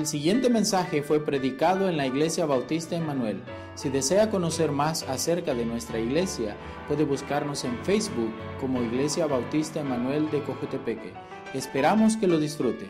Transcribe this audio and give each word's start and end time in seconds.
El 0.00 0.06
siguiente 0.06 0.48
mensaje 0.48 1.02
fue 1.02 1.22
predicado 1.22 1.86
en 1.86 1.98
la 1.98 2.06
Iglesia 2.06 2.46
Bautista 2.46 2.96
Emanuel. 2.96 3.42
Si 3.74 3.90
desea 3.90 4.30
conocer 4.30 4.72
más 4.72 5.02
acerca 5.02 5.52
de 5.52 5.66
nuestra 5.66 5.98
iglesia, 5.98 6.56
puede 6.88 7.04
buscarnos 7.04 7.64
en 7.64 7.76
Facebook 7.84 8.32
como 8.58 8.82
Iglesia 8.82 9.26
Bautista 9.26 9.80
Emanuel 9.80 10.30
de 10.30 10.42
Cojutepeque. 10.42 11.12
Esperamos 11.52 12.16
que 12.16 12.26
lo 12.26 12.38
disfrute. 12.38 12.88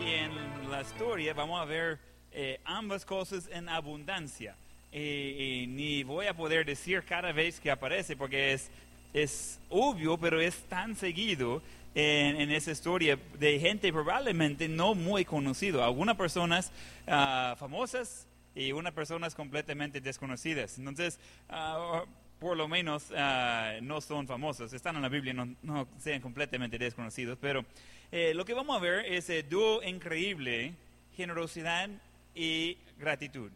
Y 0.00 0.10
en 0.10 0.68
la 0.68 0.80
historia 0.80 1.34
vamos 1.34 1.60
a 1.60 1.66
ver 1.66 2.00
eh, 2.32 2.60
ambas 2.64 3.06
cosas 3.06 3.48
en 3.52 3.68
abundancia. 3.68 4.56
Y, 4.92 4.98
y 4.98 5.66
ni 5.68 6.02
voy 6.02 6.26
a 6.26 6.34
poder 6.34 6.66
decir 6.66 7.02
cada 7.04 7.32
vez 7.32 7.60
que 7.60 7.70
aparece 7.70 8.16
porque 8.16 8.52
es, 8.52 8.70
es 9.12 9.60
obvio, 9.68 10.18
pero 10.18 10.40
es 10.40 10.56
tan 10.68 10.96
seguido 10.96 11.62
en, 11.94 12.40
en 12.40 12.50
esa 12.50 12.70
historia 12.72 13.18
de 13.38 13.58
gente 13.58 13.92
probablemente 13.92 14.68
no 14.68 14.94
muy 14.94 15.24
conocido. 15.24 15.84
Algunas 15.84 16.16
personas 16.16 16.72
ah, 17.06 17.54
famosas 17.58 18.26
y 18.54 18.72
unas 18.72 18.92
personas 18.92 19.34
completamente 19.34 20.00
desconocidas. 20.00 20.78
Entonces, 20.78 21.18
ah, 21.48 22.04
por 22.38 22.56
lo 22.56 22.68
menos 22.68 23.12
ah, 23.16 23.74
no 23.82 24.00
son 24.00 24.26
famosos, 24.26 24.72
están 24.72 24.96
en 24.96 25.02
la 25.02 25.08
Biblia, 25.08 25.34
no, 25.34 25.54
no 25.62 25.86
sean 25.98 26.20
completamente 26.20 26.78
desconocidos, 26.78 27.38
pero 27.40 27.64
eh, 28.10 28.32
lo 28.34 28.44
que 28.44 28.54
vamos 28.54 28.76
a 28.76 28.80
ver 28.80 29.04
es 29.04 29.28
el 29.30 29.48
dúo 29.48 29.82
increíble, 29.82 30.72
generosidad 31.16 31.90
y 32.34 32.78
gratitud. 32.98 33.50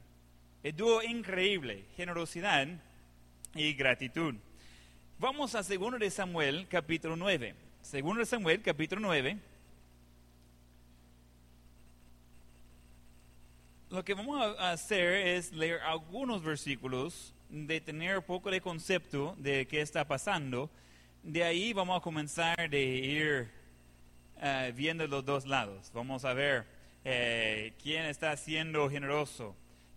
El 0.65 0.75
dúo 0.75 1.03
increíble, 1.03 1.85
generosidad 1.95 2.67
y 3.55 3.75
gratitud. 3.75 4.35
Vamos 5.19 5.55
a 5.55 5.63
2 5.63 5.99
de 6.01 6.11
Samuel, 6.11 6.67
capítulo 6.71 7.17
9. 7.17 7.55
2 7.93 8.17
de 8.17 8.25
Samuel, 8.25 8.63
capítulo 8.63 9.03
9. 9.03 9.39
Lo 13.91 14.03
que 14.07 14.15
vamos 14.15 14.59
a 14.59 14.71
hacer 14.71 15.27
es 15.27 15.53
leer 15.53 15.81
algunos 15.81 16.43
versículos, 16.43 17.35
de 17.51 17.83
tener 17.83 18.17
un 18.17 18.25
poco 18.25 18.51
de 18.51 18.63
concepto 18.63 19.37
de 19.37 19.67
qué 19.67 19.83
está 19.83 20.09
pasando. 20.09 20.71
De 21.23 21.45
ahí 21.45 21.75
vamos 21.75 21.99
a 21.99 22.01
comenzar 22.01 22.71
de 22.71 22.83
ir 22.83 23.51
eh, 24.41 24.73
viendo 24.75 25.07
los 25.07 25.27
dos 25.27 25.45
lados. 25.45 25.91
Vamos 25.93 26.25
a 26.25 26.33
ver 26.33 26.65
eh, 27.05 27.75
quién 27.83 28.07
está 28.07 28.35
siendo 28.39 28.89
generoso, 28.89 29.55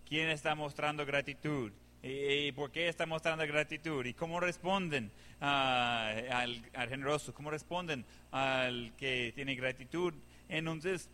quién 0.08 0.30
está 0.30 0.54
mostrando 0.54 1.04
gratitud 1.04 1.70
y, 2.02 2.52
por 2.52 2.70
qué 2.70 2.88
está 2.88 3.06
mostrando 3.06 3.46
gratitud 3.46 4.04
y 4.06 4.14
cómo 4.14 4.40
responden 4.40 5.10
ah, 5.40 6.12
al, 6.30 6.62
generoso, 6.88 7.34
cómo 7.34 7.50
responden 7.50 8.04
al 8.30 8.92
que 8.96 9.32
tiene 9.34 9.54
gratitud. 9.54 10.14
Entonces, 10.48 11.08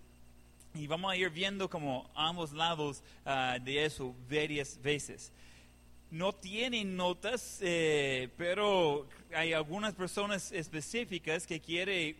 y 0.74 0.86
vamos 0.86 1.12
a 1.12 1.16
ir 1.16 1.30
viendo 1.30 1.68
como 1.68 2.08
ambos 2.14 2.52
lados 2.52 3.02
ah, 3.24 3.58
de 3.60 3.84
eso 3.84 4.14
varias 4.30 4.80
veces. 4.80 5.32
No 6.10 6.32
tienen 6.32 6.96
notas, 6.96 7.58
eh, 7.62 8.28
pero 8.36 9.08
hay 9.34 9.52
algunas 9.52 9.94
personas 9.94 10.52
específicas 10.52 11.46
que 11.46 11.60
quiere 11.60 12.14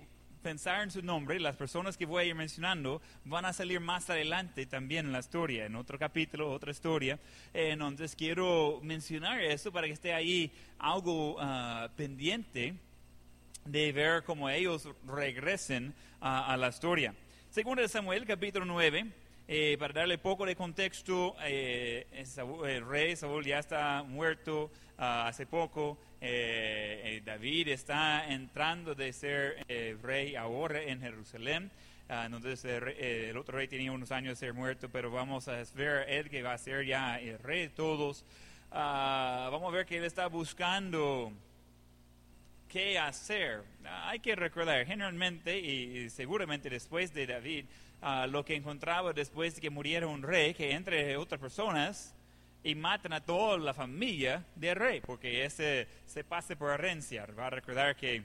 pensar 0.44 0.82
en 0.82 0.90
su 0.90 1.00
nombre. 1.02 1.40
Las 1.40 1.56
personas 1.56 1.96
que 1.96 2.04
voy 2.06 2.22
a 2.22 2.26
ir 2.26 2.34
mencionando 2.34 3.00
van 3.24 3.46
a 3.46 3.52
salir 3.54 3.80
más 3.80 4.10
adelante 4.10 4.66
también 4.66 5.06
en 5.06 5.12
la 5.12 5.20
historia, 5.20 5.64
en 5.64 5.74
otro 5.74 5.98
capítulo, 5.98 6.52
otra 6.52 6.70
historia. 6.70 7.18
Eh, 7.54 7.70
entonces 7.70 8.14
quiero 8.14 8.78
mencionar 8.82 9.40
eso 9.40 9.72
para 9.72 9.86
que 9.86 9.94
esté 9.94 10.12
ahí 10.12 10.52
algo 10.78 11.36
ah, 11.40 11.88
pendiente 11.96 12.74
de 13.64 13.92
ver 13.92 14.22
cómo 14.24 14.50
ellos 14.50 14.86
regresen 15.06 15.94
a, 16.20 16.52
a 16.52 16.56
la 16.58 16.68
historia. 16.68 17.14
Segundo 17.50 17.80
de 17.80 17.88
Samuel, 17.88 18.26
capítulo 18.26 18.66
9, 18.66 19.06
eh, 19.48 19.76
para 19.78 19.94
darle 19.94 20.18
poco 20.18 20.44
de 20.44 20.56
contexto, 20.56 21.34
eh, 21.42 22.06
Saúl- 22.26 22.68
el 22.68 22.86
rey 22.86 23.16
Saúl 23.16 23.44
ya 23.44 23.58
está 23.60 24.02
muerto 24.02 24.70
ah, 24.98 25.26
hace 25.26 25.46
poco, 25.46 25.96
eh, 26.26 27.16
eh, 27.16 27.22
David 27.22 27.68
está 27.68 28.26
entrando 28.32 28.94
de 28.94 29.12
ser 29.12 29.62
eh, 29.68 29.94
rey 30.02 30.36
ahora 30.36 30.82
en 30.82 31.00
Jerusalén. 31.02 31.70
Ah, 32.08 32.24
entonces 32.24 32.64
eh, 32.64 33.28
el 33.28 33.36
otro 33.36 33.58
rey 33.58 33.68
tenía 33.68 33.92
unos 33.92 34.10
años 34.10 34.30
de 34.40 34.46
ser 34.46 34.54
muerto, 34.54 34.88
pero 34.88 35.10
vamos 35.10 35.48
a 35.48 35.62
ver 35.74 36.08
él 36.08 36.30
que 36.30 36.42
va 36.42 36.54
a 36.54 36.58
ser 36.58 36.86
ya 36.86 37.20
el 37.20 37.38
rey 37.40 37.62
de 37.62 37.68
todos. 37.68 38.24
Ah, 38.70 39.50
vamos 39.52 39.70
a 39.70 39.76
ver 39.76 39.84
que 39.84 39.98
él 39.98 40.04
está 40.04 40.26
buscando 40.28 41.30
qué 42.68 42.98
hacer. 42.98 43.62
Ah, 43.84 44.08
Hay 44.08 44.20
que 44.20 44.34
recordar, 44.34 44.86
generalmente 44.86 45.58
y 45.58 46.08
seguramente 46.08 46.70
después 46.70 47.12
de 47.12 47.26
David, 47.26 47.66
ah, 48.00 48.26
lo 48.26 48.46
que 48.46 48.54
encontraba 48.56 49.12
después 49.12 49.56
de 49.56 49.60
que 49.60 49.68
muriera 49.68 50.06
un 50.06 50.22
rey, 50.22 50.54
que 50.54 50.72
entre 50.72 51.18
otras 51.18 51.38
personas 51.38 52.13
y 52.64 52.74
matan 52.74 53.12
a 53.12 53.20
toda 53.20 53.58
la 53.58 53.74
familia 53.74 54.42
del 54.56 54.74
rey, 54.74 55.00
porque 55.00 55.44
ese 55.44 55.86
se 56.06 56.24
pasa 56.24 56.56
por 56.56 56.72
herencia. 56.72 57.26
Va 57.38 57.46
a 57.46 57.50
recordar 57.50 57.94
que 57.94 58.22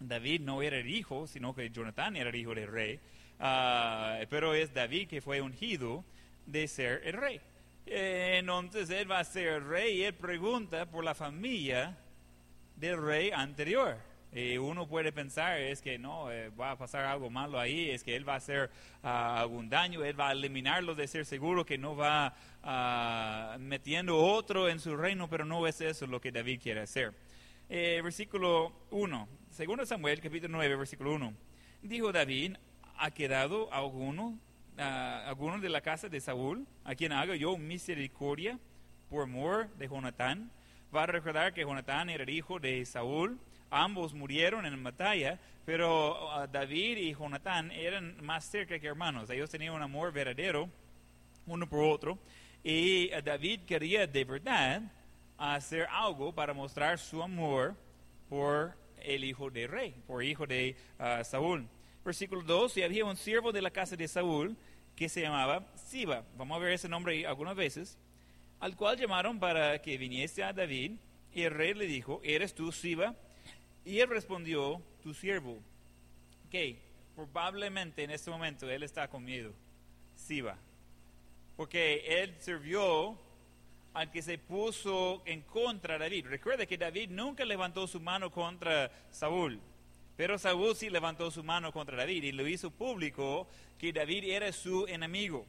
David 0.00 0.40
no 0.40 0.60
era 0.62 0.76
el 0.78 0.88
hijo, 0.90 1.26
sino 1.28 1.54
que 1.54 1.70
Jonathan 1.70 2.16
era 2.16 2.28
el 2.28 2.36
hijo 2.36 2.54
del 2.54 2.66
rey, 2.70 3.00
Ah, 3.44 4.20
pero 4.30 4.54
es 4.54 4.72
David 4.72 5.08
que 5.08 5.20
fue 5.20 5.40
ungido 5.40 6.04
de 6.46 6.68
ser 6.68 7.00
el 7.04 7.14
rey. 7.14 7.40
Eh, 7.86 8.36
Entonces 8.38 8.88
él 8.90 9.10
va 9.10 9.18
a 9.18 9.24
ser 9.24 9.48
el 9.48 9.64
rey 9.64 9.98
y 9.98 10.04
él 10.04 10.14
pregunta 10.14 10.86
por 10.86 11.02
la 11.02 11.14
familia 11.14 11.98
del 12.76 13.02
rey 13.04 13.32
anterior. 13.32 13.96
Y 14.34 14.56
uno 14.56 14.86
puede 14.86 15.12
pensar 15.12 15.60
es 15.60 15.82
que 15.82 15.98
no, 15.98 16.32
eh, 16.32 16.48
va 16.48 16.70
a 16.70 16.78
pasar 16.78 17.04
algo 17.04 17.28
malo 17.28 17.60
ahí, 17.60 17.90
es 17.90 18.02
que 18.02 18.16
él 18.16 18.26
va 18.26 18.34
a 18.34 18.36
hacer 18.36 18.70
ah, 19.02 19.38
algún 19.38 19.68
daño, 19.68 20.02
él 20.04 20.18
va 20.18 20.30
a 20.30 20.32
eliminarlo 20.32 20.94
de 20.94 21.06
ser 21.06 21.26
seguro 21.26 21.66
que 21.66 21.76
no 21.76 21.94
va 21.94 22.34
ah, 22.62 23.56
metiendo 23.60 24.16
otro 24.16 24.70
en 24.70 24.80
su 24.80 24.96
reino, 24.96 25.28
pero 25.28 25.44
no 25.44 25.66
es 25.66 25.82
eso 25.82 26.06
lo 26.06 26.18
que 26.18 26.32
David 26.32 26.60
quiere 26.62 26.80
hacer. 26.80 27.12
Eh, 27.68 28.00
versículo 28.02 28.72
1, 28.90 29.28
segundo 29.50 29.84
Samuel, 29.84 30.20
capítulo 30.22 30.56
9, 30.56 30.76
versículo 30.76 31.12
1. 31.12 31.34
Dijo 31.82 32.10
David, 32.10 32.56
¿ha 32.96 33.10
quedado 33.10 33.70
alguno, 33.70 34.38
ah, 34.78 35.24
alguno 35.26 35.58
de 35.58 35.68
la 35.68 35.82
casa 35.82 36.08
de 36.08 36.20
Saúl, 36.20 36.66
a 36.84 36.94
quien 36.94 37.12
haga 37.12 37.36
yo 37.36 37.58
misericordia 37.58 38.58
por 39.10 39.24
amor 39.24 39.68
de 39.76 39.88
Jonatán? 39.88 40.50
Va 40.94 41.02
a 41.02 41.06
recordar 41.06 41.52
que 41.52 41.62
Jonatán 41.62 42.08
era 42.08 42.22
el 42.22 42.30
hijo 42.30 42.58
de 42.58 42.82
Saúl, 42.86 43.38
ambos 43.72 44.12
murieron 44.12 44.66
en 44.66 44.84
batalla, 44.84 45.40
pero 45.64 46.30
ah, 46.30 46.46
David 46.46 46.98
y 46.98 47.14
Jonatán 47.14 47.70
eran 47.70 48.22
más 48.22 48.44
cerca 48.44 48.78
que 48.78 48.86
hermanos, 48.86 49.30
ellos 49.30 49.50
tenían 49.50 49.74
un 49.74 49.82
amor 49.82 50.12
verdadero 50.12 50.68
uno 51.46 51.68
por 51.68 51.84
otro, 51.84 52.18
y 52.62 53.10
ah, 53.12 53.22
David 53.22 53.60
quería 53.66 54.06
de 54.06 54.24
verdad 54.24 54.82
hacer 55.38 55.86
algo 55.90 56.32
para 56.32 56.52
mostrar 56.52 56.98
su 56.98 57.22
amor 57.22 57.74
por 58.28 58.74
el 59.00 59.24
hijo 59.24 59.50
del 59.50 59.68
rey, 59.68 59.94
por 60.06 60.22
hijo 60.22 60.46
de 60.46 60.76
ah, 60.98 61.24
Saúl. 61.24 61.66
Versículo 62.04 62.42
2, 62.42 62.76
y 62.76 62.82
había 62.82 63.04
un 63.04 63.16
siervo 63.16 63.52
de 63.52 63.62
la 63.62 63.70
casa 63.70 63.96
de 63.96 64.06
Saúl 64.06 64.56
que 64.94 65.08
se 65.08 65.22
llamaba 65.22 65.64
Siba, 65.74 66.24
vamos 66.36 66.56
a 66.56 66.60
ver 66.60 66.72
ese 66.72 66.88
nombre 66.88 67.26
algunas 67.26 67.56
veces, 67.56 67.96
al 68.60 68.76
cual 68.76 68.98
llamaron 68.98 69.40
para 69.40 69.80
que 69.80 69.96
viniese 69.96 70.44
a 70.44 70.52
David, 70.52 70.92
y 71.34 71.42
el 71.42 71.52
rey 71.52 71.72
le 71.72 71.86
dijo, 71.86 72.20
¿eres 72.22 72.54
tú 72.54 72.70
Siba? 72.70 73.14
Y 73.84 74.00
él 74.00 74.08
respondió, 74.08 74.80
tu 75.02 75.12
siervo. 75.12 75.58
Ok, 76.46 76.76
probablemente 77.14 78.04
en 78.04 78.10
este 78.10 78.30
momento 78.30 78.70
él 78.70 78.82
está 78.82 79.08
con 79.08 79.24
miedo, 79.24 79.52
Siba, 80.14 80.56
porque 81.56 82.22
él 82.22 82.34
sirvió 82.38 83.18
al 83.94 84.10
que 84.10 84.22
se 84.22 84.38
puso 84.38 85.22
en 85.26 85.42
contra 85.42 85.94
de 85.94 86.00
David. 86.00 86.26
Recuerda 86.26 86.66
que 86.66 86.78
David 86.78 87.10
nunca 87.10 87.44
levantó 87.44 87.86
su 87.86 88.00
mano 88.00 88.30
contra 88.30 88.90
Saúl, 89.10 89.60
pero 90.16 90.38
Saúl 90.38 90.76
sí 90.76 90.88
levantó 90.88 91.30
su 91.30 91.42
mano 91.42 91.72
contra 91.72 91.96
David 91.96 92.24
y 92.24 92.32
lo 92.32 92.46
hizo 92.46 92.70
público 92.70 93.48
que 93.78 93.92
David 93.92 94.24
era 94.24 94.52
su 94.52 94.86
enemigo. 94.86 95.46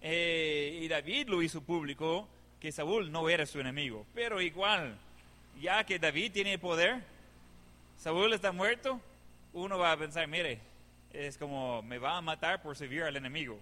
Eh, 0.00 0.80
y 0.82 0.88
David 0.88 1.28
lo 1.28 1.42
hizo 1.42 1.62
público 1.62 2.28
que 2.60 2.72
Saúl 2.72 3.10
no 3.10 3.28
era 3.28 3.46
su 3.46 3.60
enemigo. 3.60 4.06
Pero 4.14 4.40
igual, 4.40 4.98
ya 5.60 5.84
que 5.84 5.98
David 5.98 6.32
tiene 6.32 6.58
poder, 6.58 7.02
Saúl 7.98 8.32
está 8.32 8.52
muerto, 8.52 9.00
uno 9.52 9.78
va 9.78 9.92
a 9.92 9.96
pensar, 9.96 10.26
mire, 10.26 10.60
es 11.12 11.38
como 11.38 11.82
me 11.82 11.98
va 11.98 12.16
a 12.16 12.20
matar 12.20 12.60
por 12.60 12.76
servir 12.76 13.02
al 13.02 13.16
enemigo. 13.16 13.58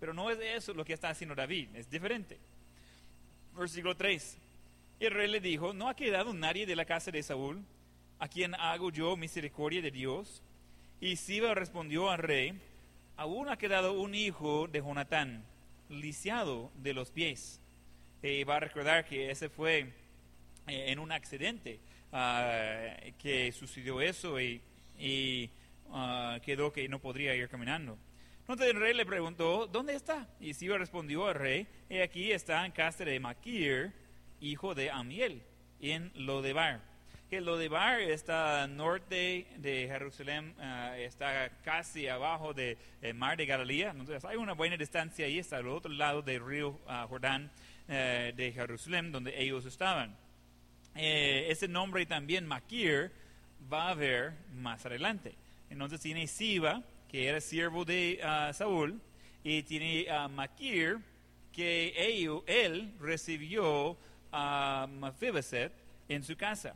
Pero 0.00 0.14
no 0.14 0.30
es 0.30 0.38
eso 0.40 0.74
lo 0.74 0.84
que 0.84 0.92
está 0.92 1.10
haciendo 1.10 1.34
David, 1.34 1.68
es 1.74 1.90
diferente. 1.90 2.38
Versículo 3.56 3.96
3. 3.96 4.38
Y 5.00 5.06
el 5.06 5.12
rey 5.12 5.28
le 5.28 5.40
dijo, 5.40 5.72
¿no 5.72 5.88
ha 5.88 5.96
quedado 5.96 6.32
nadie 6.32 6.66
de 6.66 6.76
la 6.76 6.84
casa 6.84 7.10
de 7.10 7.22
Saúl 7.22 7.62
a 8.18 8.28
quien 8.28 8.54
hago 8.54 8.90
yo 8.90 9.16
misericordia 9.16 9.82
de 9.82 9.90
Dios? 9.90 10.42
Y 11.00 11.16
Siba 11.16 11.54
respondió 11.54 12.10
al 12.10 12.18
rey, 12.18 12.58
aún 13.16 13.48
ha 13.48 13.58
quedado 13.58 14.00
un 14.00 14.14
hijo 14.14 14.68
de 14.68 14.80
Jonatán, 14.80 15.44
lisiado 15.88 16.70
de 16.76 16.94
los 16.94 17.10
pies. 17.10 17.60
Y 18.22 18.44
va 18.44 18.56
a 18.56 18.60
recordar 18.60 19.04
que 19.04 19.30
ese 19.30 19.48
fue 19.48 19.92
eh, 20.66 20.84
en 20.88 20.98
un 20.98 21.12
accidente 21.12 21.80
ah, 22.14 22.96
que 23.18 23.52
sucedió 23.52 24.00
eso 24.00 24.40
y, 24.40 24.62
y, 24.98 25.50
ah, 25.90 26.38
quedó 26.42 26.72
que 26.72 26.88
no 26.88 27.00
podría 27.00 27.34
ir 27.34 27.48
caminando. 27.48 27.98
Entonces 28.40 28.68
el 28.68 28.80
rey 28.80 28.94
le 28.94 29.04
preguntó, 29.04 29.66
¿dónde 29.66 29.94
está? 29.94 30.28
Y 30.38 30.54
Siba 30.54 30.78
respondió 30.78 31.26
al 31.26 31.34
rey, 31.34 31.66
y 31.88 31.98
aquí 31.98 32.30
está 32.30 32.64
en 32.64 32.72
casa 32.72 33.04
de 33.04 33.18
Maquir, 33.18 33.92
hijo 34.40 34.74
de 34.74 34.90
Amiel, 34.90 35.42
en 35.80 36.12
Lodebar. 36.14 36.80
Que 37.30 37.40
Lodebar 37.40 38.00
está 38.00 38.66
norte 38.66 39.46
de 39.56 39.88
Jerusalén, 39.90 40.54
ah, 40.60 40.96
está 40.98 41.50
casi 41.64 42.06
abajo 42.06 42.54
del 42.54 42.76
mar 43.14 43.36
de 43.36 43.46
Galilea. 43.46 43.90
Entonces 43.90 44.24
hay 44.24 44.36
una 44.36 44.52
buena 44.52 44.76
distancia 44.76 45.26
ahí, 45.26 45.38
está 45.38 45.56
al 45.56 45.68
otro 45.68 45.90
lado 45.90 46.22
del 46.22 46.46
río 46.46 46.78
Jordán 47.08 47.50
eh, 47.88 48.32
de 48.36 48.52
Jerusalén, 48.52 49.10
donde 49.10 49.42
ellos 49.42 49.64
estaban. 49.64 50.16
Eh, 50.94 51.46
ese 51.50 51.68
nombre 51.68 52.06
también, 52.06 52.46
Maquir, 52.46 53.10
va 53.72 53.90
a 53.90 53.94
ver 53.94 54.34
más 54.54 54.84
adelante. 54.86 55.34
Entonces 55.70 56.00
tiene 56.00 56.26
Siba, 56.26 56.82
que 57.08 57.26
era 57.26 57.40
siervo 57.40 57.84
de 57.84 58.20
ah, 58.22 58.52
Saúl, 58.52 59.00
y 59.42 59.62
tiene 59.62 60.08
a 60.10 60.28
Maquir, 60.28 60.98
que 61.52 62.42
él, 62.46 62.92
recibió 63.00 63.96
a 64.32 64.88
Mephibosheth 64.90 65.72
en 66.08 66.24
su 66.24 66.36
casa. 66.36 66.74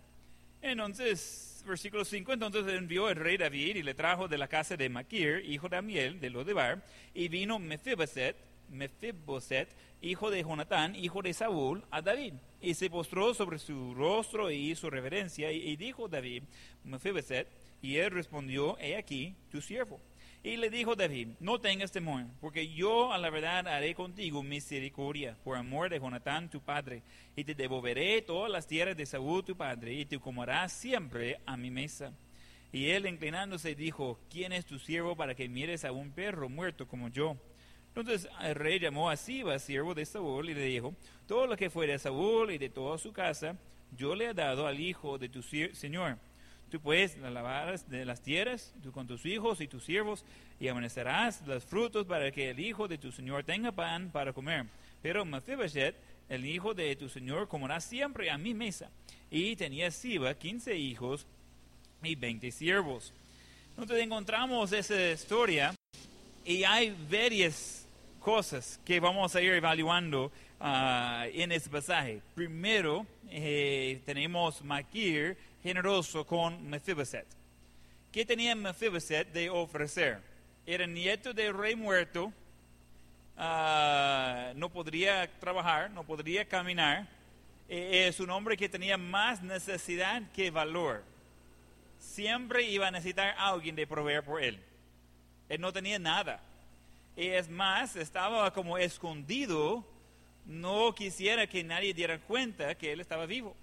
Entonces, 0.63 1.63
versículo 1.67 2.05
5, 2.05 2.33
entonces 2.33 2.65
envió 2.69 3.09
el 3.09 3.17
rey 3.17 3.37
David 3.37 3.77
y 3.77 3.83
le 3.83 3.95
trajo 3.95 4.29
de 4.29 4.39
la 4.39 4.49
casa 4.49 4.77
de 4.77 4.89
Maquir, 4.89 5.45
hijo 5.47 5.69
de 5.69 5.77
Amiel, 5.77 6.21
de 6.21 6.31
Lodebar, 6.31 6.83
y 7.15 7.29
vino 7.29 7.59
Mephibosheth, 7.59 8.37
Mephibosheth, 8.71 9.69
hijo 10.01 10.31
de 10.31 10.43
Jonatán, 10.43 10.95
hijo 10.95 11.23
de 11.23 11.35
Saúl, 11.35 11.85
a 11.91 12.03
David. 12.03 12.35
Y 12.61 12.75
se 12.75 12.91
postró 12.91 13.35
sobre 13.35 13.59
su 13.59 13.95
rostro 13.95 14.51
y 14.51 14.71
hizo 14.71 14.91
reverencia, 14.91 15.53
y, 15.53 15.77
dijo 15.77 16.09
David, 16.09 16.45
Mephibosheth, 16.85 17.49
y 17.81 17.97
él 17.97 18.11
respondió, 18.11 18.77
he 18.79 18.97
aquí 18.97 19.35
tu 19.51 19.61
siervo. 19.61 20.01
Y 20.43 20.57
le 20.57 20.71
dijo 20.71 20.95
David, 20.95 21.31
no 21.41 21.61
tengas 21.61 21.91
temor, 21.91 22.25
porque 22.41 22.69
yo 22.69 23.13
a 23.13 23.19
la 23.19 23.29
verdad 23.29 23.67
haré 23.67 23.95
contigo 23.95 24.43
misericordia 24.43 25.37
por 25.43 25.57
amor 25.57 25.91
de 25.91 25.99
Jonatán 25.99 26.49
tu 26.49 26.61
padre, 26.61 27.03
y 27.35 27.45
te 27.45 27.55
devolveré 27.55 28.23
todas 28.23 28.51
las 28.51 28.67
tierras 28.67 28.97
de 28.97 29.07
Saúl 29.07 29.45
tu 29.45 29.57
padre, 29.57 29.95
y 29.95 30.05
te 30.05 30.19
comerás 30.19 30.73
siempre 30.73 31.41
a 31.45 31.57
mi 31.57 31.71
mesa. 31.71 32.13
Y 32.73 32.91
él 32.91 33.07
inclinándose 33.07 33.75
dijo, 33.75 34.21
¿quién 34.31 34.53
es 34.53 34.67
tu 34.67 34.79
siervo 34.79 35.17
para 35.17 35.35
que 35.35 35.49
mires 35.49 35.85
a 35.85 35.93
un 35.93 36.11
perro 36.11 36.49
muerto 36.49 36.87
como 36.87 37.09
yo? 37.09 37.37
Entonces 38.01 38.31
el 38.43 38.55
rey 38.55 38.79
llamó 38.79 39.11
a 39.11 39.17
Siba, 39.17 39.59
siervo 39.59 39.95
de 39.95 40.07
Saúl, 40.07 40.51
y 40.51 40.55
le 40.55 40.63
dijo, 40.63 40.95
todo 41.27 41.47
lo 41.47 41.57
que 41.57 41.71
fue 41.71 41.87
de 41.87 41.99
Saúl 41.99 42.51
y 42.53 42.59
de 42.59 42.69
toda 42.69 42.97
su 42.99 43.13
casa, 43.13 43.57
yo 43.97 44.15
le 44.15 44.27
he 44.27 44.35
dado 44.35 44.67
al 44.67 44.79
hijo 44.79 45.19
de 45.19 45.29
tu 45.29 45.43
señor 45.43 46.19
Tú 46.71 46.81
puedes 46.81 47.17
lavar 47.17 47.81
de 47.87 48.05
las 48.05 48.21
tierras, 48.21 48.75
tú 48.83 48.93
con 48.93 49.07
tus 49.07 49.25
hijos 49.25 49.63
y 49.63 49.69
tus 49.69 49.85
siervos, 49.85 50.23
y 50.61 50.69
amanecerás 50.69 51.41
los 51.47 51.65
frutos 51.65 52.07
para 52.07 52.31
que 52.31 52.51
el 52.51 52.61
hijo 52.61 52.87
de 52.87 52.99
tu 52.99 53.11
señor 53.11 53.45
tenga 53.45 53.73
pan 53.73 54.11
para 54.11 54.35
comer. 54.35 54.67
Pero 55.01 55.25
Mephibosheth, 55.25 55.95
el 56.29 56.45
hijo 56.45 56.75
de 56.75 56.95
tu 56.95 57.09
señor, 57.09 57.49
comerá 57.49 57.81
siempre 57.81 58.31
a 58.31 58.37
mi 58.37 58.53
mesa. 58.53 58.91
Y 59.31 59.57
tenía 59.57 59.91
Siba 59.91 60.35
quince 60.35 60.77
hijos 60.77 61.27
y 62.03 62.15
veinte 62.17 62.51
siervos. 62.53 63.15
Entonces 63.71 64.05
encontramos 64.05 64.71
esa 64.73 65.11
historia 65.11 65.75
y 66.45 66.65
hay 66.65 66.95
varias 67.11 67.78
cosas 68.29 68.79
que 68.85 69.01
vamos 69.01 69.35
a 69.35 69.41
ir 69.41 69.55
evaluando 69.55 70.31
ah, 70.61 71.25
en 71.33 71.51
este 71.51 71.71
pasaje. 71.71 72.21
Primero, 72.35 73.07
eh, 73.31 74.03
tenemos 74.05 74.63
Maquir, 74.63 75.35
generoso 75.63 76.27
con 76.27 76.69
Mephibosheth. 76.69 77.25
¿Qué 78.13 78.27
tenía 78.27 78.55
Mephibosheth 78.55 79.33
de 79.33 79.49
ofrecer? 79.49 80.21
Era 80.67 80.87
nieto 80.87 81.33
del 81.33 81.57
rey 81.57 81.75
muerto, 81.75 82.31
ah, 83.39 84.53
no 84.57 84.69
podría 84.69 85.27
trabajar, 85.41 85.91
no 85.91 86.05
podría 86.05 86.45
caminar. 86.45 87.09
E, 87.67 88.09
es 88.09 88.21
un 88.21 88.29
hombre 88.29 88.59
que 88.59 88.69
tenía 88.69 88.99
más 88.99 89.43
necesidad 89.43 90.21
que 90.35 90.51
valor. 90.51 91.03
Siempre 91.99 92.65
iba 92.65 92.89
a 92.89 92.91
necesitar 92.91 93.35
a 93.39 93.49
alguien 93.49 93.75
de 93.75 93.87
proveer 93.87 94.23
por 94.23 94.43
él. 94.43 94.61
Él 95.49 95.63
no 95.63 95.73
tenía 95.73 95.99
nada. 95.99 96.43
Y 97.19 97.31
es 97.31 97.51
más, 97.51 97.97
estaba 97.97 98.53
como 98.53 98.79
escondido, 98.79 99.85
no 100.47 100.95
quisiera 100.95 101.49
que 101.49 101.65
nadie 101.65 101.93
diera 101.93 102.21
cuenta 102.21 102.77
que 102.77 102.93
él 102.93 103.01
estaba 103.01 103.27
vivo. 103.27 103.57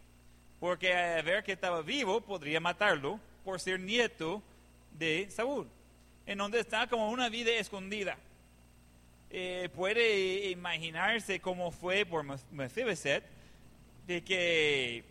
Porque 0.60 0.94
a 0.94 1.22
ver 1.22 1.42
que 1.42 1.54
estaba 1.54 1.82
vivo 1.82 2.20
podría 2.20 2.60
matarlo 2.60 3.18
por 3.46 3.62
ser 3.62 3.80
nieto 3.80 4.44
de 4.92 5.32
Saúl, 5.32 5.70
en 6.26 6.38
donde 6.38 6.60
está 6.60 6.88
como 6.88 7.10
una 7.10 7.30
vida 7.30 7.52
escondida. 7.54 8.18
Eh, 9.30 9.70
puede 9.74 10.50
imaginarse 10.50 11.40
cómo 11.40 11.72
fue 11.72 12.06
por 12.06 12.26
Mephibosheth, 12.52 13.24
de 14.06 14.22
que 14.22 15.06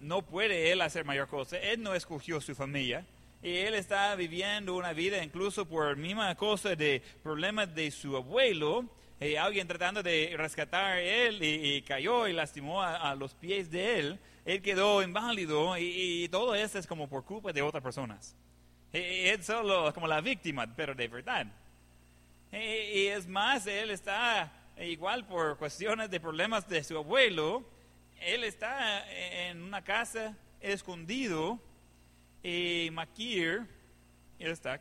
no 0.00 0.22
puede 0.22 0.72
él 0.72 0.80
hacer 0.80 1.04
mayor 1.04 1.28
cosa, 1.28 1.58
él 1.58 1.80
no 1.80 1.94
escogió 1.94 2.40
su 2.40 2.56
familia, 2.56 3.06
y 3.44 3.58
él 3.58 3.74
está 3.74 4.16
viviendo 4.16 4.74
una 4.74 4.94
vida 4.94 5.22
incluso 5.22 5.68
por 5.68 5.98
misma 5.98 6.34
cosa 6.34 6.74
de 6.74 7.02
problemas 7.22 7.74
de 7.74 7.90
su 7.90 8.16
abuelo, 8.16 8.88
y 9.20 9.36
alguien 9.36 9.68
tratando 9.68 10.02
de 10.02 10.34
rescatar 10.34 10.84
a 10.94 11.00
él 11.00 11.42
y, 11.42 11.82
cayó 11.82 12.26
y 12.26 12.32
lastimó 12.32 12.82
a 12.82 13.14
los 13.14 13.34
pies 13.34 13.70
de 13.70 13.98
él, 13.98 14.18
él 14.46 14.62
quedó 14.62 15.02
inválido 15.02 15.76
y, 15.76 16.26
todo 16.30 16.54
eso 16.54 16.78
es 16.78 16.86
como 16.86 17.06
por 17.06 17.26
culpa 17.26 17.52
de 17.52 17.60
otras 17.60 17.82
personas. 17.82 18.34
Es 18.90 19.44
solo 19.44 19.92
como 19.92 20.06
la 20.06 20.22
víctima, 20.22 20.66
pero 20.74 20.94
de 20.94 21.06
verdad. 21.06 21.46
Y 22.50 23.06
es 23.08 23.28
más, 23.28 23.66
él 23.66 23.90
está 23.90 24.50
igual 24.78 25.26
por 25.26 25.58
cuestiones 25.58 26.10
de 26.10 26.18
problemas 26.18 26.66
de 26.66 26.82
su 26.82 26.96
abuelo, 26.96 27.62
él 28.22 28.42
está 28.42 29.06
en 29.10 29.62
una 29.62 29.84
casa 29.84 30.34
escondido 30.60 31.60
y 32.44 32.90
Makir, 32.92 33.66
él 34.38 34.50
está 34.50 34.80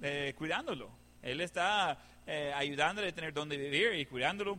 eh, 0.00 0.34
cuidándolo. 0.36 0.90
Él 1.22 1.42
está 1.42 1.98
eh, 2.26 2.52
ayudándole 2.56 3.08
a 3.08 3.12
tener 3.14 3.34
donde 3.34 3.58
vivir 3.58 3.94
y 3.94 4.06
cuidándolo. 4.06 4.58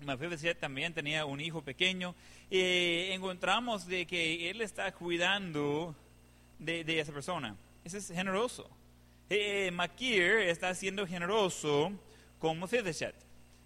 Mephibosheth 0.00 0.60
también 0.60 0.92
tenía 0.92 1.24
un 1.24 1.40
hijo 1.40 1.62
pequeño 1.62 2.14
y 2.50 3.10
encontramos 3.12 3.86
de 3.86 4.06
que 4.06 4.50
él 4.50 4.60
está 4.60 4.92
cuidando 4.92 5.96
de, 6.58 6.82
esa 7.00 7.12
persona. 7.12 7.56
Ese 7.82 7.98
es 7.98 8.08
generoso. 8.08 8.68
Eh, 9.30 9.72
está 10.46 10.74
siendo 10.74 11.06
generoso 11.06 11.92
con 12.38 12.60
Mephibosheth. 12.60 13.14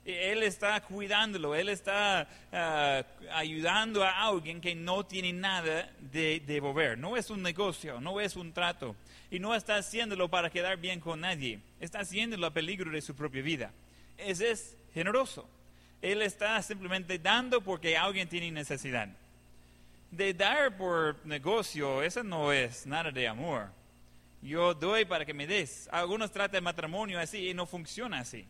Él 0.09 0.43
está 0.43 0.81
cuidándolo, 0.81 1.55
él 1.55 1.69
está 1.69 2.27
ah, 2.51 3.05
ayudando 3.33 4.03
a 4.03 4.27
alguien 4.27 4.59
que 4.59 4.75
no 4.75 5.05
tiene 5.05 5.35
nada 5.35 5.93
de 6.01 6.41
devolver. 6.47 6.97
No 6.97 7.15
es 7.15 7.29
un 7.29 7.43
negocio, 7.43 8.01
no 8.01 8.19
es 8.19 8.35
un 8.35 8.55
trato. 8.55 8.97
Y 9.31 9.39
no 9.39 9.55
está 9.55 9.77
haciéndolo 9.77 10.31
para 10.31 10.49
quedar 10.49 10.79
bien 10.79 10.99
con 10.99 11.21
nadie. 11.21 11.61
Está 11.79 12.01
haciéndolo 12.01 12.47
a 12.47 12.55
peligro 12.55 12.91
de 12.91 13.03
su 13.03 13.15
propia 13.15 13.43
vida. 13.43 13.71
Ese 14.17 14.51
es 14.51 14.77
generoso. 14.95 15.47
Él 16.01 16.23
está 16.23 16.61
simplemente 16.63 17.19
dando 17.19 17.61
porque 17.61 17.99
alguien 17.99 18.31
tiene 18.31 18.51
necesidad. 18.51 19.09
De 20.11 20.33
dar 20.33 20.75
por 20.79 21.25
negocio, 21.27 22.03
eso 22.03 22.23
no 22.23 22.51
es 22.51 22.87
nada 22.87 23.11
de 23.11 23.29
amor. 23.29 23.69
Yo 24.41 24.73
doy 24.73 25.05
para 25.05 25.27
que 25.27 25.35
me 25.35 25.47
des. 25.47 25.87
Algunos 25.93 26.33
tratan 26.33 26.65
matrimonio 26.65 27.21
así 27.21 27.51
y 27.51 27.53
no 27.53 27.67
funciona 27.67 28.21
así. 28.21 28.47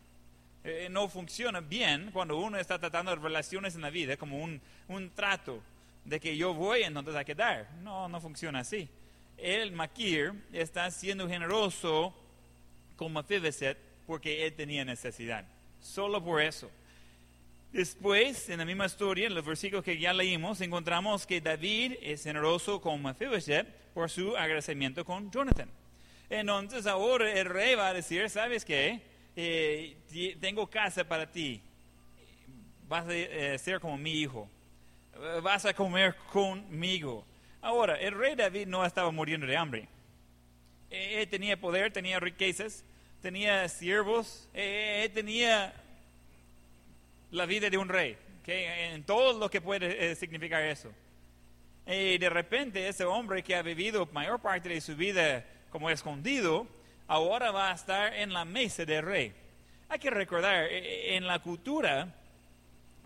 Eh, 0.65 0.89
no 0.91 1.09
funciona 1.09 1.61
bien 1.61 2.11
cuando 2.13 2.37
uno 2.37 2.59
está 2.59 2.79
tratando 2.79 3.15
relaciones 3.17 3.75
en 3.75 3.83
la 3.83 3.91
vida 3.91 4.17
como 4.17 4.39
un, 4.39 4.61
un 4.89 5.11
trato 5.11 5.63
de 6.05 6.19
que 6.19 6.37
yo 6.37 6.55
voy 6.55 6.83
entonces 6.83 7.15
hay 7.15 7.25
que 7.25 7.35
dar. 7.35 7.71
No, 7.83 8.09
no 8.09 8.21
funciona 8.21 8.61
así. 8.61 8.89
El 9.37 9.73
Makir 9.73 10.33
está 10.53 10.91
siendo 10.91 11.29
generoso 11.29 12.15
con 12.97 13.13
Mephibosheth 13.13 13.79
porque 14.07 14.47
él 14.47 14.55
tenía 14.55 14.85
necesidad. 14.85 15.45
Solo 15.81 16.23
por 16.23 16.43
eso. 16.43 16.71
Después, 17.73 18.49
en 18.49 18.59
la 18.59 18.65
misma 18.65 18.87
historia, 18.87 19.27
en 19.27 19.35
los 19.35 19.45
versículos 19.45 19.85
que 19.85 19.99
ya 19.99 20.13
leímos, 20.15 20.61
encontramos 20.63 21.27
que 21.27 21.41
David 21.41 21.97
es 22.01 22.25
generoso 22.25 22.81
con 22.81 23.03
Mephibosheth 23.03 23.67
por 23.93 24.09
su 24.09 24.37
agradecimiento 24.37 25.05
con 25.05 25.31
Jonathan. 25.31 25.69
Entonces 26.31 26.87
ahora 26.87 27.31
el 27.31 27.47
rey 27.47 27.75
va 27.75 27.89
a 27.89 27.95
decir, 27.95 28.29
¿sabes 28.31 28.65
qué? 28.65 29.03
Eh, 29.41 29.97
tengo 30.41 30.67
casa 30.67 31.05
para 31.05 31.31
ti. 31.31 31.63
Vas 32.89 33.07
a 33.07 33.15
eh, 33.15 33.57
ser 33.57 33.79
como 33.79 33.97
mi 33.97 34.11
hijo. 34.11 34.51
Vas 35.45 35.65
a 35.65 35.73
comer 35.73 36.17
conmigo. 36.33 37.25
Ahora, 37.61 37.95
el 38.01 38.19
rey 38.19 38.35
David 38.35 38.67
no 38.67 38.85
estaba 38.85 39.13
muriendo 39.13 39.47
de 39.47 39.57
hambre. 39.57 39.89
Eh, 40.91 41.23
él 41.23 41.29
tenía 41.29 41.57
poder, 41.57 41.93
tenía 41.93 42.19
riquezas, 42.19 42.85
tenía 43.23 43.69
siervos, 43.69 44.49
él 44.53 45.13
tenía 45.13 45.73
la 47.31 47.47
vida 47.47 47.71
de 47.71 47.79
un 47.79 47.89
rey, 47.89 48.17
en 48.45 49.05
todo 49.05 49.39
lo 49.39 49.49
que 49.49 49.61
puede 49.61 50.11
eh, 50.11 50.17
significar 50.17 50.65
eso. 50.65 50.91
Y 51.87 52.19
de 52.19 52.29
repente 52.29 52.89
ese 52.89 53.05
hombre 53.05 53.45
que 53.45 53.55
ha 53.55 53.63
vivido 53.63 54.09
mayor 54.13 54.41
parte 54.41 54.69
de 54.69 54.81
su 54.81 54.97
vida 54.97 55.47
como 55.71 55.91
escondido, 55.91 56.67
ahora 57.09 57.51
va 57.51 57.71
a 57.71 57.75
estar 57.75 58.15
en 58.15 58.33
la 58.33 58.45
mesa 58.45 58.85
del 58.85 59.03
rey. 59.03 59.33
Hay 59.89 59.99
que 59.99 60.11
recordar, 60.11 60.65
eh, 60.65 60.79
eh, 60.79 61.17
en 61.17 61.27
la 61.27 61.39
cultura 61.41 62.15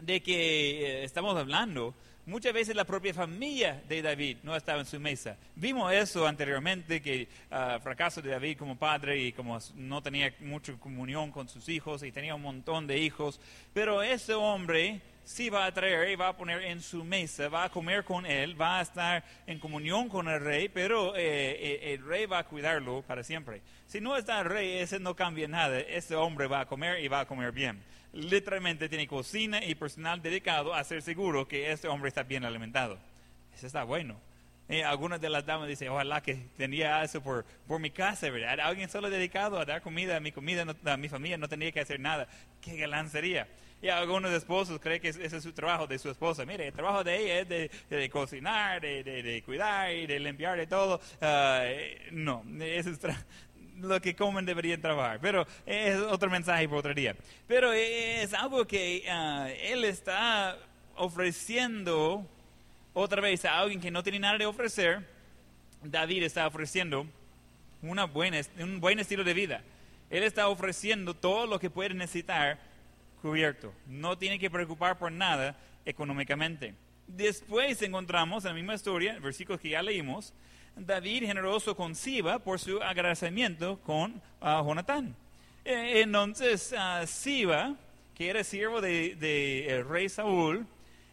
de 0.01 0.21
que 0.21 0.85
eh, 0.85 1.05
estamos 1.05 1.37
hablando, 1.37 1.95
muchas 2.27 2.53
veces 2.53 2.75
la 2.75 2.85
propia 2.85 3.15
familia 3.15 3.81
de 3.89 4.03
David 4.03 4.39
no 4.43 4.57
estaba 4.57 4.81
en 4.81 4.87
su 4.87 4.99
mesa. 4.99 5.37
Vimos 5.55 5.93
eso 5.93 6.27
anteriormente, 6.27 7.01
que 7.01 7.29
el 7.51 7.81
fracaso 7.81 8.21
de 8.21 8.31
David 8.31 8.59
como 8.59 8.77
padre 8.77 9.19
y 9.19 9.33
como 9.33 9.59
no 9.77 10.03
tenía 10.03 10.35
mucha 10.41 10.73
comunión 10.75 11.31
con 11.31 11.49
sus 11.49 11.69
hijos 11.69 12.03
y 12.03 12.11
tenía 12.11 12.35
un 12.35 12.43
montón 12.43 12.89
de 12.89 12.99
hijos. 12.99 13.41
Pero 13.73 14.03
ese 14.03 14.35
hombre 14.35 15.01
sí 15.25 15.51
va 15.51 15.67
a 15.67 15.73
traer 15.73 16.11
y 16.11 16.17
va 16.17 16.29
a 16.29 16.37
poner 16.37 16.63
en 16.63 16.81
su 16.81 17.05
mesa, 17.05 17.49
va 17.49 17.65
a 17.65 17.71
comer 17.71 18.05
con 18.05 18.27
él, 18.27 18.61
va 18.61 18.79
a 18.79 18.83
estar 18.83 19.25
en 19.47 19.59
comunión 19.59 20.09
con 20.09 20.29
el 20.29 20.41
rey, 20.41 20.69
pero 20.69 21.15
el 21.15 22.05
rey 22.05 22.27
va 22.27 22.39
a 22.39 22.45
cuidarlo 22.45 23.03
para 23.03 23.23
siempre. 23.23 23.63
Si 23.87 24.01
no 24.01 24.17
está 24.17 24.41
el 24.41 24.47
rey, 24.47 24.79
ese 24.79 24.99
no 24.99 25.15
cambia 25.15 25.47
nada. 25.49 25.79
Ese 25.79 26.17
hombre 26.17 26.47
va 26.47 26.61
a 26.61 26.67
comer 26.67 27.05
y 27.05 27.09
va 27.09 27.21
a 27.21 27.27
comer 27.27 27.53
bien. 27.53 27.83
Literalmente 28.13 28.89
tiene 28.89 29.07
cocina 29.07 29.65
y 29.65 29.75
personal 29.75 30.21
dedicado 30.21 30.75
a 30.75 30.85
ser 30.85 31.03
seguro 31.03 31.49
que 31.49 31.73
este 31.73 31.89
hombre 31.89 32.09
está 32.09 32.23
bien 32.23 32.45
alimentado. 32.45 32.99
Eso 33.55 33.67
está 33.67 33.85
bueno. 33.85 34.21
Algunas 34.87 35.21
de 35.21 35.29
las 35.29 35.45
damas 35.45 35.69
dicen, 35.69 35.89
ojalá 35.89 36.23
que 36.23 36.35
tenía 36.57 37.03
eso 37.03 37.23
por, 37.23 37.45
por 37.67 37.79
mi 37.79 37.91
casa, 37.91 38.31
¿verdad? 38.31 38.59
Alguien 38.61 38.89
solo 38.89 39.11
dedicado 39.11 39.59
a 39.59 39.67
dar 39.67 39.83
comida 39.83 40.17
a 40.17 40.21
mi 40.21 40.33
comida, 40.33 40.65
a 40.85 40.97
mi 40.97 41.09
familia, 41.11 41.37
no 41.37 41.49
tendría 41.49 41.73
que 41.73 41.81
hacer 41.81 42.01
nada. 42.01 42.27
Qué 42.61 42.77
galán 42.77 43.11
sería. 43.11 43.49
Y 43.83 43.89
algunos 43.89 44.31
esposos 44.31 44.79
creen 44.79 45.03
que 45.03 45.09
ese 45.09 45.25
es 45.25 45.43
su 45.43 45.53
trabajo 45.53 45.89
de 45.89 45.99
su 45.99 46.09
esposa. 46.09 46.47
Mire, 46.47 46.69
el 46.69 46.73
trabajo 46.73 47.03
de 47.03 47.19
ella 47.19 47.41
es 47.41 47.49
de, 47.91 48.11
cocinar, 48.11 48.81
de, 48.81 49.03
de, 49.03 49.43
cuidar 49.43 49.93
y 49.93 50.07
de 50.07 50.21
limpiar 50.21 50.57
de 50.57 50.69
todo. 50.69 51.01
Eh, 51.21 52.09
no, 52.13 52.45
ese 52.61 52.91
es 52.91 53.01
lo 53.81 54.01
que 54.01 54.15
comen 54.15 54.47
deberían 54.47 54.81
trabajar. 54.81 55.19
Pero 55.21 55.45
es 55.67 55.97
otro 55.97 56.31
mensaje 56.31 56.69
por 56.69 56.79
otro 56.79 56.95
día. 56.95 57.17
Pero 57.49 57.73
es 57.73 58.33
algo 58.35 58.65
que 58.69 59.05
ah, 59.11 59.49
él 59.51 59.85
está 59.85 60.57
ofreciendo 60.95 62.25
otra 62.95 63.21
vez 63.21 63.45
a 63.45 63.59
alguien 63.59 63.81
que 63.81 63.91
no 63.91 64.03
tiene 64.03 64.19
nada 64.19 64.39
de 64.39 64.47
ofrecer. 64.47 65.07
David 65.83 66.23
está 66.23 66.47
ofreciendo 66.47 67.07
una 67.83 68.05
buena, 68.05 68.41
un 68.59 68.81
buen 68.81 68.99
estilo 68.99 69.25
de 69.25 69.35
vida. 69.35 69.63
Él 70.11 70.23
está 70.23 70.49
ofreciendo 70.49 71.15
todo 71.15 71.47
lo 71.47 71.59
que 71.59 71.71
puede 71.71 71.95
necesitar 71.95 72.59
cubierto. 73.21 73.73
No 73.87 74.19
tiene 74.19 74.39
que 74.39 74.51
preocupar 74.51 74.99
por 74.99 75.11
nada 75.11 75.57
económicamente. 75.85 76.75
Después 77.07 77.81
encontramos 77.83 78.45
en 78.45 78.51
la 78.51 78.55
misma 78.55 78.75
historia, 78.75 79.19
versículos 79.19 79.61
que 79.61 79.71
ya 79.71 79.83
leímos, 79.83 80.33
David 80.77 81.25
generoso 81.25 81.77
con 81.77 81.95
Siba 81.95 82.39
por 82.39 82.59
su 82.59 82.83
agradecimiento 82.83 83.79
con 83.81 84.13
uh, 84.41 84.65
Jonatán. 84.65 85.15
Eh, 85.65 86.01
entonces, 86.03 86.73
uh, 86.73 87.07
Siba, 87.07 87.77
que 88.15 88.29
era 88.29 88.43
siervo 88.43 88.81
del 88.81 89.19
de, 89.19 89.85
rey 89.89 90.09
Saúl, 90.09 90.67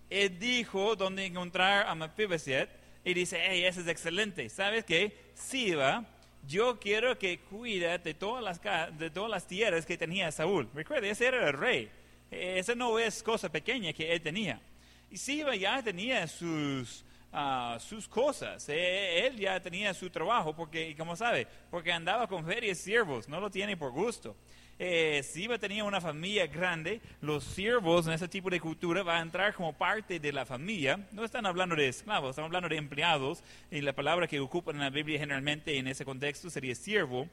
él 0.09 0.39
dijo 0.39 0.95
dónde 0.95 1.25
encontrar 1.25 1.87
a 1.87 1.95
Mephibosheth 1.95 2.69
y 3.03 3.13
dice, 3.13 3.39
hey, 3.41 3.63
eso 3.65 3.81
es 3.81 3.87
excelente. 3.87 4.49
¿Sabes 4.49 4.83
qué? 4.83 5.31
Siba, 5.33 6.05
yo 6.47 6.79
quiero 6.79 7.17
que 7.17 7.39
cuide 7.39 7.97
de 7.97 8.13
todas 8.13 8.43
las, 8.43 8.61
de 8.97 9.09
todas 9.09 9.29
las 9.29 9.47
tierras 9.47 9.85
que 9.85 9.97
tenía 9.97 10.31
Saúl. 10.31 10.69
Recuerda, 10.73 11.07
ese 11.07 11.27
era 11.27 11.47
el 11.47 11.53
rey. 11.53 11.89
Esa 12.31 12.75
no 12.75 12.99
es 12.99 13.23
cosa 13.23 13.49
pequeña 13.51 13.93
que 13.93 14.11
él 14.11 14.21
tenía. 14.21 14.61
Y 15.09 15.17
Siba 15.17 15.55
ya 15.55 15.81
tenía 15.81 16.27
sus 16.27 17.03
sus 17.79 18.07
cosas. 18.07 18.67
Eh, 18.69 19.27
él 19.27 19.37
ya 19.37 19.59
tenía 19.59 19.93
su 19.93 20.09
trabajo, 20.09 20.55
porque, 20.55 20.95
como 20.97 21.15
sabe, 21.15 21.47
porque 21.69 21.91
andaba 21.91 22.27
con 22.27 22.45
ferias 22.45 22.79
siervos, 22.79 23.27
no 23.27 23.39
lo 23.39 23.49
tiene 23.49 23.77
por 23.77 23.91
gusto. 23.91 24.35
Eh, 24.81 25.21
si 25.24 25.43
iba 25.43 25.55
a 25.55 25.83
una 25.83 26.00
familia 26.00 26.48
grande, 26.48 27.01
los 27.19 27.43
siervos 27.43 28.07
en 28.07 28.13
ese 28.13 28.29
tipo 28.29 28.50
de 28.50 28.62
cultura 28.62 29.03
van 29.03 29.17
a 29.17 29.21
entrar 29.21 29.53
como 29.53 29.74
parte 29.74 30.19
de 30.19 30.31
la 30.31 30.45
familia. 30.45 31.05
No 31.12 31.25
están 31.25 31.45
hablando 31.45 31.75
de 31.75 31.89
esclavos, 31.89 32.29
están 32.29 32.45
hablando 32.45 32.69
de 32.69 32.77
empleados. 32.77 33.43
Y 33.69 33.81
la 33.81 33.91
palabra 33.91 34.25
que 34.25 34.39
ocupan 34.39 34.75
en 34.75 34.81
la 34.81 34.89
Biblia 34.89 35.19
generalmente 35.19 35.77
en 35.77 35.88
ese 35.88 36.05
contexto 36.05 36.50
sería 36.50 36.75
siervo 36.75 37.27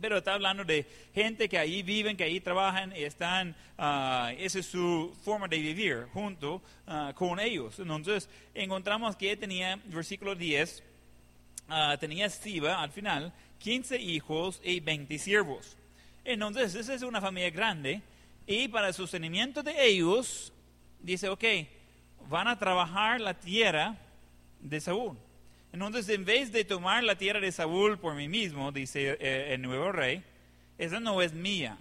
pero 0.00 0.18
está 0.18 0.34
hablando 0.34 0.64
de 0.64 0.86
gente 1.14 1.48
que 1.48 1.58
ahí 1.58 1.82
viven, 1.82 2.16
que 2.16 2.24
ahí 2.24 2.40
trabajan 2.40 2.92
y 2.94 3.02
están, 3.02 3.56
uh, 3.78 4.28
esa 4.38 4.58
es 4.58 4.66
su 4.66 5.16
forma 5.22 5.48
de 5.48 5.58
vivir 5.58 6.06
junto 6.12 6.62
uh, 6.86 7.12
con 7.14 7.40
ellos. 7.40 7.78
Entonces 7.78 8.28
encontramos 8.54 9.16
que 9.16 9.36
tenía, 9.36 9.80
versículo 9.86 10.34
10, 10.34 10.80
uh, 10.80 10.82
ah, 11.68 11.96
tenía 11.98 12.28
Siba 12.28 12.82
al 12.82 12.90
final 12.90 13.32
15 13.58 13.98
hijos 13.98 14.60
y 14.62 14.80
20 14.80 15.18
siervos. 15.18 15.76
Entonces 16.26 16.74
esa 16.74 16.92
es 16.92 17.02
una 17.02 17.20
familia 17.20 17.50
grande 17.50 18.02
y 18.48 18.66
para 18.66 18.88
el 18.88 18.94
sostenimiento 18.94 19.62
de 19.62 19.86
ellos, 19.86 20.52
dice, 21.00 21.28
ok, 21.28 21.44
van 22.28 22.48
a 22.48 22.58
trabajar 22.58 23.20
la 23.20 23.34
tierra 23.34 23.96
de 24.60 24.80
Saúl. 24.80 25.16
Entonces, 25.72 26.08
en 26.08 26.24
vez 26.24 26.50
de 26.50 26.64
tomar 26.64 27.04
la 27.04 27.16
tierra 27.16 27.38
de 27.38 27.52
Saúl 27.52 27.98
por 27.98 28.14
mí 28.14 28.28
mismo, 28.28 28.72
dice 28.72 29.16
eh, 29.20 29.54
el 29.54 29.62
nuevo 29.62 29.92
rey, 29.92 30.24
esa 30.78 30.98
no 30.98 31.22
es 31.22 31.32
mía. 31.32 31.78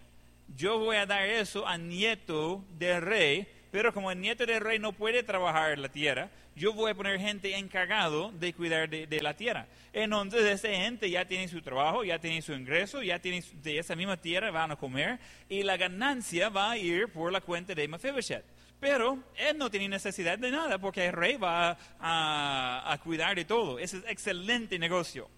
Yo 0.56 0.78
voy 0.78 0.98
a 0.98 1.08
dar 1.08 1.24
eso 1.24 1.68
al 1.68 1.88
nieto 1.88 2.64
del 2.78 3.02
rey, 3.02 3.48
pero 3.72 3.94
como 3.94 4.12
el 4.12 4.22
nieto 4.22 4.46
del 4.46 4.62
rey 4.62 4.78
no 4.78 4.94
puede 4.94 5.24
trabajar 5.24 5.80
la 5.80 5.90
tierra, 5.90 6.30
yo 6.56 6.74
voy 6.74 6.92
a 6.92 6.96
poner 6.96 7.20
gente 7.20 7.56
encargado 7.58 8.32
de 8.32 8.54
cuidar 8.54 8.90
de, 8.90 9.22
la 9.22 9.36
tierra. 9.36 9.68
Entonces, 9.92 10.46
esa 10.46 10.70
gente 10.70 11.10
ya 11.10 11.26
tiene 11.26 11.50
su 11.50 11.62
trabajo, 11.62 12.06
ya 12.06 12.18
tiene 12.18 12.42
su 12.42 12.54
ingreso, 12.54 13.04
ya 13.04 13.20
tiene 13.20 13.44
de 13.62 13.78
esa 13.78 13.96
misma 13.96 14.16
tierra 14.16 14.52
van 14.52 14.72
a 14.72 14.78
comer 14.78 15.20
y 15.50 15.64
la 15.64 15.76
ganancia 15.76 16.48
va 16.50 16.72
a 16.72 16.78
ir 16.78 17.10
por 17.10 17.32
la 17.32 17.42
cuenta 17.42 17.76
de 17.76 17.88
Mephibosheth. 17.88 18.46
Pero 18.80 19.20
él 19.36 19.58
no 19.58 19.70
tiene 19.70 19.90
necesidad 19.90 20.38
de 20.38 20.52
nada 20.52 20.78
porque 20.80 21.08
el 21.08 21.14
rey 21.14 21.36
va 21.36 21.78
a, 22.00 23.00
cuidar 23.04 23.36
de 23.36 23.44
todo. 23.44 23.78
Ese 23.78 23.98
es 23.98 24.04
excelente 24.08 24.80
negocio. 24.80 25.30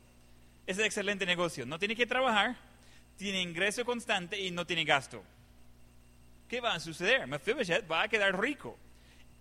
Ese 0.68 0.82
es 0.82 0.88
excelente 0.88 1.26
negocio. 1.26 1.66
No 1.66 1.80
tiene 1.80 1.96
que 1.96 2.06
trabajar, 2.06 2.56
tiene 3.16 3.42
ingreso 3.42 3.84
constante 3.86 4.40
y 4.40 4.52
no 4.52 4.66
tiene 4.66 4.84
gasto. 4.84 5.24
¿Qué 6.48 6.62
va 6.62 6.76
a 6.76 6.80
suceder? 6.80 7.26
Mephibosheth 7.26 7.90
va 7.90 8.04
a 8.04 8.08
quedar 8.08 8.40
rico. 8.40 8.78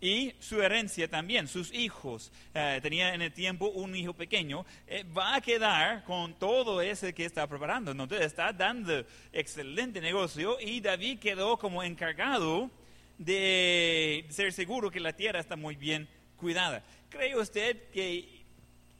Y 0.00 0.34
su 0.40 0.60
herencia 0.60 1.08
también, 1.08 1.48
sus 1.48 1.72
hijos, 1.72 2.30
eh, 2.54 2.80
tenía 2.82 3.14
en 3.14 3.22
el 3.22 3.32
tiempo 3.32 3.68
un 3.68 3.96
hijo 3.96 4.12
pequeño, 4.12 4.66
eh, 4.86 5.04
va 5.04 5.36
a 5.36 5.40
quedar 5.40 6.04
con 6.04 6.34
todo 6.34 6.82
ese 6.82 7.14
que 7.14 7.24
está 7.24 7.46
preparando. 7.46 7.92
Entonces 7.92 8.20
está 8.20 8.52
dando 8.52 9.04
excelente 9.32 10.00
negocio 10.02 10.58
y 10.60 10.80
David 10.80 11.18
quedó 11.18 11.56
como 11.56 11.82
encargado 11.82 12.70
de 13.16 14.26
ser 14.28 14.52
seguro 14.52 14.90
que 14.90 15.00
la 15.00 15.14
tierra 15.14 15.40
está 15.40 15.56
muy 15.56 15.76
bien 15.76 16.06
cuidada. 16.36 16.84
¿Cree 17.08 17.34
usted 17.34 17.88
que 17.90 18.44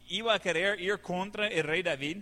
iba 0.09 0.35
a 0.35 0.39
querer 0.39 0.81
ir 0.81 0.99
contra 1.01 1.49
el 1.49 1.65
rey 1.65 1.83
David? 1.83 2.19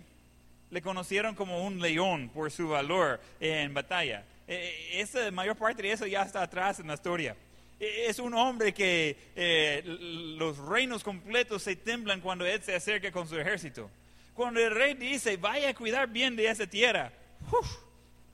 Le 0.70 0.82
conocieron 0.82 1.36
como 1.36 1.64
un 1.64 1.80
león 1.80 2.28
por 2.34 2.50
su 2.50 2.68
valor 2.70 3.20
en 3.38 3.72
batalla. 3.72 4.24
E, 4.48 5.00
esa 5.00 5.30
mayor 5.30 5.56
parte 5.56 5.82
de 5.82 5.92
eso 5.92 6.06
ya 6.06 6.22
está 6.22 6.42
atrás 6.42 6.80
en 6.80 6.88
la 6.88 6.94
historia. 6.94 7.36
E, 7.80 8.06
es 8.08 8.18
un 8.18 8.34
hombre 8.34 8.72
que 8.72 9.16
eh, 9.34 9.82
los 10.38 10.58
reinos 10.58 11.02
completos 11.02 11.62
se 11.62 11.76
temblan 11.76 12.20
cuando 12.20 12.46
él 12.46 12.62
se 12.62 12.74
acerca 12.74 13.10
con 13.10 13.28
su 13.28 13.38
ejército. 13.38 13.90
Cuando 14.34 14.60
el 14.60 14.74
rey 14.74 14.94
dice, 14.94 15.36
vaya 15.36 15.70
a 15.70 15.74
cuidar 15.74 16.08
bien 16.08 16.34
de 16.34 16.48
esa 16.48 16.66
tierra, 16.66 17.12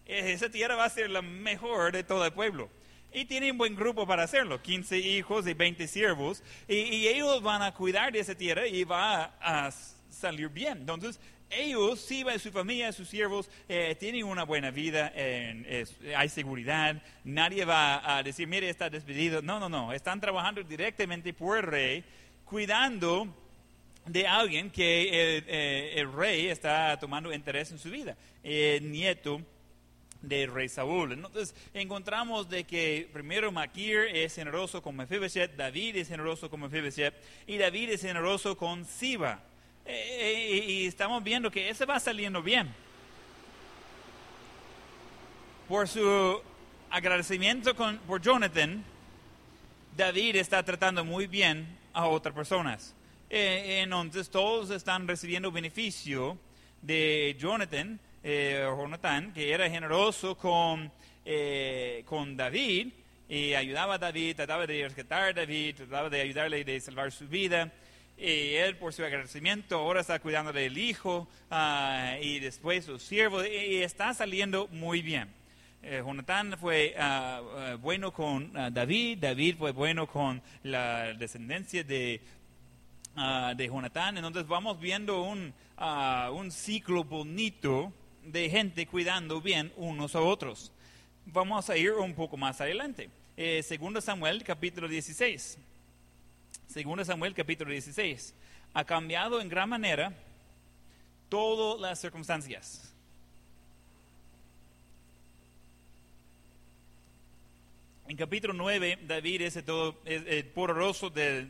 esa 0.06 0.48
tierra 0.48 0.74
va 0.74 0.84
a 0.84 0.90
ser 0.90 1.10
la 1.10 1.22
mejor 1.22 1.92
de 1.92 2.04
todo 2.04 2.24
el 2.24 2.32
pueblo. 2.32 2.70
Y 3.12 3.24
tiene 3.24 3.50
un 3.50 3.58
buen 3.58 3.74
grupo 3.74 4.06
para 4.06 4.22
hacerlo, 4.22 4.62
15 4.62 4.98
hijos 4.98 5.46
y 5.46 5.54
20 5.54 5.88
siervos, 5.88 6.42
y, 6.68 7.08
ellos 7.08 7.42
van 7.42 7.62
a 7.62 7.74
cuidar 7.74 8.12
de 8.12 8.20
esa 8.20 8.36
tierra 8.36 8.66
y 8.66 8.84
va 8.84 9.36
a, 9.40 9.70
salir 10.10 10.48
bien. 10.48 10.78
Entonces, 10.78 11.18
ellos, 11.50 12.00
Siba 12.00 12.34
y 12.34 12.38
su 12.38 12.50
familia, 12.50 12.92
sus 12.92 13.08
siervos, 13.08 13.50
eh, 13.68 13.96
tienen 13.98 14.24
una 14.24 14.44
buena 14.44 14.70
vida, 14.70 15.12
hay 15.14 16.28
seguridad, 16.28 17.02
nadie 17.24 17.64
va 17.64 18.16
a 18.16 18.22
decir, 18.22 18.46
mire, 18.46 18.68
está 18.68 18.88
despedido. 18.88 19.42
No, 19.42 19.58
no, 19.60 19.68
no, 19.68 19.92
están 19.92 20.20
trabajando 20.20 20.62
directamente 20.62 21.32
por 21.32 21.58
el 21.58 21.64
rey, 21.64 22.04
cuidando 22.44 23.28
de 24.06 24.26
alguien 24.26 24.70
que 24.70 25.36
el, 25.36 25.44
eh, 25.46 25.92
el 25.96 26.12
rey 26.12 26.48
está 26.48 26.98
tomando 26.98 27.32
interés 27.32 27.70
en 27.70 27.78
su 27.78 27.90
vida, 27.90 28.16
el 28.42 28.90
nieto 28.90 29.40
de 30.22 30.46
rey 30.46 30.68
Saúl. 30.68 31.12
Entonces 31.12 31.54
encontramos 31.74 32.48
de 32.48 32.64
que 32.64 33.08
primero 33.12 33.52
Maquir 33.52 34.00
es 34.12 34.34
generoso 34.34 34.82
con 34.82 34.96
Mephibosheth, 34.96 35.56
David 35.56 35.96
es 35.96 36.08
generoso 36.08 36.50
con 36.50 36.60
Mephibosheth 36.60 37.14
y 37.46 37.56
David 37.58 37.90
es 37.90 38.02
generoso 38.02 38.56
con 38.56 38.84
Siba. 38.84 39.42
Eh, 39.86 40.58
eh, 40.58 40.64
y 40.68 40.86
estamos 40.86 41.22
viendo 41.22 41.50
que 41.50 41.68
ese 41.68 41.84
va 41.84 41.98
saliendo 41.98 42.42
bien. 42.42 42.72
Por 45.68 45.88
su 45.88 46.40
agradecimiento 46.90 47.74
con, 47.76 47.98
por 47.98 48.20
Jonathan, 48.20 48.84
David 49.96 50.36
está 50.36 50.62
tratando 50.62 51.04
muy 51.04 51.26
bien 51.26 51.66
a 51.92 52.06
otras 52.06 52.34
personas. 52.34 52.94
Eh, 53.28 53.80
entonces 53.82 54.28
todos 54.28 54.70
están 54.70 55.06
recibiendo 55.06 55.52
beneficio 55.52 56.36
de 56.82 57.36
Jonathan, 57.38 58.00
eh, 58.24 58.66
Jonathan, 58.66 59.32
que 59.32 59.52
era 59.52 59.70
generoso 59.70 60.36
con, 60.36 60.90
eh, 61.24 62.02
con 62.06 62.36
David 62.36 62.88
y 63.28 63.54
ayudaba 63.54 63.94
a 63.94 63.98
David, 63.98 64.34
trataba 64.34 64.66
de 64.66 64.82
rescatar 64.82 65.22
a 65.22 65.32
David, 65.32 65.76
trataba 65.76 66.10
de 66.10 66.20
ayudarle 66.20 66.64
de 66.64 66.80
salvar 66.80 67.12
su 67.12 67.28
vida. 67.28 67.70
Y 68.20 68.54
él, 68.54 68.76
por 68.76 68.92
su 68.92 69.02
agradecimiento, 69.02 69.78
ahora 69.78 70.02
está 70.02 70.18
cuidando 70.18 70.52
del 70.52 70.76
hijo 70.76 71.26
ah, 71.50 72.16
y 72.20 72.38
después 72.38 72.84
su 72.84 72.98
siervo, 72.98 73.42
y 73.42 73.78
está 73.78 74.12
saliendo 74.12 74.68
muy 74.68 75.00
bien. 75.00 75.30
Eh, 75.82 76.04
fue 76.60 76.94
ah, 76.98 77.78
bueno 77.80 78.12
con 78.12 78.52
David, 78.52 79.18
David 79.22 79.56
fue 79.56 79.72
bueno 79.72 80.06
con 80.06 80.42
la 80.64 81.14
descendencia 81.14 81.82
de, 81.82 82.20
de 83.56 83.66
Jonathan. 83.66 84.18
Entonces 84.18 84.46
vamos 84.46 84.78
viendo 84.78 85.22
un, 85.22 85.54
un 86.32 86.50
ciclo 86.50 87.04
bonito 87.04 87.90
de 88.22 88.50
gente 88.50 88.86
cuidando 88.86 89.40
bien 89.40 89.72
unos 89.76 90.14
a 90.14 90.20
otros. 90.20 90.72
Vamos 91.24 91.70
a 91.70 91.76
ir 91.78 91.92
un 91.92 92.14
poco 92.14 92.36
más 92.36 92.60
adelante. 92.60 93.08
Eh, 93.36 93.62
segundo 93.62 94.02
Samuel, 94.02 94.44
capítulo 94.44 94.88
16. 94.88 95.56
Segundo 96.70 97.04
Samuel, 97.04 97.34
capítulo 97.34 97.72
16. 97.72 98.32
Ha 98.74 98.84
cambiado 98.84 99.40
en 99.40 99.48
gran 99.48 99.68
manera 99.68 100.14
todas 101.28 101.80
las 101.80 102.00
circunstancias. 102.00 102.94
En 108.06 108.16
capítulo 108.16 108.54
9, 108.54 109.00
David 109.02 109.42
es 109.42 109.56
el, 109.56 109.64
todo, 109.64 110.00
es 110.04 110.22
el 110.24 110.46
poderoso 110.46 111.10
de, 111.10 111.48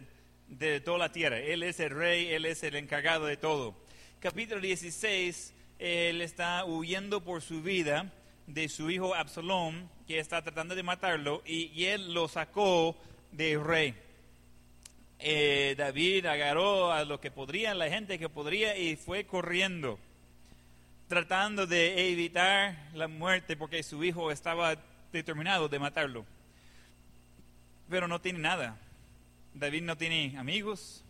de 0.48 0.80
toda 0.80 0.96
la 0.96 1.12
tierra. 1.12 1.38
Él 1.38 1.64
es 1.64 1.80
el 1.80 1.90
rey, 1.90 2.28
él 2.28 2.46
es 2.46 2.62
el 2.62 2.76
encargado 2.76 3.26
de 3.26 3.36
todo. 3.36 3.76
Capítulo 4.20 4.62
16, 4.62 5.52
él 5.78 6.22
está 6.22 6.64
huyendo 6.64 7.22
por 7.22 7.42
su 7.42 7.60
vida 7.60 8.10
de 8.46 8.70
su 8.70 8.90
hijo 8.90 9.14
Absalón, 9.14 9.90
que 10.06 10.18
está 10.18 10.40
tratando 10.40 10.74
de 10.74 10.82
matarlo, 10.82 11.42
y, 11.44 11.66
y 11.78 11.84
él 11.84 12.14
lo 12.14 12.26
sacó 12.26 12.96
del 13.32 13.62
rey. 13.62 13.94
Eh, 15.20 15.74
David 15.76 16.26
agarró 16.26 16.92
a 16.92 17.04
lo 17.04 17.20
que 17.20 17.30
podría, 17.30 17.74
la 17.74 17.88
gente 17.88 18.18
que 18.18 18.28
podría, 18.28 18.76
y 18.76 18.96
fue 18.96 19.24
corriendo, 19.24 19.98
tratando 21.08 21.66
de 21.66 22.10
evitar 22.10 22.88
la 22.94 23.08
muerte, 23.08 23.56
porque 23.56 23.82
su 23.82 24.02
hijo 24.02 24.30
estaba 24.30 24.76
determinado 25.12 25.68
de 25.68 25.78
matarlo 25.78 26.24
pero 27.90 28.06
no 28.06 28.20
tiene 28.20 28.38
nada. 28.38 28.78
David 29.52 29.82
no 29.82 29.96
tiene 29.98 30.38
amigos. 30.38 31.04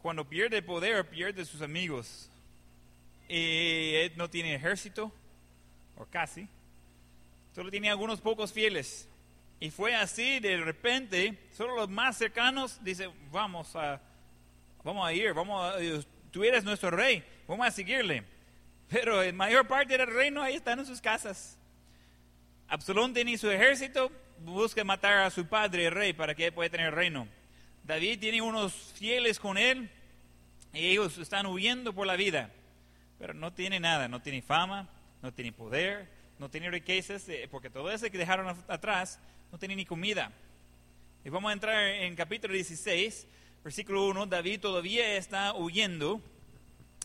Cuando 0.00 0.24
pierde 0.28 0.62
poder, 0.62 1.08
pierde 1.10 1.44
sus 1.44 1.60
amigos. 1.60 2.30
Y 3.28 3.94
él 3.96 4.12
no 4.16 4.30
tiene 4.30 4.54
ejército, 4.54 5.12
o 5.96 6.06
casi. 6.06 6.48
Solo 7.54 7.70
tiene 7.70 7.90
algunos 7.90 8.20
pocos 8.20 8.52
fieles. 8.52 9.08
Y 9.62 9.70
fue 9.70 9.94
así, 9.94 10.40
de 10.40 10.56
repente, 10.56 11.38
solo 11.52 11.76
los 11.76 11.88
más 11.88 12.16
cercanos 12.16 12.82
dicen, 12.82 13.12
vamos 13.30 13.76
a, 13.76 14.00
vamos 14.82 15.06
a 15.06 15.12
ir, 15.12 15.32
vamos 15.32 15.62
a, 15.64 15.76
tú 16.32 16.42
eres 16.42 16.64
nuestro 16.64 16.90
rey, 16.90 17.22
vamos 17.46 17.68
a 17.68 17.70
seguirle. 17.70 18.24
Pero 18.88 19.22
en 19.22 19.36
mayor 19.36 19.68
parte 19.68 19.96
del 19.96 20.08
reino 20.08 20.42
ahí 20.42 20.56
están 20.56 20.80
en 20.80 20.86
sus 20.86 21.00
casas. 21.00 21.56
Absalón 22.66 23.14
tenía 23.14 23.38
su 23.38 23.48
ejército, 23.52 24.10
busca 24.40 24.82
matar 24.82 25.18
a 25.18 25.30
su 25.30 25.46
padre, 25.46 25.86
el 25.86 25.92
rey, 25.92 26.12
para 26.12 26.34
que 26.34 26.46
él 26.46 26.52
pueda 26.52 26.68
tener 26.68 26.88
el 26.88 26.94
reino. 26.94 27.28
David 27.84 28.18
tiene 28.18 28.42
unos 28.42 28.72
fieles 28.96 29.38
con 29.38 29.58
él 29.58 29.88
y 30.72 30.88
ellos 30.88 31.18
están 31.18 31.46
huyendo 31.46 31.92
por 31.92 32.08
la 32.08 32.16
vida, 32.16 32.50
pero 33.16 33.32
no 33.32 33.52
tiene 33.52 33.78
nada, 33.78 34.08
no 34.08 34.20
tiene 34.20 34.42
fama, 34.42 34.88
no 35.22 35.32
tiene 35.32 35.52
poder, 35.52 36.08
no 36.40 36.50
tiene 36.50 36.68
riquezas, 36.68 37.28
eh, 37.28 37.46
porque 37.48 37.70
todo 37.70 37.92
eso 37.92 38.10
que 38.10 38.18
dejaron 38.18 38.48
atrás 38.66 39.20
no 39.52 39.58
tiene 39.58 39.76
ni 39.76 39.84
comida. 39.84 40.32
Y 41.24 41.28
vamos 41.28 41.50
a 41.50 41.52
entrar 41.52 41.84
en 41.84 42.16
capítulo 42.16 42.54
16, 42.54 43.26
versículo 43.62 44.06
1, 44.06 44.24
David 44.24 44.60
todavía 44.60 45.16
está 45.18 45.52
huyendo, 45.52 46.22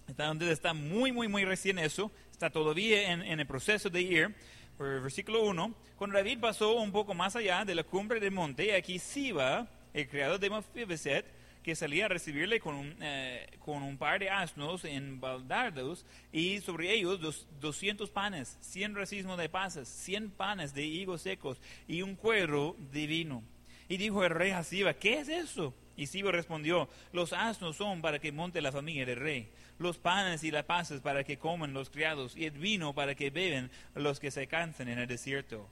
está 0.07 0.27
donde 0.27 0.49
está 0.53 0.73
muy, 0.73 1.11
muy, 1.11 1.27
muy 1.27 1.43
recién 1.43 1.77
eso, 1.77 2.09
está 2.31 2.49
todavía 2.49 3.11
en, 3.11 3.21
en 3.21 3.41
el 3.41 3.45
proceso 3.45 3.89
de 3.89 4.01
ir. 4.01 4.35
Versículo 4.79 5.43
1, 5.43 5.75
cuando 5.97 6.15
David 6.15 6.39
pasó 6.39 6.75
un 6.75 6.91
poco 6.91 7.13
más 7.13 7.35
allá 7.35 7.65
de 7.65 7.75
la 7.75 7.83
cumbre 7.83 8.19
del 8.19 8.31
monte, 8.31 8.73
aquí 8.75 8.97
Siba, 8.97 9.67
el 9.93 10.07
criado 10.07 10.37
de 10.37 10.49
Mefiboset, 10.49 11.25
que 11.67 11.75
salía 11.75 12.05
a 12.05 12.07
recibirle 12.07 12.61
con 12.61 12.75
un, 12.75 12.95
eh, 13.01 13.45
con 13.59 13.83
un 13.83 13.97
par 13.97 14.21
de 14.21 14.29
asnos 14.29 14.85
en 14.85 15.19
baldardos 15.19 16.05
y 16.31 16.61
sobre 16.61 16.93
ellos 16.93 17.19
dos, 17.19 17.45
200 17.59 18.09
panes, 18.09 18.57
100 18.61 18.95
racimos 18.95 19.37
de 19.37 19.49
pasas, 19.49 19.89
100 19.89 20.29
panes 20.29 20.73
de 20.73 20.85
higos 20.85 21.23
secos 21.23 21.59
y 21.85 22.03
un 22.03 22.15
cuero 22.15 22.77
de 22.93 23.05
vino. 23.05 23.43
Y 23.89 23.97
dijo 23.97 24.23
el 24.23 24.29
rey 24.29 24.51
a 24.51 24.63
Siba, 24.63 24.93
¿qué 24.93 25.19
es 25.19 25.27
eso? 25.27 25.73
Y 25.97 26.07
Siba 26.07 26.31
respondió, 26.31 26.87
los 27.11 27.33
asnos 27.33 27.75
son 27.75 28.01
para 28.01 28.19
que 28.19 28.31
monte 28.31 28.61
la 28.61 28.71
familia 28.71 29.05
del 29.05 29.19
rey, 29.19 29.49
los 29.77 29.97
panes 29.97 30.45
y 30.45 30.51
las 30.51 30.63
pasas 30.63 31.01
para 31.01 31.25
que 31.25 31.37
coman 31.37 31.73
los 31.73 31.89
criados, 31.89 32.37
y 32.37 32.45
el 32.45 32.51
vino 32.51 32.93
para 32.93 33.13
que 33.13 33.29
beben 33.29 33.69
los 33.93 34.21
que 34.21 34.31
se 34.31 34.47
cansan 34.47 34.87
en 34.87 34.99
el 34.99 35.07
desierto. 35.07 35.67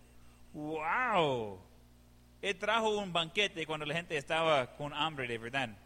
¡Wow! 0.51 1.57
Él 2.41 2.57
trajo 2.57 2.97
un 2.97 3.13
banquete 3.13 3.65
cuando 3.65 3.85
la 3.85 3.93
gente 3.93 4.17
estaba 4.17 4.75
con 4.75 4.93
hambre 4.93 5.25
de 5.25 5.37
verdad. 5.37 5.84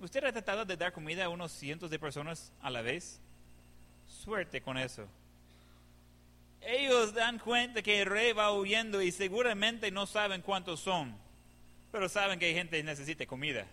¿Usted 0.00 0.24
ha 0.24 0.32
tratado 0.32 0.64
de 0.64 0.76
dar 0.76 0.92
comida 0.92 1.24
a 1.24 1.28
unos 1.28 1.52
cientos 1.52 1.90
de 1.90 1.98
personas 1.98 2.52
a 2.60 2.70
la 2.70 2.82
vez? 2.82 3.20
Suerte 4.08 4.60
con 4.60 4.76
eso. 4.76 5.06
Ellos 6.60 7.14
dan 7.14 7.38
cuenta 7.38 7.82
que 7.82 8.02
el 8.02 8.06
rey 8.06 8.32
va 8.32 8.52
huyendo 8.52 9.02
y 9.02 9.12
seguramente 9.12 9.90
no 9.90 10.06
saben 10.06 10.40
cuántos 10.40 10.80
son 10.80 11.24
pero 11.94 12.08
saben 12.08 12.40
que 12.40 12.46
hay 12.46 12.54
gente 12.54 12.76
que 12.76 12.82
necesita 12.82 13.24
comida. 13.24 13.68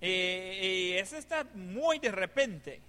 Y, 0.00 0.92
eso 0.92 1.18
está 1.18 1.44
muy 1.52 1.98
de 1.98 2.10
repente. 2.10 2.80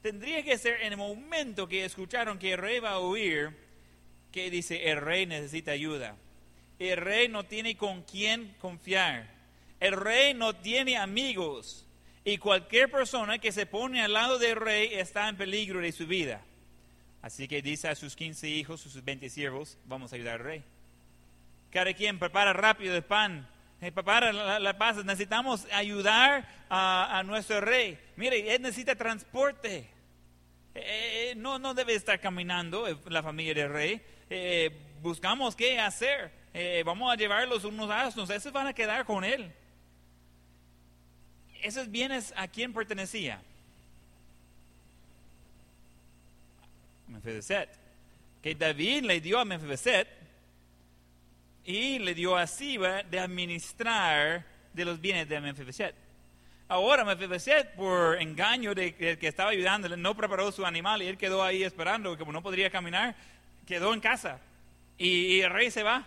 Tendría 0.00 0.44
que 0.44 0.56
ser 0.58 0.80
en 0.82 0.92
el 0.92 0.96
momento 0.96 1.66
que 1.66 1.84
escucharon 1.84 2.38
que 2.38 2.52
el 2.52 2.58
rey 2.58 2.78
va 2.78 2.90
a 2.90 3.00
huir, 3.00 3.50
que 4.30 4.48
dice, 4.48 4.92
el 4.92 5.00
rey 5.00 5.26
necesita 5.26 5.72
ayuda. 5.72 6.14
El 6.78 6.98
rey 6.98 7.26
no 7.26 7.42
tiene 7.42 7.76
con 7.76 8.02
quién 8.02 8.54
confiar. 8.60 9.28
El 9.84 9.92
rey 9.92 10.32
no 10.32 10.54
tiene 10.54 10.96
amigos. 10.96 11.86
Y 12.24 12.38
cualquier 12.38 12.90
persona 12.90 13.38
que 13.38 13.52
se 13.52 13.66
pone 13.66 14.02
al 14.02 14.14
lado 14.14 14.38
del 14.38 14.56
rey 14.56 14.88
está 14.94 15.28
en 15.28 15.36
peligro 15.36 15.80
de 15.80 15.92
su 15.92 16.06
vida. 16.06 16.40
Así 17.20 17.46
que 17.46 17.60
dice 17.60 17.88
a 17.88 17.94
sus 17.94 18.16
15 18.16 18.48
hijos, 18.48 18.80
sus 18.80 19.04
20 19.04 19.28
siervos, 19.28 19.76
vamos 19.84 20.10
a 20.10 20.16
ayudar 20.16 20.36
al 20.36 20.46
rey. 20.46 20.64
Cada 21.70 21.92
quien 21.92 22.18
prepara 22.18 22.54
rápido 22.54 22.96
el 22.96 23.04
pan, 23.04 23.46
Hey, 23.78 23.90
papá, 23.90 24.32
la, 24.32 24.58
la, 24.58 24.92
necesitamos 25.04 25.66
ayudar 25.70 26.48
a, 26.70 27.22
nuestro 27.26 27.60
rey. 27.60 27.98
Mire, 28.16 28.54
él 28.54 28.62
necesita 28.62 28.96
transporte. 28.96 29.86
Eh, 30.74 31.32
eh, 31.32 31.34
no, 31.36 31.58
no 31.58 31.74
debe 31.74 31.94
estar 31.94 32.18
caminando 32.20 32.88
eh, 32.88 32.96
la 33.10 33.22
familia 33.22 33.52
del 33.52 33.70
rey. 33.70 34.00
Eh, 34.30 34.70
buscamos 35.02 35.54
qué 35.54 35.78
hacer. 35.78 36.32
Eh, 36.54 36.82
vamos 36.86 37.12
a 37.12 37.16
llevarlos 37.16 37.64
unos 37.64 37.90
asnos. 37.90 38.30
Esos 38.30 38.50
van 38.50 38.68
a 38.68 38.72
quedar 38.72 39.04
con 39.04 39.24
él. 39.24 39.52
Esos 41.64 41.90
bienes 41.90 42.34
a 42.36 42.46
quién 42.46 42.74
pertenecía? 42.74 43.40
Mefiboset. 47.08 47.70
Que 48.42 48.54
David 48.54 49.04
le 49.04 49.18
dio 49.18 49.38
a 49.38 49.46
Mefiboset 49.46 50.06
y 51.64 51.98
le 52.00 52.14
dio 52.14 52.36
a 52.36 52.46
Siba 52.46 53.02
de 53.04 53.18
administrar 53.18 54.44
de 54.74 54.84
los 54.84 55.00
bienes 55.00 55.26
de 55.26 55.40
Mefiboset. 55.40 55.94
Ahora 56.68 57.02
Mefiboset, 57.02 57.74
por 57.76 58.20
engaño 58.20 58.74
de 58.74 58.94
que, 58.94 59.16
que 59.16 59.28
estaba 59.28 59.48
ayudándole, 59.48 59.96
no 59.96 60.14
preparó 60.14 60.52
su 60.52 60.66
animal 60.66 61.00
y 61.00 61.06
él 61.06 61.16
quedó 61.16 61.42
ahí 61.42 61.62
esperando, 61.62 62.18
como 62.18 62.30
no 62.30 62.42
podría 62.42 62.68
caminar, 62.68 63.16
quedó 63.66 63.94
en 63.94 64.00
casa. 64.00 64.38
Y 64.98 65.40
el 65.40 65.48
rey 65.50 65.70
se 65.70 65.82
va. 65.82 66.06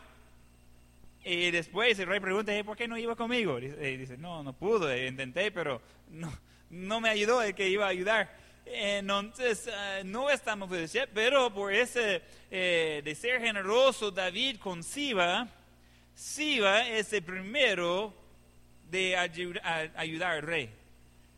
Y 1.30 1.52
después 1.52 2.00
el 2.00 2.08
rey 2.08 2.22
pregunta, 2.22 2.54
¿por 2.64 2.78
qué 2.78 2.88
no 2.88 2.98
iba 2.98 3.14
conmigo? 3.14 3.60
Y 3.60 3.98
dice, 3.98 4.18
no, 4.18 4.44
no 4.44 4.54
pude, 4.54 5.08
intenté, 5.08 5.52
pero 5.52 5.82
no, 6.10 6.32
no 6.70 7.02
me 7.02 7.10
ayudó 7.10 7.42
el 7.42 7.54
que 7.54 7.68
iba 7.68 7.86
a 7.86 7.90
ayudar. 7.90 8.34
Entonces, 8.66 9.68
uh, 9.68 10.06
no 10.06 10.30
estamos 10.30 10.70
Mefiboset, 10.70 11.10
pero 11.14 11.54
por 11.54 11.74
ese 11.74 12.22
eh, 12.50 13.02
de 13.04 13.14
ser 13.14 13.42
generoso 13.42 14.10
David 14.10 14.58
con 14.60 14.82
Siba, 14.84 15.50
Siba 16.16 16.88
es 16.88 17.12
el 17.12 17.24
primero 17.24 18.14
de 18.90 19.18
ayudar, 19.18 19.92
ayudar 19.98 20.32
al 20.32 20.42
rey. 20.44 20.70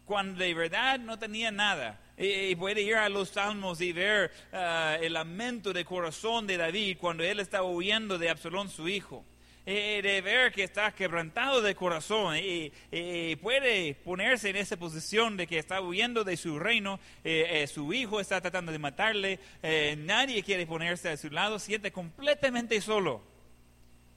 Cuando 0.05 0.43
de 0.43 0.53
verdad 0.53 0.99
no 0.99 1.17
tenía 1.17 1.49
nada. 1.49 1.99
Y, 2.15 2.53
puede 2.57 2.81
ir 2.81 2.95
a 2.95 3.09
los 3.09 3.29
salmos 3.29 3.81
y 3.81 3.91
ver 3.91 4.31
uh, 4.53 5.01
el 5.03 5.13
lamento 5.13 5.73
de 5.73 5.83
corazón 5.83 6.45
de 6.45 6.57
David 6.57 6.97
cuando 6.99 7.23
él 7.23 7.39
estaba 7.39 7.65
huyendo 7.65 8.19
de 8.19 8.29
Absalón, 8.29 8.69
su 8.69 8.87
hijo. 8.87 9.25
Eh, 9.71 10.01
de 10.01 10.21
ver 10.21 10.51
que 10.51 10.63
está 10.63 10.91
quebrantado 10.91 11.61
de 11.61 11.75
corazón 11.75 12.35
y, 12.37 12.71
y 12.91 13.35
puede 13.35 13.93
ponerse 13.93 14.49
en 14.49 14.55
esa 14.55 14.77
posición 14.77 15.37
de 15.37 15.45
que 15.45 15.59
está 15.59 15.79
huyendo 15.79 16.23
de 16.23 16.37
su 16.37 16.57
reino, 16.57 16.99
eh, 17.23 17.45
eh, 17.61 17.67
su 17.67 17.93
hijo 17.93 18.19
está 18.19 18.41
tratando 18.41 18.71
de 18.71 18.79
matarle, 18.79 19.39
eh, 19.61 19.95
nadie 19.99 20.41
quiere 20.41 20.65
ponerse 20.65 21.09
a 21.09 21.17
su 21.17 21.29
lado, 21.29 21.59
siente 21.59 21.91
completamente 21.91 22.81
solo. 22.81 23.21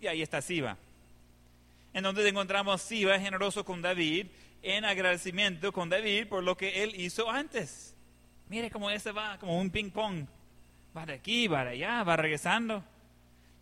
Y 0.00 0.06
ahí 0.06 0.22
está 0.22 0.40
Siba. 0.40 0.78
En 1.92 2.02
donde 2.02 2.26
encontramos 2.26 2.80
Siba 2.80 3.20
generoso 3.20 3.62
con 3.62 3.82
David, 3.82 4.28
en 4.62 4.86
agradecimiento 4.86 5.70
con 5.70 5.90
David 5.90 6.28
por 6.28 6.42
lo 6.42 6.56
que 6.56 6.82
él 6.82 6.94
hizo 6.98 7.30
antes. 7.30 7.94
Mire 8.48 8.70
cómo 8.70 8.88
ese 8.88 9.12
va, 9.12 9.36
como 9.38 9.60
un 9.60 9.70
ping 9.70 9.90
pong. 9.90 10.24
Va 10.96 11.04
de 11.04 11.12
aquí, 11.12 11.46
va 11.46 11.66
de 11.66 11.72
allá, 11.72 12.02
va 12.04 12.16
regresando. 12.16 12.82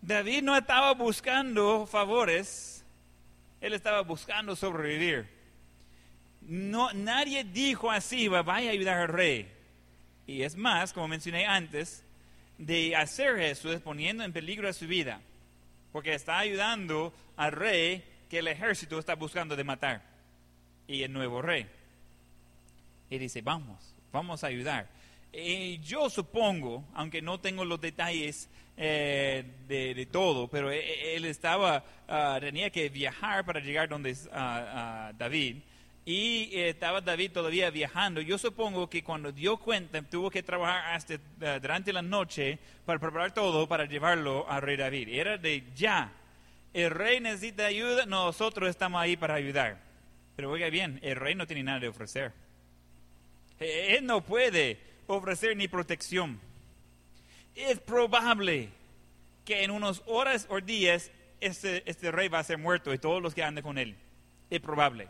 David 0.03 0.43
no 0.43 0.57
estaba 0.57 0.95
buscando 0.95 1.87
favores, 1.87 2.85
él 3.61 3.75
estaba 3.75 4.01
buscando 4.01 4.57
sobrevivir. 4.57 5.29
No, 6.41 6.93
nadie 6.93 7.45
dijo 7.45 7.91
a 7.91 8.01
Siba, 8.01 8.43
vaya 8.43 8.71
a 8.71 8.73
ayudar 8.73 8.99
al 8.99 9.09
rey. 9.09 9.53
Y 10.27 10.43
es 10.43 10.57
más, 10.57 10.93
como 10.93 11.09
mencioné 11.09 11.47
antes, 11.47 12.05
de 12.57 12.95
hacer 12.97 13.39
es 13.41 13.61
poniendo 13.83 14.25
en 14.25 14.33
peligro 14.33 14.73
su 14.73 14.87
vida, 14.87 15.21
porque 15.93 16.15
está 16.15 16.39
ayudando 16.39 17.13
al 17.37 17.53
rey 17.53 18.05
que 18.29 18.39
el 18.39 18.49
ejército 18.49 18.99
está 18.99 19.15
buscando 19.15 19.57
de 19.57 19.65
matar, 19.65 20.03
y 20.87 21.03
el 21.03 21.13
nuevo 21.13 21.43
rey. 21.43 21.67
Y 23.11 23.19
dice, 23.19 23.43
vamos, 23.43 23.95
vamos 24.13 24.45
a 24.45 24.47
ayudar. 24.47 24.89
Y 25.33 25.79
yo 25.79 26.11
supongo, 26.11 26.85
aunque 26.95 27.23
no 27.23 27.41
tengo 27.41 27.65
los 27.65 27.81
detalles 27.81 28.49
eh, 28.83 29.45
de, 29.69 30.07
todo, 30.07 30.49
pero 30.49 30.73
e- 30.73 31.14
él 31.14 31.27
estaba, 31.27 31.85
ah, 32.09 32.38
tenía 32.40 32.71
que 32.71 32.88
viajar 32.88 33.45
para 33.45 33.61
llegar 33.61 33.90
donde 33.90 34.09
es 34.09 34.27
ah, 34.33 35.12
David. 35.19 35.59
Y 36.07 36.49
eh, 36.55 36.71
estaba 36.71 37.03
David 37.03 37.33
todavía 37.33 37.69
viajando. 37.69 38.23
Yo 38.23 38.38
supongo 38.38 38.88
que 38.88 39.05
cuando 39.05 39.33
dio 39.33 39.59
cuenta, 39.59 40.01
tuvo 40.01 40.31
que 40.31 40.43
trabajar 40.43 40.95
hasta 40.95 41.19
durante 41.59 41.93
la 41.93 42.01
noche 42.01 42.59
para 42.87 42.99
preparar 42.99 43.35
todo 43.35 43.69
para 43.69 43.85
llevarlo 43.85 44.49
al 44.49 44.62
rey 44.62 44.79
David. 44.79 45.09
Era 45.11 45.37
de 45.37 45.62
ya. 45.77 46.11
El 46.73 46.90
rey 46.90 47.21
necesita 47.21 47.66
ayuda, 47.66 48.07
nosotros 48.07 48.71
estamos 48.71 49.03
ahí 49.03 49.14
para 49.14 49.35
ayudar. 49.35 49.79
Pero 50.37 50.53
oiga 50.53 50.71
bien, 50.71 50.99
el 51.03 51.16
rey 51.16 51.35
no 51.35 51.47
tiene 51.47 51.64
nada 51.64 51.81
de 51.81 51.88
ofrecer. 51.88 52.33
Eh, 53.59 53.97
Él 53.99 54.07
no 54.07 54.23
puede 54.23 54.79
ofrecer 55.07 55.55
ni 55.55 55.69
protección. 55.69 56.40
Es 57.55 57.79
probable 57.81 58.71
que 59.45 59.65
en 59.65 59.71
unas 59.71 60.03
horas 60.07 60.47
o 60.49 60.61
días 60.61 61.11
este, 61.41 61.89
este 61.89 62.11
rey 62.11 62.29
va 62.29 62.39
a 62.39 62.45
ser 62.45 62.59
muerto 62.59 62.93
y 62.93 62.99
todos 62.99 63.23
los 63.23 63.35
que 63.35 63.43
anden 63.43 63.65
con 63.65 63.79
él. 63.79 63.97
Es 64.49 64.61
probable. 64.61 65.09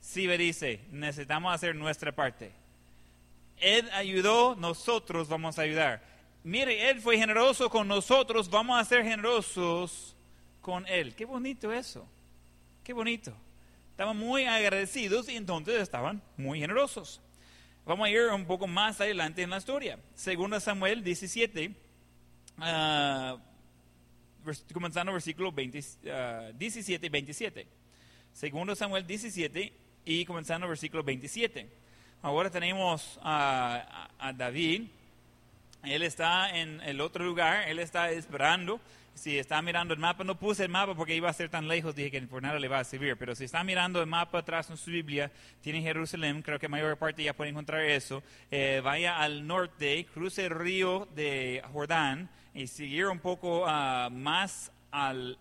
Sibe 0.00 0.38
dice, 0.38 0.80
necesitamos 0.90 1.54
hacer 1.54 1.74
nuestra 1.74 2.12
parte. 2.12 2.52
Él 3.60 3.88
ayudó, 3.92 4.54
nosotros 4.56 5.28
vamos 5.28 5.58
a 5.58 5.62
ayudar. 5.62 6.02
Mire, 6.44 6.88
Él 6.88 7.00
fue 7.00 7.18
generoso 7.18 7.68
con 7.68 7.88
nosotros, 7.88 8.48
vamos 8.48 8.80
a 8.80 8.84
ser 8.84 9.02
generosos 9.02 10.14
con 10.60 10.86
Él. 10.86 11.14
Qué 11.14 11.24
bonito 11.24 11.72
eso. 11.72 12.06
Qué 12.84 12.92
bonito. 12.92 13.32
Estaban 13.90 14.16
muy 14.16 14.44
agradecidos 14.44 15.28
y 15.28 15.36
entonces 15.36 15.80
estaban 15.80 16.22
muy 16.36 16.60
generosos. 16.60 17.20
Vamos 17.88 18.06
a 18.06 18.10
ir 18.10 18.20
un 18.28 18.44
poco 18.44 18.66
más 18.66 19.00
adelante 19.00 19.40
en 19.40 19.48
la 19.48 19.56
historia. 19.56 19.98
Segunda 20.14 20.60
Samuel 20.60 21.02
17, 21.02 21.74
ah, 22.58 23.38
vers- 24.44 24.62
comenzando 24.74 25.10
versículo 25.10 25.50
20, 25.50 25.82
ah, 26.12 26.50
17 26.54 27.06
y 27.06 27.08
27. 27.08 27.66
Segundo 28.34 28.74
Samuel 28.74 29.06
17 29.06 29.72
y 30.04 30.24
comenzando 30.26 30.68
versículo 30.68 31.02
27. 31.02 31.66
Ahora 32.20 32.50
tenemos 32.50 33.18
a- 33.22 34.10
a 34.18 34.32
David. 34.34 34.82
Él 35.82 36.02
está 36.02 36.58
en 36.58 36.82
el 36.82 37.00
otro 37.00 37.24
lugar, 37.24 37.68
él 37.70 37.78
está 37.78 38.10
esperando. 38.10 38.82
Si 39.18 39.36
está 39.36 39.60
mirando 39.62 39.92
el 39.92 40.00
mapa, 40.00 40.22
no 40.22 40.38
puse 40.38 40.62
el 40.62 40.68
mapa 40.68 40.94
porque 40.94 41.16
iba 41.16 41.28
a 41.28 41.32
ser 41.32 41.50
tan 41.50 41.66
lejos, 41.66 41.96
dije 41.96 42.10
que 42.10 42.22
por 42.22 42.40
nada 42.40 42.58
le 42.60 42.68
va 42.68 42.78
a 42.78 42.84
servir. 42.84 43.16
Pero 43.18 43.34
si 43.34 43.44
está 43.44 43.64
mirando 43.64 44.00
el 44.00 44.06
mapa 44.06 44.38
atrás 44.38 44.70
en 44.70 44.76
su 44.76 44.92
Biblia, 44.92 45.32
tiene 45.60 45.82
Jerusalén, 45.82 46.40
creo 46.40 46.60
que 46.60 46.68
mayor 46.68 46.96
parte 46.96 47.24
ya 47.24 47.34
puede 47.34 47.50
encontrar 47.50 47.82
eso. 47.82 48.22
Eh, 48.50 48.80
vaya 48.82 49.18
al 49.18 49.44
norte, 49.44 50.06
cruce 50.14 50.46
el 50.46 50.50
río 50.50 51.08
de 51.16 51.62
Jordán 51.72 52.30
y 52.54 52.68
seguir 52.68 53.06
un 53.06 53.18
poco 53.18 53.64
ah, 53.66 54.08
más 54.10 54.70
al 54.92 55.36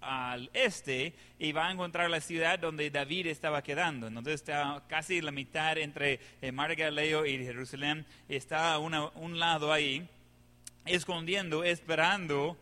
al 0.00 0.50
este 0.52 1.14
y 1.38 1.50
va 1.50 1.66
a 1.66 1.72
encontrar 1.72 2.08
la 2.08 2.20
ciudad 2.20 2.60
donde 2.60 2.90
David 2.90 3.26
estaba 3.26 3.62
quedando. 3.62 4.06
Entonces 4.06 4.34
está 4.34 4.84
casi 4.88 5.20
la 5.20 5.32
mitad 5.32 5.76
entre 5.78 6.20
el 6.40 6.52
Mar 6.52 6.68
de 6.68 6.76
Galileo 6.76 7.26
y 7.26 7.38
Jerusalén. 7.38 8.06
Está 8.28 8.74
a 8.74 8.78
un 8.78 9.38
lado 9.40 9.72
ahí, 9.72 10.08
escondiendo, 10.84 11.64
esperando 11.64 12.56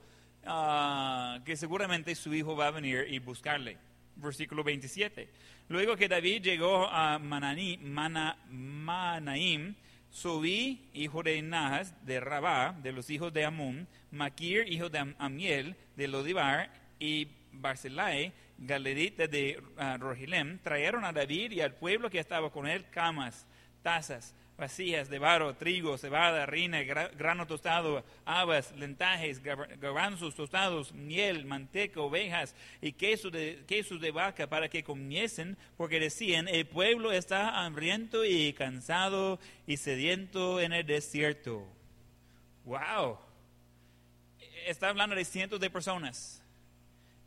ah, 0.46 1.40
que 1.44 1.56
seguramente 1.56 2.14
su 2.14 2.32
hijo 2.34 2.56
va 2.56 2.68
a 2.68 2.70
venir 2.72 3.06
y 3.08 3.18
buscarle. 3.18 3.76
Versículo 4.16 4.62
27. 4.62 5.28
Luego 5.68 5.96
que 5.96 6.08
David 6.08 6.42
llegó 6.42 6.86
a 6.88 7.18
Manani- 7.18 7.78
Mana- 7.80 8.36
Manaim, 8.48 9.74
Subí, 10.10 10.88
hijo 10.94 11.22
de 11.24 11.42
Nahas, 11.42 11.92
de 12.06 12.20
Rabá, 12.20 12.72
de 12.82 12.92
los 12.92 13.10
hijos 13.10 13.32
de 13.32 13.44
Amón, 13.44 13.88
Maquir, 14.12 14.72
hijo 14.72 14.88
de 14.88 14.98
Am- 14.98 15.16
Amiel, 15.18 15.74
de 15.96 16.06
Lodibar, 16.06 16.70
y 17.00 17.26
Barzillai, 17.50 18.32
galerita 18.58 19.26
de 19.26 19.60
ah, 19.76 19.96
Rohilem, 19.98 20.58
trajeron 20.60 21.04
a 21.04 21.12
David 21.12 21.50
y 21.52 21.60
al 21.60 21.74
pueblo 21.74 22.08
que 22.10 22.20
estaba 22.20 22.50
con 22.52 22.68
él 22.68 22.84
camas, 22.90 23.44
tazas, 23.82 24.32
vasijas 24.56 25.08
de 25.08 25.18
barro, 25.18 25.54
trigo, 25.54 25.98
cebada, 25.98 26.42
harina, 26.44 26.80
gra- 26.82 27.10
grano 27.16 27.46
tostado, 27.46 28.04
habas, 28.24 28.72
lentajes, 28.76 29.42
gar- 29.42 29.78
garbanzos 29.78 30.34
tostados, 30.34 30.92
miel, 30.92 31.44
manteca, 31.44 32.00
ovejas 32.00 32.54
y 32.80 32.92
queso 32.92 33.30
de, 33.30 33.64
quesos 33.66 34.00
de 34.00 34.10
vaca 34.12 34.46
para 34.48 34.68
que 34.68 34.84
comiesen, 34.84 35.56
porque 35.76 35.98
decían, 35.98 36.46
el 36.48 36.66
pueblo 36.66 37.10
está 37.12 37.64
hambriento 37.64 38.24
y 38.24 38.52
cansado 38.52 39.38
y 39.66 39.76
sediento 39.76 40.60
en 40.60 40.72
el 40.72 40.86
desierto. 40.86 41.66
¡Wow! 42.64 43.18
Está 44.66 44.88
hablando 44.88 45.14
de 45.16 45.24
cientos 45.24 45.60
de 45.60 45.68
personas 45.70 46.40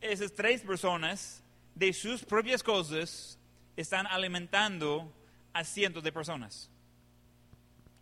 esas 0.00 0.32
tres 0.32 0.62
personas 0.62 1.42
de 1.74 1.92
sus 1.92 2.24
propias 2.24 2.62
cosas 2.62 3.38
están 3.76 4.06
alimentando 4.06 5.12
a 5.52 5.64
cientos 5.64 6.02
de 6.04 6.12
personas. 6.12 6.70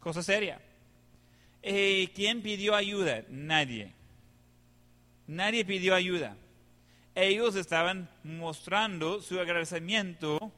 Cosa 0.06 0.22
seria. 0.22 0.60
Eh, 1.60 2.12
¿Quién 2.14 2.40
pidió 2.40 2.76
ayuda? 2.76 3.24
Nadie. 3.28 3.92
Nadie 5.26 5.64
pidió 5.64 5.96
ayuda. 5.96 6.36
Ellos 7.12 7.56
estaban 7.56 8.08
mostrando 8.22 9.20
su 9.20 9.40
agradecimiento 9.40 10.52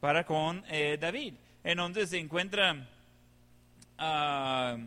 para 0.00 0.26
con 0.26 0.64
eh, 0.68 0.98
David. 1.00 1.34
Entonces 1.62 2.10
se 2.10 2.18
encuentra 2.18 2.88
ah, 3.98 4.78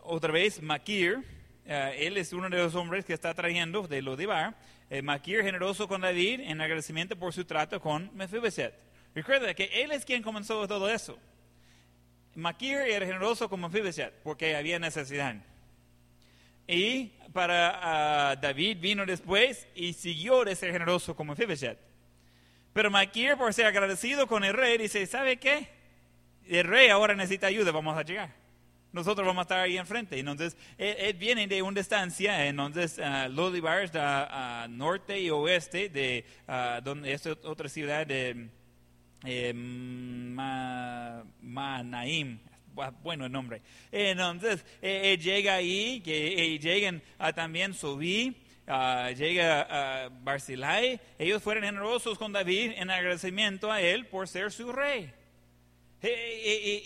otra 0.00 0.32
vez 0.32 0.60
Maquir, 0.60 1.22
eh, 1.64 1.94
él 2.00 2.16
es 2.16 2.32
uno 2.32 2.50
de 2.50 2.56
los 2.56 2.74
hombres 2.74 3.04
que 3.04 3.12
está 3.12 3.32
trayendo 3.34 3.86
de 3.86 4.02
Lodibar. 4.02 4.56
Eh, 4.90 5.00
Maquir 5.00 5.44
generoso 5.44 5.86
con 5.86 6.00
David 6.00 6.40
en 6.40 6.60
agradecimiento 6.60 7.14
por 7.14 7.32
su 7.32 7.44
trato 7.44 7.80
con 7.80 8.10
Mephibosheth. 8.16 8.74
Recuerda 9.14 9.54
que 9.54 9.70
él 9.80 9.92
es 9.92 10.04
quien 10.04 10.24
comenzó 10.24 10.66
todo 10.66 10.90
eso. 10.90 11.16
Maquir 12.34 12.78
era 12.78 13.06
generoso 13.06 13.48
con 13.48 13.60
Mephibosheth 13.60 14.12
porque 14.22 14.56
había 14.56 14.78
necesidad. 14.78 15.36
Y 16.66 17.06
para 17.32 18.30
ah, 18.30 18.36
David 18.36 18.78
vino 18.80 19.04
después 19.04 19.66
y 19.74 19.92
siguió 19.92 20.44
de 20.44 20.54
ser 20.54 20.72
generoso 20.72 21.14
con 21.14 21.26
Mephibosheth. 21.28 21.78
Pero 22.72 22.90
Maquir, 22.90 23.36
por 23.36 23.52
ser 23.52 23.66
agradecido 23.66 24.26
con 24.26 24.44
el 24.44 24.54
rey, 24.54 24.78
dice, 24.78 25.06
¿sabe 25.06 25.36
qué? 25.36 25.68
El 26.48 26.64
rey 26.64 26.88
ahora 26.88 27.14
necesita 27.14 27.48
ayuda, 27.48 27.70
vamos 27.70 27.96
a 27.96 28.02
llegar 28.02 28.42
nosotros 28.92 29.26
vamos 29.26 29.40
a 29.40 29.42
estar 29.42 29.58
ahí 29.60 29.78
enfrente. 29.78 30.18
Entonces, 30.18 30.56
él, 30.78 30.94
él 30.98 31.14
viene 31.14 31.46
de 31.46 31.62
una 31.62 31.80
distancia, 31.80 32.46
entonces, 32.46 32.98
uh, 32.98 33.28
Lodibar 33.30 33.82
está 33.82 34.62
a 34.62 34.68
norte 34.68 35.20
y 35.20 35.30
oeste 35.30 35.88
de 35.88 36.24
donde 36.82 37.12
es 37.12 37.26
otra 37.26 37.68
ciudad 37.68 38.06
de 38.06 38.48
eh, 39.24 39.52
Ma- 39.54 41.24
Manaim. 41.40 42.38
Bu- 42.74 42.94
Bueno 43.02 43.26
el 43.26 43.32
nombre. 43.32 43.60
Entonces, 43.90 44.64
eh, 44.80 45.12
él 45.12 45.20
llega 45.20 45.54
ahí, 45.54 46.00
que 46.00 46.54
eh, 46.54 46.58
llegan 46.58 47.02
a 47.18 47.32
también 47.32 47.74
Subí, 47.74 48.34
ah, 48.66 49.10
llega 49.16 50.04
a 50.04 50.08
Barzillai. 50.08 50.98
Ellos 51.18 51.42
fueron 51.42 51.64
generosos 51.64 52.16
con 52.18 52.32
David 52.32 52.72
en 52.76 52.90
agradecimiento 52.90 53.70
a 53.70 53.80
él 53.80 54.06
por 54.06 54.26
ser 54.26 54.50
su 54.52 54.72
rey. 54.72 55.12
Y, 56.02 56.08
y- 56.08 56.10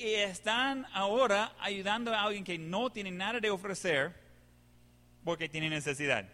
y- 0.02 0.08
y 0.08 0.14
están 0.16 0.86
ahora 0.92 1.52
ayudando 1.60 2.12
a 2.12 2.22
alguien 2.24 2.44
que 2.44 2.58
no 2.58 2.90
tiene 2.90 3.10
nada 3.12 3.40
de 3.40 3.48
ofrecer 3.50 4.12
porque 5.24 5.48
tiene 5.48 5.70
necesidad. 5.70 6.28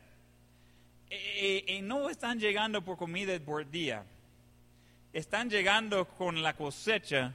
eh, 1.11 1.65
eh, 1.69 1.83
no 1.83 2.09
están 2.09 2.41
llegando 2.41 2.83
por 2.83 2.97
comida 2.97 3.39
por 3.39 3.71
día, 3.71 4.03
están 5.13 5.51
llegando 5.51 6.07
con 6.07 6.43
la 6.43 6.55
cosecha 6.55 7.35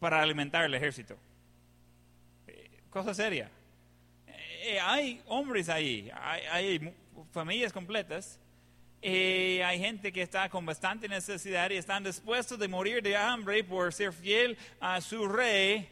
para 0.00 0.22
alimentar 0.22 0.64
el 0.64 0.74
ejército. 0.74 1.16
Eh, 2.46 2.80
cosa 2.90 3.14
seria. 3.14 3.50
Eh, 4.26 4.78
hay 4.80 5.22
hombres 5.26 5.68
ahí, 5.68 6.10
hay, 6.50 6.94
familias 7.32 7.72
completas, 7.72 8.38
eh, 9.00 9.62
hay 9.64 9.78
gente 9.78 10.12
que 10.12 10.22
está 10.22 10.48
con 10.48 10.66
bastante 10.66 11.08
necesidad 11.08 11.70
y 11.70 11.76
están 11.76 12.04
dispuestos 12.04 12.58
de 12.58 12.68
morir 12.68 13.02
de 13.02 13.16
hambre 13.16 13.62
por 13.62 13.92
ser 13.94 14.12
fiel 14.12 14.58
a 14.80 15.00
su 15.00 15.28
rey. 15.28 15.88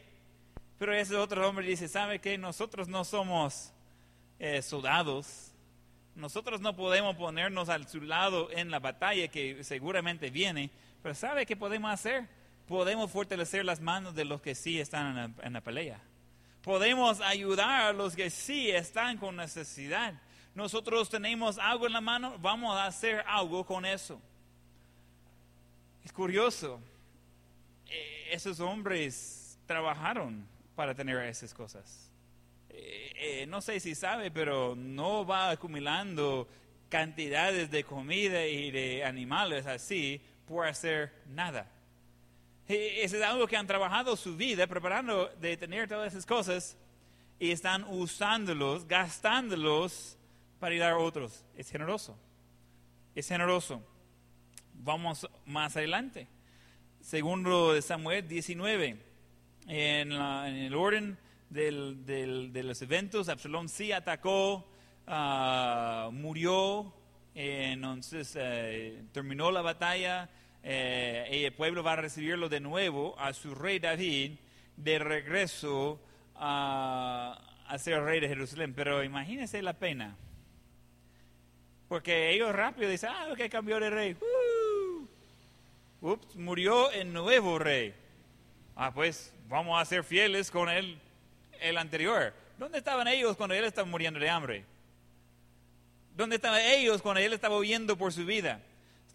Pero 0.78 0.92
ese 0.92 1.16
otro 1.16 1.48
hombre 1.48 1.66
dice, 1.66 1.88
¿sabe 1.88 2.18
qué? 2.18 2.36
Nosotros 2.36 2.88
no 2.88 3.04
somos 3.04 3.72
eh, 4.38 4.60
soldados. 4.60 5.52
Nosotros 6.14 6.60
no 6.60 6.76
podemos 6.76 7.16
ponernos 7.16 7.68
al 7.68 7.88
su 7.88 8.00
lado 8.00 8.50
en 8.50 8.70
la 8.70 8.78
batalla 8.78 9.28
que 9.28 9.64
seguramente 9.64 10.30
viene. 10.30 10.70
Pero 11.06 11.14
¿sabe 11.14 11.46
qué 11.46 11.54
podemos 11.54 11.88
hacer? 11.92 12.26
Podemos 12.66 13.08
fortalecer 13.12 13.64
las 13.64 13.80
manos 13.80 14.12
de 14.16 14.24
los 14.24 14.42
que 14.42 14.56
sí 14.56 14.80
están 14.80 15.36
en 15.40 15.52
la, 15.52 15.60
pelea. 15.60 16.00
Podemos 16.62 17.20
ayudar 17.20 17.82
a 17.82 17.92
los 17.92 18.16
que 18.16 18.28
sí 18.28 18.72
están 18.72 19.16
con 19.16 19.36
necesidad. 19.36 20.14
Nosotros 20.52 21.08
tenemos 21.08 21.58
algo 21.58 21.86
en 21.86 21.92
la 21.92 22.00
mano, 22.00 22.36
vamos 22.40 22.76
a 22.76 22.86
hacer 22.86 23.22
algo 23.28 23.64
con 23.64 23.86
eso. 23.86 24.20
Es 26.04 26.12
curioso, 26.12 26.80
eh, 27.88 28.30
esos 28.32 28.58
hombres 28.58 29.60
trabajaron 29.64 30.44
para 30.74 30.92
tener 30.92 31.18
esas 31.18 31.54
cosas. 31.54 32.10
Eh, 32.68 33.12
eh, 33.14 33.46
no 33.46 33.60
sé 33.60 33.78
si 33.78 33.94
sabe, 33.94 34.32
pero 34.32 34.74
no 34.74 35.24
va 35.24 35.50
acumulando 35.50 36.48
cantidades 36.88 37.70
de 37.70 37.84
comida 37.84 38.44
y 38.44 38.72
de 38.72 39.04
animales 39.04 39.66
así 39.66 40.20
por 40.46 40.66
hacer 40.66 41.12
nada. 41.28 41.70
Eso 42.68 43.16
es 43.16 43.22
algo 43.22 43.46
que 43.46 43.56
han 43.56 43.66
trabajado 43.66 44.16
su 44.16 44.36
vida 44.36 44.66
preparando 44.66 45.28
de 45.40 45.56
tener 45.56 45.88
todas 45.88 46.12
esas 46.12 46.26
cosas 46.26 46.76
y 47.38 47.50
están 47.52 47.84
usándolos, 47.84 48.88
gastándolos 48.88 50.18
para 50.58 50.72
ayudar 50.72 50.92
a 50.92 50.98
otros. 50.98 51.44
Es 51.56 51.70
generoso. 51.70 52.18
Es 53.14 53.28
generoso. 53.28 53.82
Vamos 54.74 55.28
más 55.44 55.76
adelante. 55.76 56.26
Segundo 57.00 57.72
de 57.72 57.82
Samuel 57.82 58.26
19. 58.26 59.02
En, 59.68 60.12
el 60.12 60.74
orden 60.74 61.18
del- 61.50 62.04
de 62.04 62.62
los 62.62 62.82
eventos, 62.82 63.28
Absalón 63.28 63.68
sí 63.68 63.92
atacó, 63.92 64.68
ah, 65.06 66.08
murió, 66.12 66.92
eh, 67.34 67.70
entonces 67.72 68.32
eh, 68.38 69.02
terminó 69.12 69.50
la 69.50 69.62
batalla 69.62 70.28
eh, 70.68 71.28
y 71.30 71.44
el 71.44 71.52
pueblo 71.52 71.84
va 71.84 71.92
a 71.92 71.96
recibirlo 71.96 72.48
de 72.48 72.58
nuevo 72.58 73.14
a 73.20 73.32
su 73.32 73.54
rey 73.54 73.78
David 73.78 74.32
de 74.76 74.98
regreso 74.98 76.00
a, 76.34 77.40
a 77.68 77.78
ser 77.78 78.02
rey 78.02 78.18
de 78.18 78.26
Jerusalén. 78.26 78.74
Pero 78.74 79.04
imagínense 79.04 79.62
la 79.62 79.74
pena. 79.74 80.16
Porque 81.88 82.32
ellos 82.32 82.52
rápido 82.52 82.90
dicen, 82.90 83.10
ah, 83.12 83.28
ok, 83.30 83.48
cambió 83.48 83.78
de 83.78 83.90
rey. 83.90 84.16
Uh. 86.00 86.16
Murió 86.34 86.90
el 86.90 87.12
nuevo 87.12 87.60
rey. 87.60 87.94
Ah, 88.74 88.92
pues 88.92 89.32
vamos 89.48 89.80
a 89.80 89.84
ser 89.84 90.02
fieles 90.02 90.50
con 90.50 90.68
él, 90.68 90.98
el 91.60 91.78
anterior. 91.78 92.34
¿Dónde 92.58 92.78
estaban 92.78 93.06
ellos 93.06 93.36
cuando 93.36 93.54
él 93.54 93.64
estaba 93.64 93.88
muriendo 93.88 94.18
de 94.18 94.28
hambre? 94.28 94.64
¿Dónde 96.16 96.36
estaban 96.36 96.60
ellos 96.60 97.02
cuando 97.02 97.20
él 97.20 97.32
estaba 97.32 97.56
huyendo 97.56 97.96
por 97.96 98.12
su 98.12 98.26
vida? 98.26 98.60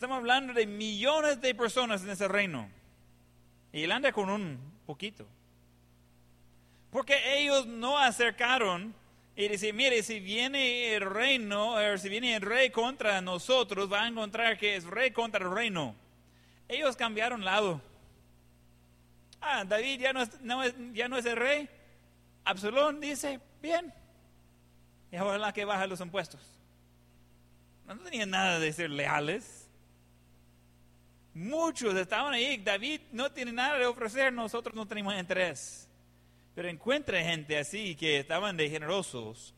Estamos 0.02 0.18
hablando 0.18 0.52
de 0.54 0.66
millones 0.66 1.40
de 1.42 1.54
personas 1.54 2.02
en 2.02 2.10
ese 2.10 2.28
reino. 2.28 2.68
Y 3.72 3.84
él 3.84 3.92
anda 3.92 4.12
con 4.12 4.32
un 4.32 4.58
poquito. 4.88 5.28
Porque 6.90 7.38
ellos 7.40 7.68
no 7.68 8.00
acercaron 8.00 8.96
y 9.36 9.48
decían, 9.48 9.76
mire, 9.76 10.02
si 10.02 10.20
viene 10.20 10.96
el 10.96 11.02
reino, 11.02 11.76
o 11.76 11.98
si 12.00 12.10
viene 12.10 12.36
el 12.36 12.42
rey 12.42 12.72
contra 12.72 13.22
nosotros, 13.22 13.94
va 13.94 14.02
a 14.02 14.08
encontrar 14.08 14.58
que 14.58 14.76
es 14.76 14.86
rey 14.86 15.12
contra 15.12 15.46
el 15.46 15.54
reino. 15.54 15.94
Ellos 16.68 16.96
cambiaron 16.96 17.46
lado. 17.46 17.80
Ah, 19.40 19.64
David 19.64 20.00
ya 20.00 20.14
no 20.14 20.24
es, 20.24 20.42
no 20.42 20.64
es- 20.64 20.74
ya 20.94 21.08
no 21.10 21.16
es 21.16 21.28
el 21.28 21.38
rey. 21.38 21.70
Absalón 22.44 23.00
dice, 23.00 23.40
bien. 23.62 23.94
Y 25.12 25.16
ahora 25.16 25.38
la 25.38 25.54
que 25.54 25.64
baja 25.64 25.86
los 25.86 26.00
impuestos. 26.02 26.42
No 27.86 27.96
tenían 28.00 28.32
nada 28.32 28.58
de 28.58 28.74
ser 28.74 28.90
leales. 28.90 29.61
Muchos 31.34 31.96
estaban 31.96 32.34
ahí. 32.34 32.58
David 32.58 33.02
no 33.12 33.32
tiene 33.32 33.52
nada 33.52 33.78
de 33.78 33.86
ofrecer, 33.86 34.34
nosotros 34.34 34.76
no 34.76 34.88
tenemos 34.88 35.16
interés. 35.16 35.90
Pero 36.54 36.68
encuentra 36.68 37.22
gente 37.24 37.58
así 37.58 37.96
que 37.96 38.20
estaban 38.20 38.58
de 38.58 38.70
generosos. 38.70 39.56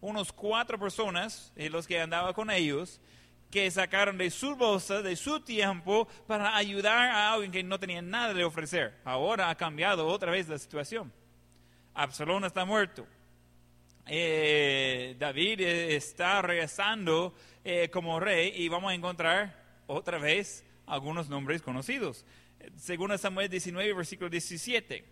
Unos 0.00 0.32
cuatro 0.32 0.78
personas, 0.78 1.52
y 1.56 1.68
los 1.70 1.86
que 1.86 1.98
andaba 1.98 2.34
con 2.34 2.50
ellos, 2.50 3.00
que 3.50 3.70
sacaron 3.70 4.18
de 4.18 4.30
su 4.30 4.54
bolsa, 4.56 5.00
de 5.00 5.16
su 5.16 5.40
tiempo, 5.40 6.06
para 6.26 6.56
ayudar 6.56 7.08
a 7.08 7.32
alguien 7.32 7.52
que 7.52 7.62
no 7.62 7.78
tenía 7.78 8.02
nada 8.02 8.34
de 8.34 8.44
ofrecer. 8.44 9.00
Ahora 9.04 9.48
ha 9.48 9.54
cambiado 9.54 10.06
otra 10.06 10.30
vez 10.30 10.48
la 10.48 10.58
situación. 10.58 11.12
Absalón 11.94 12.44
está 12.44 12.64
muerto. 12.64 13.06
Eh, 14.06 15.16
David 15.18 15.60
eh, 15.60 15.96
está 15.96 16.42
regresando 16.42 17.34
eh, 17.64 17.88
como 17.90 18.20
rey 18.20 18.52
y 18.56 18.68
vamos 18.68 18.90
a 18.90 18.94
encontrar 18.94 19.54
otra 19.86 20.18
vez 20.18 20.64
algunos 20.86 21.28
nombres 21.28 21.62
conocidos. 21.62 22.24
Según 22.76 23.16
Samuel 23.18 23.48
19, 23.48 23.92
versículo 23.92 24.30
17. 24.30 25.04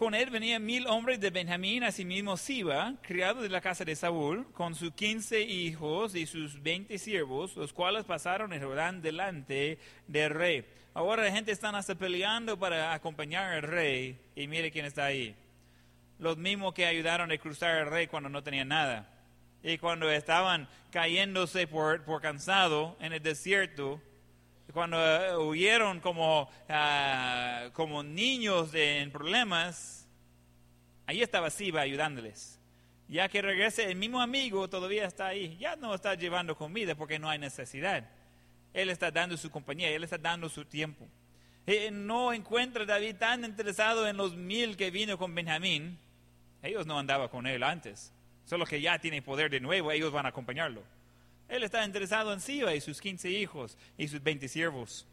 Con 0.00 0.14
él 0.14 0.30
venían 0.30 0.64
mil 0.64 0.86
hombres 0.86 1.20
de 1.20 1.28
Benjamín, 1.28 1.84
asimismo 1.84 2.38
Siba, 2.38 2.94
criado 3.02 3.42
de 3.42 3.50
la 3.50 3.60
casa 3.60 3.84
de 3.84 3.94
Saúl, 3.94 4.50
con 4.54 4.74
sus 4.74 4.94
quince 4.94 5.42
hijos 5.42 6.14
y 6.14 6.24
sus 6.24 6.62
veinte 6.62 6.96
siervos, 6.96 7.54
los 7.54 7.74
cuales 7.74 8.06
pasaron 8.06 8.54
el 8.54 8.64
Jordán 8.64 9.02
delante 9.02 9.78
del 10.06 10.30
rey. 10.30 10.64
Ahora 10.94 11.24
la 11.24 11.30
gente 11.30 11.52
está 11.52 11.68
hasta 11.68 11.94
peleando 11.96 12.58
para 12.58 12.94
acompañar 12.94 13.52
al 13.52 13.62
rey, 13.62 14.18
y 14.34 14.46
mire 14.46 14.70
quién 14.70 14.86
está 14.86 15.04
ahí. 15.04 15.36
Los 16.18 16.38
mismos 16.38 16.72
que 16.72 16.86
ayudaron 16.86 17.30
a 17.30 17.36
cruzar 17.36 17.76
al 17.76 17.90
rey 17.90 18.06
cuando 18.06 18.30
no 18.30 18.42
tenían 18.42 18.68
nada. 18.68 19.06
Y 19.62 19.76
cuando 19.76 20.10
estaban 20.10 20.66
cayéndose 20.90 21.66
por, 21.66 22.04
por 22.04 22.22
cansado 22.22 22.96
en 23.00 23.12
el 23.12 23.22
desierto, 23.22 24.00
cuando 24.72 24.98
eh, 24.98 25.36
huyeron 25.36 26.00
como, 26.00 26.48
ah, 26.68 27.68
como 27.72 28.02
niños 28.02 28.72
de- 28.72 29.00
en 29.00 29.10
problemas, 29.10 30.06
ahí 31.06 31.22
estaba 31.22 31.50
Siba 31.50 31.80
ayudándoles. 31.80 32.58
Ya 33.08 33.28
que 33.28 33.42
regrese, 33.42 33.84
el 33.90 33.96
mismo 33.96 34.20
amigo 34.20 34.68
todavía 34.68 35.04
está 35.06 35.26
ahí. 35.26 35.56
Ya 35.58 35.74
no 35.76 35.94
está 35.94 36.14
llevando 36.14 36.56
comida 36.56 36.94
porque 36.94 37.18
no 37.18 37.28
hay 37.28 37.38
necesidad. 37.38 38.08
Él 38.72 38.88
está 38.88 39.10
dando 39.10 39.36
su 39.36 39.50
compañía, 39.50 39.88
él 39.90 40.04
está 40.04 40.16
dando 40.18 40.48
su 40.48 40.64
tiempo. 40.64 41.08
Eh, 41.66 41.90
no 41.90 42.32
encuentra 42.32 42.84
a 42.84 42.86
David 42.86 43.16
tan 43.16 43.44
interesado 43.44 44.06
en 44.08 44.16
los 44.16 44.36
mil 44.36 44.76
que 44.76 44.90
vino 44.92 45.18
con 45.18 45.34
Benjamín. 45.34 45.98
Ellos 46.62 46.86
no 46.86 46.98
andaban 46.98 47.28
con 47.28 47.46
él 47.46 47.62
antes. 47.64 48.12
Solo 48.44 48.64
que 48.64 48.80
ya 48.80 48.98
tiene 48.98 49.22
poder 49.22 49.50
de 49.50 49.60
nuevo, 49.60 49.90
ellos 49.90 50.12
van 50.12 50.26
a 50.26 50.30
acompañarlo. 50.30 50.82
Él 51.50 51.64
está 51.64 51.84
interesado 51.84 52.32
en 52.32 52.40
Siba 52.40 52.74
y 52.74 52.80
sus 52.80 53.00
15 53.00 53.28
hijos 53.28 53.76
y 53.98 54.06
sus 54.06 54.22
20 54.22 54.48
siervos. 54.48 55.06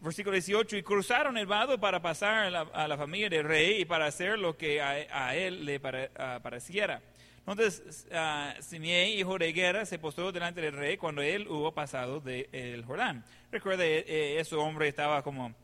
Versículo 0.00 0.34
18, 0.34 0.76
y 0.76 0.82
cruzaron 0.82 1.38
el 1.38 1.46
vado 1.46 1.78
para 1.78 2.02
pasar 2.02 2.46
a 2.46 2.50
la, 2.50 2.60
a 2.94 2.96
familia 2.96 3.28
del 3.28 3.44
rey 3.44 3.80
y 3.80 3.84
para 3.84 4.06
hacer 4.06 4.38
lo 4.38 4.56
que 4.56 4.80
a, 4.80 4.90
a 5.10 5.36
él 5.36 5.64
le 5.64 5.80
ah, 6.16 6.40
pareciera. 6.42 7.00
Entonces, 7.46 8.06
uh, 8.10 8.62
Simei, 8.62 9.18
hijo 9.18 9.38
de 9.38 9.52
guerra, 9.52 9.86
se 9.86 9.98
postró 9.98 10.30
delante 10.32 10.60
del 10.60 10.74
rey 10.74 10.96
cuando 10.96 11.22
él 11.22 11.48
hubo 11.48 11.72
pasado 11.72 12.20
del 12.20 12.84
Jordán. 12.84 13.24
Recuerde, 13.50 14.04
eh, 14.06 14.38
ese 14.38 14.54
hombre 14.54 14.88
estaba 14.88 15.22
como 15.22 15.54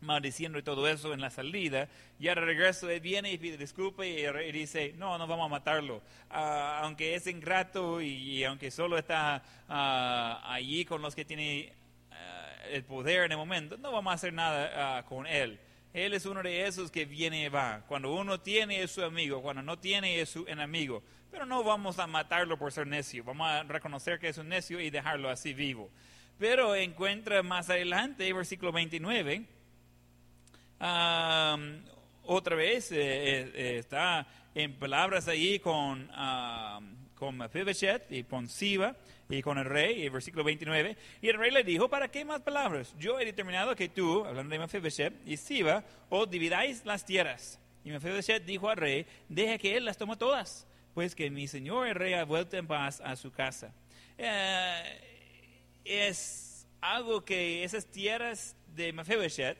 maldiciendo 0.00 0.58
y 0.58 0.62
todo 0.62 0.88
eso 0.88 1.12
en 1.12 1.20
la 1.20 1.30
salida, 1.30 1.88
y 2.18 2.28
al 2.28 2.36
regreso 2.36 2.88
él 2.88 3.00
viene 3.00 3.32
y 3.32 3.38
pide 3.38 3.56
disculpas 3.56 4.06
y 4.06 4.26
rey 4.28 4.52
dice, 4.52 4.94
no, 4.96 5.18
no 5.18 5.26
vamos 5.26 5.46
a 5.46 5.48
matarlo, 5.48 6.02
Ah, 6.30 6.80
aunque 6.82 7.14
es 7.14 7.26
ingrato 7.26 8.00
y, 8.00 8.08
y 8.08 8.44
aunque 8.44 8.70
solo 8.70 8.98
está 8.98 9.42
ah, 9.68 10.42
allí 10.44 10.84
con 10.84 11.00
los 11.00 11.14
que 11.14 11.24
tiene 11.24 11.72
ah, 12.10 12.52
el 12.70 12.84
poder 12.84 13.24
en 13.24 13.32
el 13.32 13.38
momento, 13.38 13.76
no 13.78 13.92
vamos 13.92 14.10
a 14.10 14.14
hacer 14.14 14.32
nada 14.32 15.04
con 15.06 15.26
él. 15.26 15.58
Él 15.92 16.12
es 16.12 16.26
uno 16.26 16.42
de 16.42 16.66
esos 16.66 16.90
que 16.90 17.06
viene 17.06 17.44
y 17.44 17.48
va. 17.48 17.82
Cuando 17.88 18.12
uno 18.12 18.38
tiene 18.40 18.82
es 18.82 18.90
su 18.90 19.02
amigo, 19.02 19.40
cuando 19.40 19.62
no 19.62 19.78
tiene 19.78 20.20
es 20.20 20.28
su 20.28 20.46
enemigo. 20.46 21.02
Pero 21.30 21.46
no 21.46 21.64
vamos 21.64 21.98
a 21.98 22.06
matarlo 22.06 22.58
por 22.58 22.72
ser 22.72 22.86
necio, 22.86 23.24
vamos 23.24 23.48
a 23.48 23.62
reconocer 23.62 24.18
que 24.18 24.28
es 24.28 24.38
un 24.38 24.48
necio 24.48 24.80
y 24.80 24.90
dejarlo 24.90 25.30
así 25.30 25.54
vivo. 25.54 25.90
Pero 26.38 26.74
encuentra 26.74 27.42
más 27.42 27.70
adelante, 27.70 28.30
versículo 28.32 28.72
29, 28.72 29.44
Am, 30.78 31.82
otra 32.24 32.56
vez 32.56 32.92
eh, 32.92 32.96
eh, 32.98 33.52
eh, 33.54 33.78
está 33.78 34.26
en 34.54 34.74
palabras 34.74 35.28
ahí 35.28 35.58
con, 35.58 36.10
am, 36.12 36.96
con 37.14 37.36
Mephibosheth 37.36 38.10
y 38.10 38.24
con 38.24 38.48
Siba 38.48 38.96
y 39.28 39.42
con 39.42 39.58
el 39.58 39.64
rey, 39.64 40.04
y 40.04 40.08
versículo 40.08 40.44
29, 40.44 40.96
y 41.20 41.28
el 41.28 41.36
rey 41.36 41.50
le 41.50 41.64
dijo, 41.64 41.88
¿para 41.88 42.08
qué 42.08 42.24
más 42.24 42.42
palabras? 42.42 42.94
Yo 42.98 43.18
he 43.18 43.24
determinado 43.24 43.74
que 43.74 43.88
tú, 43.88 44.24
hablando 44.24 44.52
de 44.52 44.60
Mephibosheth 44.60 45.14
y 45.26 45.36
Siba, 45.36 45.82
os 46.08 46.30
dividáis 46.30 46.84
las 46.84 47.04
tierras. 47.04 47.58
Y 47.84 47.90
Mephibosheth 47.90 48.44
dijo 48.44 48.68
al 48.68 48.76
rey, 48.76 49.06
deje 49.28 49.58
que 49.58 49.76
él 49.76 49.84
las 49.84 49.96
tome 49.96 50.16
todas, 50.16 50.66
pues 50.94 51.14
que 51.14 51.30
mi 51.30 51.48
señor 51.48 51.88
el 51.88 51.94
rey 51.94 52.14
ha 52.14 52.24
vuelto 52.24 52.56
en 52.56 52.66
paz 52.66 53.00
a 53.00 53.16
su 53.16 53.32
casa. 53.32 53.72
Eh, 54.18 55.00
es 55.84 56.66
algo 56.80 57.24
que 57.24 57.64
esas 57.64 57.86
tierras 57.86 58.56
de 58.74 58.92
Mephibosheth, 58.92 59.58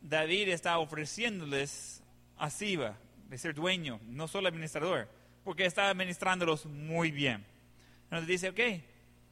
David 0.00 0.48
está 0.48 0.78
ofreciéndoles 0.78 2.02
a 2.36 2.50
Siba, 2.50 2.96
de 3.28 3.38
ser 3.38 3.54
dueño, 3.54 4.00
no 4.04 4.28
solo 4.28 4.48
administrador, 4.48 5.08
porque 5.44 5.66
está 5.66 5.88
administrándolos 5.88 6.66
muy 6.66 7.10
bien. 7.10 7.44
Entonces 8.04 8.28
dice, 8.28 8.48
ok, 8.50 8.82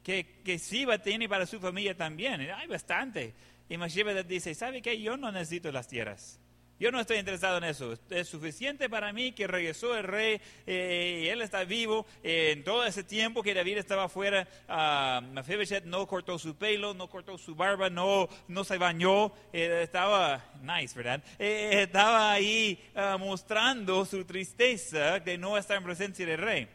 que, 0.03 0.41
que 0.43 0.59
Siba 0.59 0.97
tiene 0.99 1.29
para 1.29 1.45
su 1.45 1.59
familia 1.59 1.95
también, 1.95 2.41
hay 2.41 2.67
bastante. 2.67 3.33
Y 3.69 3.77
Mephibosheth 3.77 4.27
dice, 4.27 4.53
¿sabe 4.53 4.81
qué? 4.81 5.01
Yo 5.01 5.17
no 5.17 5.31
necesito 5.31 5.71
las 5.71 5.87
tierras. 5.87 6.39
Yo 6.77 6.91
no 6.91 6.99
estoy 6.99 7.17
interesado 7.17 7.57
en 7.59 7.63
eso. 7.63 7.93
Es 8.09 8.27
suficiente 8.27 8.89
para 8.89 9.13
mí 9.13 9.31
que 9.31 9.47
regresó 9.47 9.95
el 9.95 10.03
rey 10.03 10.41
eh, 10.67 11.21
y 11.23 11.29
él 11.29 11.41
está 11.41 11.63
vivo. 11.63 12.05
en 12.21 12.65
todo 12.65 12.85
ese 12.85 13.01
tiempo 13.03 13.41
que 13.41 13.53
David 13.53 13.77
estaba 13.77 14.05
afuera, 14.05 14.45
uh, 14.67 15.85
no 15.85 16.05
cortó 16.05 16.37
su 16.37 16.57
pelo, 16.57 16.93
no 16.93 17.09
cortó 17.09 17.37
su 17.37 17.55
barba, 17.55 17.89
no, 17.89 18.27
no 18.49 18.65
se 18.65 18.77
bañó. 18.77 19.31
Eh, 19.53 19.83
estaba, 19.83 20.43
nice, 20.61 20.97
¿verdad? 20.97 21.23
Eh, 21.39 21.83
estaba 21.83 22.33
ahí 22.33 22.77
ah, 22.93 23.15
mostrando 23.17 24.03
su 24.05 24.25
tristeza 24.25 25.21
de 25.21 25.37
no 25.37 25.57
estar 25.57 25.77
en 25.77 25.83
presencia 25.85 26.25
del 26.25 26.39
rey. 26.39 26.67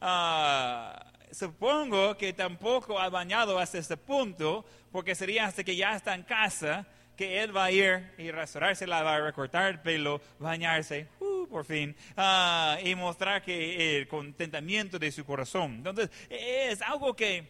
Ah, 0.00 1.06
supongo 1.32 2.16
que 2.16 2.32
tampoco 2.32 3.00
ha 3.00 3.08
bañado 3.08 3.58
hasta 3.58 3.78
este 3.78 3.96
punto, 3.96 4.64
porque 4.92 5.16
sería 5.16 5.46
hasta 5.46 5.64
que 5.64 5.74
ya 5.74 5.96
está 5.96 6.14
en 6.14 6.22
casa 6.22 6.86
que 7.20 7.42
él 7.42 7.54
va 7.54 7.64
a 7.64 7.70
ir 7.70 8.14
y 8.16 8.30
restaurarse 8.30 8.86
la 8.86 9.02
barba, 9.02 9.30
cortar 9.32 9.68
el 9.68 9.80
pelo, 9.80 10.22
bañarse, 10.38 11.06
uh, 11.20 11.46
por 11.48 11.66
fin, 11.66 11.94
ah, 12.16 12.78
y 12.82 12.94
mostrar 12.94 13.42
que 13.42 13.98
el 13.98 14.08
contentamiento 14.08 14.98
de 14.98 15.12
su 15.12 15.22
corazón. 15.26 15.74
Entonces, 15.74 16.08
es 16.30 16.80
algo 16.80 17.14
que 17.14 17.46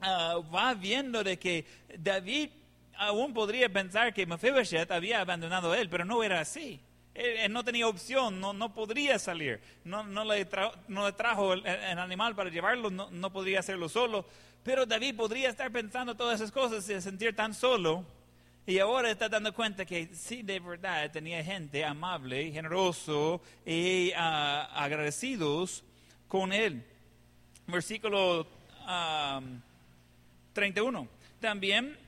ah, 0.00 0.36
va 0.54 0.74
viendo 0.74 1.24
de 1.24 1.36
que 1.40 1.66
David 1.98 2.50
aún 2.96 3.34
podría 3.34 3.68
pensar 3.68 4.14
que 4.14 4.26
Mephibosheth 4.26 4.92
había 4.92 5.22
abandonado 5.22 5.72
a 5.72 5.78
él, 5.80 5.88
pero 5.88 6.04
no 6.04 6.22
era 6.22 6.38
así. 6.38 6.80
Él, 7.14 7.52
no 7.52 7.64
tenía 7.64 7.88
opción, 7.88 8.40
no, 8.40 8.52
no 8.52 8.72
podría 8.72 9.18
salir, 9.18 9.60
no, 9.82 10.04
no, 10.04 10.24
le, 10.24 10.46
no 10.86 11.06
le 11.06 11.12
trajo 11.14 11.54
el, 11.54 11.66
el, 11.66 11.98
animal 11.98 12.36
para 12.36 12.48
llevarlo, 12.48 12.92
no, 12.92 13.10
no 13.10 13.32
podría 13.32 13.58
hacerlo 13.58 13.88
solo. 13.88 14.24
Pero 14.62 14.86
David 14.86 15.16
podría 15.16 15.48
estar 15.48 15.72
pensando 15.72 16.14
todas 16.14 16.40
esas 16.40 16.52
cosas 16.52 16.88
y 16.88 17.00
sentir 17.00 17.34
tan 17.34 17.54
solo 17.54 18.06
y 18.66 18.78
ahora 18.78 19.10
está 19.10 19.28
dando 19.28 19.52
cuenta 19.52 19.84
que 19.84 20.08
sí, 20.14 20.42
de 20.42 20.58
verdad, 20.58 21.10
tenía 21.10 21.44
gente 21.44 21.84
amable, 21.84 22.50
generoso 22.50 23.42
y 23.66 24.10
uh, 24.12 24.14
agradecidos 24.16 25.84
con 26.28 26.52
él. 26.52 26.82
Versículo 27.66 28.46
um, 28.88 29.60
31. 30.54 31.08
También 31.40 31.98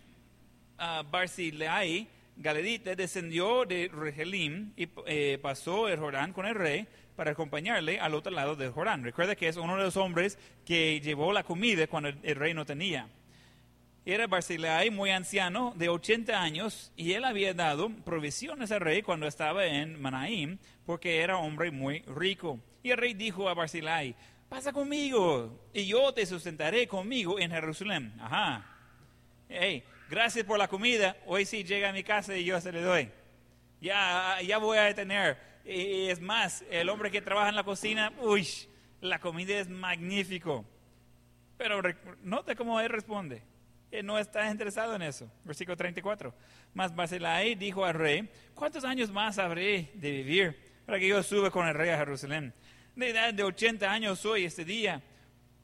uh, 0.79 1.03
Barzillai, 1.11 2.09
descendió 2.37 3.67
de 3.67 3.91
Regelim 3.93 4.73
y 4.77 4.89
eh, 5.07 5.39
pasó 5.43 5.89
el 5.89 5.99
Jordán 5.99 6.33
con 6.33 6.47
el 6.47 6.55
rey 6.55 6.87
para 7.17 7.33
acompañarle 7.33 8.01
al 8.01 8.15
otro 8.15 8.33
lado 8.33 8.57
del 8.57 8.71
Jordán. 8.71 9.05
Recuerda 9.05 9.37
que 9.37 9.49
es 9.49 9.57
uno 9.59 9.77
de 9.77 9.85
los 9.85 9.97
hombres 9.99 10.39
que 10.65 11.01
llevó 11.01 11.35
la 11.35 11.45
comida 11.45 11.87
cuando 11.87 12.11
el 12.23 12.37
rey 12.37 12.55
no 12.55 12.65
tenía. 12.65 13.09
Era 14.09 14.29
Barzillai 14.29 14.89
muy 14.91 15.11
anciano, 15.11 15.73
de 15.75 15.89
80 15.89 16.41
años, 16.41 16.93
y 16.95 17.15
él 17.15 17.25
había 17.25 17.53
dado 17.55 17.91
provisiones 18.05 18.71
al 18.71 18.79
rey 18.79 19.03
cuando 19.03 19.27
estaba 19.27 19.67
en 19.67 20.01
Manaim, 20.01 20.59
porque 20.85 21.23
era 21.23 21.39
hombre 21.39 21.73
muy 21.73 22.03
rico. 22.03 22.61
Y 22.85 22.93
el 22.93 22.99
rey 22.99 23.15
dijo 23.15 23.49
a 23.49 23.55
Barzillai, 23.55 24.15
pasa 24.49 24.73
conmigo, 24.73 25.69
y 25.75 25.89
yo 25.89 26.15
te 26.15 26.25
sustentaré 26.25 26.87
conmigo 26.87 27.41
en 27.41 27.51
Jerusalén. 27.51 28.15
Ajá. 28.21 28.65
Hey, 29.49 29.83
gracias 30.09 30.45
por 30.45 30.57
la 30.57 30.69
comida, 30.69 31.17
hoy 31.27 31.45
sí 31.45 31.65
llega 31.65 31.89
a 31.89 31.93
mi 31.93 32.05
casa 32.05 32.37
y 32.37 32.45
yo 32.45 32.61
se 32.61 32.71
le 32.71 32.83
doy. 32.83 33.11
Ya, 33.81 34.39
ya 34.41 34.59
voy 34.59 34.79
a 34.79 34.95
tener. 34.95 35.37
Y 35.65 36.11
es 36.11 36.21
más, 36.21 36.65
el 36.71 36.91
hombre 36.91 37.11
que 37.11 37.23
trabaja 37.23 37.49
en 37.49 37.57
la 37.57 37.65
cocina, 37.65 38.13
uy, 38.21 38.47
la 39.01 39.19
comida 39.19 39.59
es 39.59 39.69
magnífico. 39.69 40.65
Pero 41.59 41.83
note 42.23 42.55
cómo 42.55 42.79
él 42.79 42.89
responde 42.89 43.43
no 44.03 44.19
está 44.19 44.51
interesado 44.51 44.95
en 44.95 45.03
eso. 45.03 45.31
Versículo 45.45 45.77
34. 45.77 46.35
Mas 46.75 46.95
Barzillai 46.95 47.55
dijo 47.55 47.85
al 47.85 47.95
rey, 47.95 48.29
¿cuántos 48.55 48.85
años 48.85 49.11
más 49.11 49.39
habré 49.39 49.91
de 49.95 50.11
vivir 50.11 50.57
para 50.85 50.99
que 50.99 51.09
yo 51.09 51.23
suba 51.23 51.51
con 51.51 51.67
el 51.67 51.75
rey 51.75 51.91
a 51.91 51.99
Jerusalén? 51.99 52.53
De 52.95 53.11
edad 53.11 53.33
de 53.33 53.43
80 53.43 53.91
años 53.91 54.21
soy 54.21 54.45
este 54.45 54.65
día. 54.65 55.03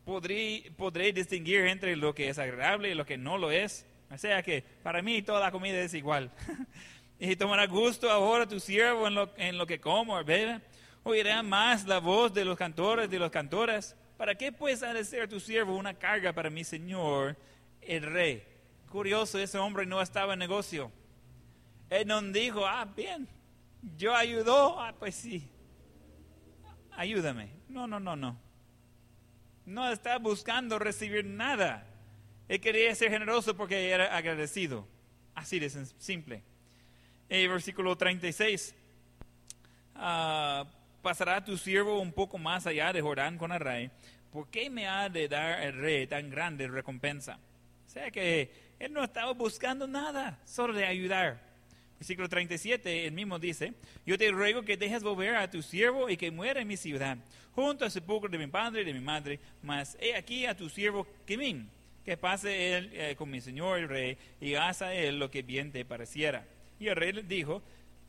¿Podré, 0.04 0.72
podré 0.76 1.12
distinguir 1.12 1.66
entre 1.66 1.96
lo 1.96 2.14
que 2.14 2.28
es 2.28 2.38
agradable 2.38 2.90
y 2.90 2.94
lo 2.94 3.06
que 3.06 3.16
no 3.16 3.38
lo 3.38 3.50
es. 3.50 3.86
O 4.10 4.18
sea 4.18 4.42
que 4.42 4.62
para 4.82 5.00
mí 5.00 5.22
toda 5.22 5.40
la 5.40 5.50
comida 5.50 5.78
es 5.80 5.94
igual. 5.94 6.30
y 7.18 7.36
tomará 7.36 7.66
gusto 7.66 8.10
ahora 8.10 8.46
tu 8.46 8.60
siervo 8.60 9.06
en 9.06 9.14
lo, 9.14 9.32
en 9.36 9.56
lo 9.56 9.66
que 9.66 9.80
como 9.80 10.16
o 10.16 10.24
bebe. 10.24 10.60
Oirá 11.04 11.42
más 11.42 11.86
la 11.86 11.98
voz 11.98 12.32
de 12.34 12.44
los 12.44 12.56
cantores, 12.56 13.08
de 13.08 13.18
los 13.18 13.30
cantoras. 13.30 13.96
¿Para 14.16 14.34
qué 14.34 14.52
pues 14.52 14.82
ha 14.82 14.92
de 14.92 15.04
ser 15.04 15.28
tu 15.28 15.40
siervo 15.40 15.76
una 15.76 15.94
carga 15.94 16.32
para 16.32 16.50
mi 16.50 16.64
señor 16.64 17.36
el 17.82 18.02
rey. 18.02 18.44
Curioso, 18.90 19.38
ese 19.38 19.58
hombre 19.58 19.86
no 19.86 20.00
estaba 20.00 20.34
en 20.34 20.38
negocio. 20.38 20.92
Él 21.90 22.06
no 22.06 22.20
dijo, 22.22 22.66
ah, 22.66 22.84
bien, 22.84 23.28
yo 23.96 24.14
ayudó, 24.14 24.80
ah, 24.80 24.94
pues 24.98 25.14
sí, 25.14 25.50
ayúdame. 26.96 27.50
No, 27.68 27.86
no, 27.86 28.00
no, 28.00 28.16
no. 28.16 28.38
No 29.64 29.90
está 29.90 30.18
buscando 30.18 30.78
recibir 30.78 31.24
nada. 31.24 31.86
Él 32.48 32.60
quería 32.60 32.94
ser 32.94 33.10
generoso 33.10 33.56
porque 33.56 33.90
era 33.90 34.16
agradecido. 34.16 34.86
Así 35.34 35.58
de 35.58 35.70
simple. 35.70 36.42
El 37.28 37.48
versículo 37.48 37.96
36. 37.96 38.74
Uh, 39.94 40.66
pasará 41.00 41.44
tu 41.44 41.56
siervo 41.56 42.00
un 42.00 42.12
poco 42.12 42.38
más 42.38 42.66
allá 42.66 42.92
de 42.92 43.00
Jordán 43.00 43.38
con 43.38 43.52
el 43.52 43.60
rey. 43.60 43.90
¿Por 44.30 44.48
qué 44.48 44.70
me 44.70 44.88
ha 44.88 45.08
de 45.08 45.28
dar 45.28 45.60
el 45.62 45.74
rey 45.74 46.06
tan 46.06 46.30
grande 46.30 46.66
recompensa? 46.68 47.38
Sea 47.92 48.10
que 48.10 48.50
él 48.78 48.90
no 48.90 49.04
estaba 49.04 49.32
buscando 49.32 49.86
nada, 49.86 50.40
solo 50.46 50.72
de 50.72 50.86
ayudar. 50.86 51.38
Versículo 51.98 52.26
37, 52.26 53.04
el 53.04 53.12
mismo 53.12 53.38
dice, 53.38 53.74
yo 54.06 54.16
te 54.16 54.30
ruego 54.30 54.62
que 54.62 54.78
dejes 54.78 55.02
volver 55.02 55.36
a 55.36 55.50
tu 55.50 55.60
siervo 55.60 56.08
y 56.08 56.16
que 56.16 56.30
muera 56.30 56.62
en 56.62 56.68
mi 56.68 56.78
ciudad, 56.78 57.18
junto 57.54 57.84
al 57.84 57.90
sepulcro 57.90 58.30
de 58.30 58.38
mi 58.38 58.46
padre 58.46 58.80
y 58.80 58.84
de 58.86 58.94
mi 58.94 59.00
madre, 59.00 59.40
mas 59.62 59.98
he 60.00 60.14
aquí 60.14 60.46
a 60.46 60.56
tu 60.56 60.70
siervo 60.70 61.06
Quemín, 61.26 61.68
que 62.02 62.16
pase 62.16 62.78
él 62.78 62.90
eh, 62.94 63.14
con 63.14 63.30
mi 63.30 63.42
señor 63.42 63.80
el 63.80 63.88
rey 63.90 64.16
y 64.40 64.54
haga 64.54 64.86
a 64.86 64.94
él 64.94 65.18
lo 65.18 65.30
que 65.30 65.42
bien 65.42 65.70
te 65.70 65.84
pareciera. 65.84 66.46
Y 66.80 66.88
el 66.88 66.96
rey 66.96 67.12
le 67.12 67.22
dijo, 67.22 67.60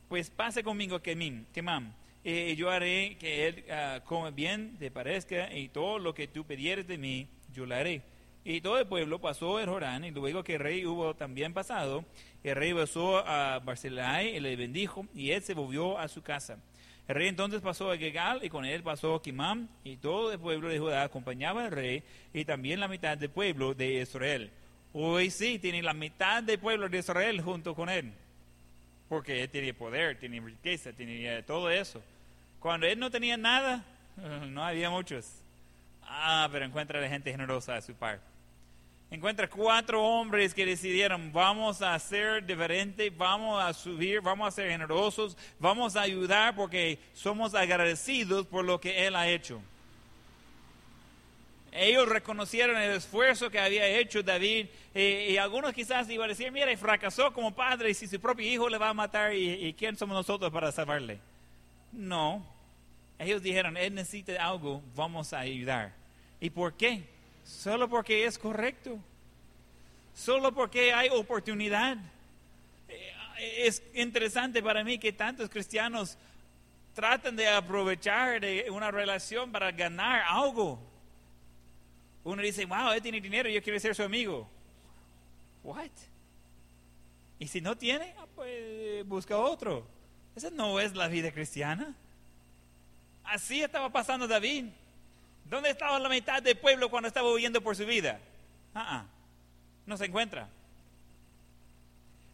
pues 0.08 0.30
pase 0.30 0.64
conmigo 0.64 1.02
Quemín, 1.02 1.46
Quemam, 1.52 1.92
y 2.24 2.56
yo 2.56 2.70
haré 2.70 3.18
que 3.20 3.48
él 3.48 3.64
uh, 3.68 4.32
bien 4.32 4.78
te 4.78 4.90
parezca 4.90 5.54
y 5.54 5.68
todo 5.68 5.98
lo 5.98 6.14
que 6.14 6.26
tú 6.26 6.42
pidieres 6.46 6.86
de 6.86 6.96
mí, 6.96 7.28
yo 7.52 7.66
lo 7.66 7.74
haré. 7.74 8.13
Y 8.46 8.60
todo 8.60 8.78
el 8.78 8.86
pueblo 8.86 9.18
pasó 9.18 9.58
el 9.58 9.66
Jordán, 9.66 10.04
y 10.04 10.10
luego 10.10 10.44
que 10.44 10.56
el 10.56 10.60
rey 10.60 10.84
hubo 10.84 11.14
también 11.14 11.54
pasado, 11.54 12.04
el 12.42 12.54
rey 12.54 12.74
besó 12.74 13.26
a 13.26 13.58
Barzillai 13.60 14.36
y 14.36 14.40
le 14.40 14.54
bendijo, 14.54 15.06
y 15.14 15.30
él 15.30 15.42
se 15.42 15.54
volvió 15.54 15.98
a 15.98 16.08
su 16.08 16.22
casa. 16.22 16.58
El 17.08 17.14
rey 17.14 17.28
entonces 17.28 17.62
pasó 17.62 17.90
a 17.90 17.96
Gegal, 17.96 18.44
y 18.44 18.50
con 18.50 18.66
él 18.66 18.82
pasó 18.82 19.14
a 19.14 19.22
Kimam, 19.22 19.66
y 19.82 19.96
todo 19.96 20.30
el 20.30 20.38
pueblo 20.38 20.68
de 20.68 20.78
Judá 20.78 21.04
acompañaba 21.04 21.64
al 21.64 21.70
rey, 21.70 22.02
y 22.34 22.44
también 22.44 22.80
la 22.80 22.88
mitad 22.88 23.16
del 23.16 23.30
pueblo 23.30 23.72
de 23.72 24.02
Israel. 24.02 24.50
Hoy 24.92 25.30
sí, 25.30 25.58
tiene 25.58 25.82
la 25.82 25.94
mitad 25.94 26.42
del 26.42 26.58
pueblo 26.58 26.90
de 26.90 26.98
Israel 26.98 27.40
junto 27.40 27.74
con 27.74 27.88
él, 27.88 28.12
porque 29.08 29.42
él 29.42 29.48
tiene 29.48 29.72
poder, 29.72 30.18
tiene 30.18 30.38
riqueza, 30.40 30.92
tiene 30.92 31.42
todo 31.44 31.70
eso. 31.70 32.02
Cuando 32.60 32.86
él 32.86 32.98
no 32.98 33.10
tenía 33.10 33.38
nada, 33.38 33.86
no 34.48 34.62
había 34.62 34.90
muchos. 34.90 35.40
Ah, 36.02 36.46
pero 36.52 36.66
encuentra 36.66 37.00
la 37.00 37.08
gente 37.08 37.30
generosa 37.30 37.76
a 37.76 37.80
su 37.80 37.94
parte 37.94 38.33
encuentra 39.10 39.48
cuatro 39.48 40.02
hombres 40.02 40.54
que 40.54 40.66
decidieron, 40.66 41.32
vamos 41.32 41.82
a 41.82 41.98
ser 41.98 42.44
diferentes, 42.44 43.16
vamos 43.16 43.62
a 43.62 43.72
subir, 43.72 44.20
vamos 44.20 44.48
a 44.48 44.50
ser 44.50 44.70
generosos, 44.70 45.36
vamos 45.58 45.96
a 45.96 46.02
ayudar 46.02 46.54
porque 46.56 46.98
somos 47.12 47.54
agradecidos 47.54 48.46
por 48.46 48.64
lo 48.64 48.80
que 48.80 49.06
Él 49.06 49.14
ha 49.14 49.28
hecho. 49.28 49.62
Ellos 51.76 52.08
reconocieron 52.08 52.76
el 52.76 52.92
esfuerzo 52.92 53.50
que 53.50 53.58
había 53.58 53.84
hecho 53.88 54.22
David 54.22 54.68
eh, 54.94 55.30
y 55.30 55.36
algunos 55.38 55.72
quizás 55.72 56.08
iban 56.08 56.26
a 56.26 56.28
decir, 56.28 56.52
mira, 56.52 56.74
fracasó 56.76 57.32
como 57.32 57.52
padre 57.52 57.90
y 57.90 57.94
si 57.94 58.06
su 58.06 58.20
propio 58.20 58.46
hijo 58.46 58.68
le 58.68 58.78
va 58.78 58.90
a 58.90 58.94
matar 58.94 59.34
y, 59.34 59.74
quién 59.74 59.96
somos 59.96 60.14
nosotros 60.14 60.52
para 60.52 60.70
salvarle. 60.70 61.18
No, 61.90 62.46
ellos 63.18 63.42
dijeron, 63.42 63.76
Él 63.76 63.92
necesita 63.92 64.44
algo, 64.44 64.82
vamos 64.94 65.32
a 65.32 65.40
ayudar. 65.40 65.92
¿Y 66.40 66.50
por 66.50 66.74
qué? 66.74 67.13
Solo 67.44 67.88
porque 67.88 68.24
es 68.24 68.38
correcto. 68.38 68.98
Solo 70.14 70.52
porque 70.52 70.92
hay 70.92 71.08
oportunidad. 71.10 71.96
Eh, 72.88 73.66
Es 73.66 73.82
interesante 73.94 74.62
para 74.62 74.82
mí 74.84 74.98
que 74.98 75.12
tantos 75.12 75.48
cristianos 75.50 76.16
tratan 76.94 77.34
de 77.36 77.48
aprovechar 77.48 78.40
una 78.70 78.90
relación 78.90 79.50
para 79.50 79.72
ganar 79.72 80.22
algo. 80.26 80.78
Uno 82.22 82.40
dice, 82.40 82.64
wow, 82.64 82.92
él 82.92 83.02
tiene 83.02 83.20
dinero, 83.20 83.48
yo 83.50 83.62
quiero 83.62 83.78
ser 83.78 83.94
su 83.94 84.02
amigo. 84.02 84.48
What? 85.62 85.90
Y 87.38 87.48
si 87.48 87.60
no 87.60 87.76
tiene, 87.76 88.14
ah, 88.18 88.26
pues 88.34 89.06
busca 89.06 89.36
otro. 89.36 89.86
Esa 90.36 90.50
no 90.50 90.80
es 90.80 90.94
la 90.94 91.08
vida 91.08 91.32
cristiana. 91.32 91.94
Así 93.24 93.62
estaba 93.62 93.90
pasando 93.90 94.26
David. 94.28 94.66
¿Dónde 95.44 95.70
estaba 95.70 95.98
la 95.98 96.08
mitad 96.08 96.42
del 96.42 96.56
pueblo 96.56 96.90
cuando 96.90 97.08
estaba 97.08 97.30
huyendo 97.30 97.60
por 97.60 97.76
su 97.76 97.86
vida? 97.86 98.20
Ah, 98.74 98.86
ah, 98.88 99.06
no 99.86 99.96
se 99.96 100.06
encuentra. 100.06 100.48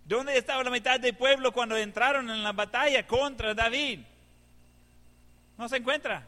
¿Dónde 0.04 0.36
estaba 0.36 0.64
la 0.64 0.70
mitad 0.70 0.98
del 0.98 1.14
pueblo 1.14 1.52
cuando 1.52 1.76
entraron 1.76 2.30
en 2.30 2.42
la 2.42 2.52
batalla 2.52 3.06
contra 3.06 3.54
David? 3.54 4.00
No 5.56 5.68
se 5.68 5.76
encuentra. 5.76 6.26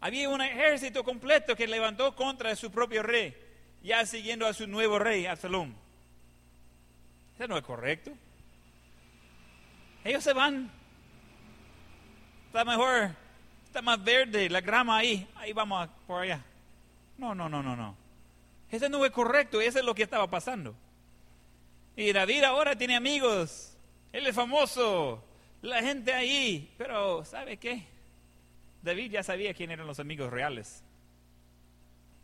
Había 0.00 0.28
un 0.28 0.40
ejército 0.40 1.02
completo 1.02 1.56
que 1.56 1.66
levantó 1.66 2.14
contra 2.14 2.54
su 2.56 2.70
propio 2.70 3.02
rey, 3.02 3.36
ya 3.82 4.04
siguiendo 4.06 4.46
a 4.46 4.52
su 4.52 4.66
nuevo 4.66 4.98
rey, 4.98 5.26
Absalom. 5.26 5.74
Eso 7.36 7.48
no 7.48 7.56
es 7.56 7.64
correcto. 7.64 8.12
Ellos 10.04 10.22
se 10.22 10.32
van. 10.32 10.70
Está 12.46 12.64
mejor, 12.64 13.10
más 13.82 14.02
verde 14.02 14.48
la 14.50 14.60
grama 14.60 14.98
ahí. 14.98 15.28
Ahí 15.36 15.52
vamos 15.52 15.86
a- 15.86 15.90
por 16.06 16.22
allá. 16.22 16.44
No, 17.16 17.34
no, 17.34 17.48
no, 17.48 17.62
no, 17.62 17.74
no. 17.76 17.96
Eso 18.70 18.88
no 18.88 19.04
es 19.04 19.10
correcto. 19.10 19.60
Eso 19.60 19.78
es 19.78 19.84
lo 19.84 19.94
que 19.94 20.02
estaba 20.02 20.26
pasando. 20.28 20.74
Y 21.96 22.12
David 22.12 22.44
ahora 22.44 22.76
tiene 22.76 22.96
amigos. 22.96 23.76
Él 24.12 24.26
es 24.26 24.34
famoso. 24.34 25.24
La 25.62 25.82
gente 25.82 26.12
ahí. 26.14 26.72
Pero, 26.78 27.24
¿sabe 27.24 27.56
qué? 27.56 27.84
David 28.82 29.10
ya 29.12 29.22
sabía 29.22 29.52
quién 29.54 29.70
eran 29.70 29.86
los 29.86 29.98
amigos 29.98 30.30
reales. 30.30 30.82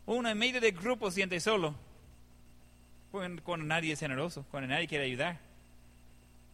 Uno 0.05 0.29
en 0.29 0.37
medio 0.37 0.61
del 0.61 0.71
grupo 0.71 1.11
siente 1.11 1.39
solo. 1.39 1.75
Cuando 3.11 3.65
nadie 3.65 3.93
es 3.93 3.99
generoso, 3.99 4.45
cuando 4.51 4.67
nadie 4.67 4.87
quiere 4.87 5.05
ayudar. 5.05 5.37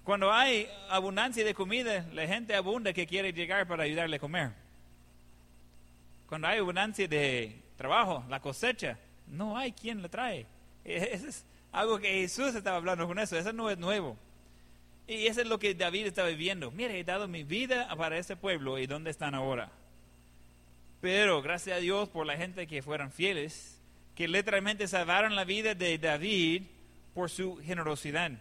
Cuando 0.04 0.32
hay 0.32 0.68
abundancia 0.90 1.44
de 1.46 1.54
comida, 1.54 2.06
la 2.14 2.26
gente 2.28 2.56
abunda 2.56 2.94
que 2.94 3.06
quiere 3.06 3.34
llegar 3.34 3.68
para 3.68 3.84
ayudarle 3.84 4.16
a 4.16 4.20
comer. 4.20 4.52
Cuando 6.32 6.48
hay 6.48 6.60
abundancia 6.60 7.10
de 7.10 7.62
trabajo, 7.76 8.24
la 8.30 8.40
cosecha, 8.40 8.98
no 9.28 9.58
hay 9.58 9.74
quien 9.74 10.02
la 10.02 10.08
trae. 10.08 10.46
Eso 10.86 11.28
es 11.28 11.46
algo 11.74 12.00
que 12.00 12.08
Jesús 12.08 12.56
estaba 12.56 12.78
hablando 12.78 13.06
con 13.06 13.20
eso, 13.20 13.38
eso 13.38 13.52
no 13.52 13.70
es 13.70 13.78
nuevo. 13.78 14.16
Y 15.10 15.28
eso 15.28 15.42
es 15.42 15.48
lo 15.48 15.60
que 15.60 15.76
David 15.76 16.06
estaba 16.06 16.30
viviendo. 16.30 16.72
Mire, 16.72 16.98
he 16.98 17.04
dado 17.04 17.28
mi 17.28 17.44
vida 17.44 17.94
para 17.98 18.18
ese 18.18 18.38
pueblo 18.38 18.80
y 18.80 18.88
¿dónde 18.88 19.12
están 19.12 19.36
ahora? 19.36 19.74
Pero 21.02 21.42
gracias 21.42 21.76
a 21.76 21.82
Dios 21.82 22.08
por 22.08 22.26
la 22.26 22.38
gente 22.38 22.66
que 22.66 22.82
fueron 22.82 23.12
fieles, 23.12 23.78
que 24.16 24.30
literalmente 24.30 24.88
salvaron 24.88 25.36
la 25.36 25.44
vida 25.44 25.76
de 25.76 25.98
David 25.98 26.64
por 27.14 27.30
su 27.30 27.58
generosidad. 27.58 28.32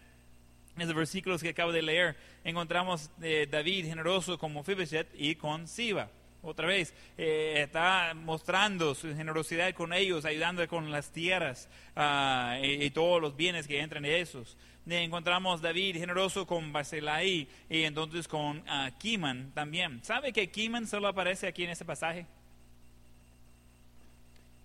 En 0.77 0.87
los 0.87 0.95
versículos 0.95 1.43
que 1.43 1.49
acabo 1.49 1.73
de 1.73 1.81
leer, 1.81 2.15
encontramos 2.45 3.09
de 3.17 3.47
David 3.47 3.87
generoso 3.87 4.37
con 4.37 4.53
Mephibosheth 4.53 5.09
y 5.13 5.35
con 5.35 5.67
Siba. 5.67 6.09
Otra 6.43 6.67
vez, 6.67 6.93
eh, 7.17 7.55
está 7.57 8.13
mostrando 8.15 8.95
su 8.95 9.15
generosidad 9.15 9.73
con 9.73 9.93
ellos, 9.93 10.25
ayudando 10.25 10.67
con 10.67 10.91
las 10.91 11.11
tierras 11.11 11.69
ah, 11.95 12.57
y, 12.61 12.83
y 12.83 12.89
todos 12.89 13.21
los 13.21 13.35
bienes 13.35 13.67
que 13.67 13.79
entran 13.79 14.03
de 14.03 14.21
esos. 14.21 14.57
Eh, 14.89 15.03
encontramos 15.03 15.61
David 15.61 15.97
generoso 15.97 16.47
con 16.47 16.73
Basilai 16.73 17.47
y 17.69 17.83
entonces 17.83 18.27
con 18.27 18.63
ah, 18.67 18.89
Kiman 18.97 19.51
también. 19.53 20.03
¿Sabe 20.03 20.33
que 20.33 20.49
Kiman 20.49 20.87
solo 20.87 21.07
aparece 21.07 21.47
aquí 21.47 21.63
en 21.63 21.69
este 21.69 21.85
pasaje? 21.85 22.25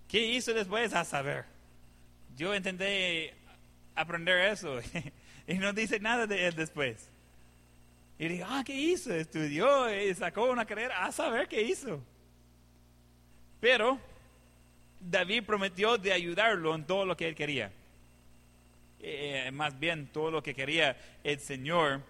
¿Qué 0.07 0.25
hizo 0.25 0.53
después? 0.53 0.93
A 0.93 1.03
saber. 1.03 1.45
Yo 2.35 2.55
intenté 2.55 3.35
aprender 3.95 4.51
eso 4.51 4.79
y 5.47 5.55
no 5.55 5.73
dice 5.73 5.99
nada 5.99 6.25
de 6.25 6.47
él 6.47 6.55
después. 6.55 7.11
Y 8.19 8.27
digo, 8.27 8.45
ah, 8.49 8.63
¿qué 8.65 8.73
hizo? 8.73 9.13
Estudió 9.13 9.93
y 9.93 10.13
sacó 10.15 10.49
una 10.51 10.65
carrera. 10.65 11.05
A 11.05 11.11
saber 11.11 11.47
qué 11.47 11.61
hizo. 11.61 12.01
Pero 13.59 13.99
David 14.99 15.43
prometió 15.43 15.97
de 15.97 16.11
ayudarlo 16.13 16.73
en 16.73 16.85
todo 16.85 17.05
lo 17.05 17.15
que 17.15 17.27
él 17.27 17.35
quería. 17.35 17.71
Eh, 18.99 19.51
más 19.53 19.79
bien 19.79 20.07
todo 20.07 20.31
lo 20.31 20.41
que 20.41 20.55
quería 20.55 20.97
el 21.23 21.39
Señor 21.39 22.01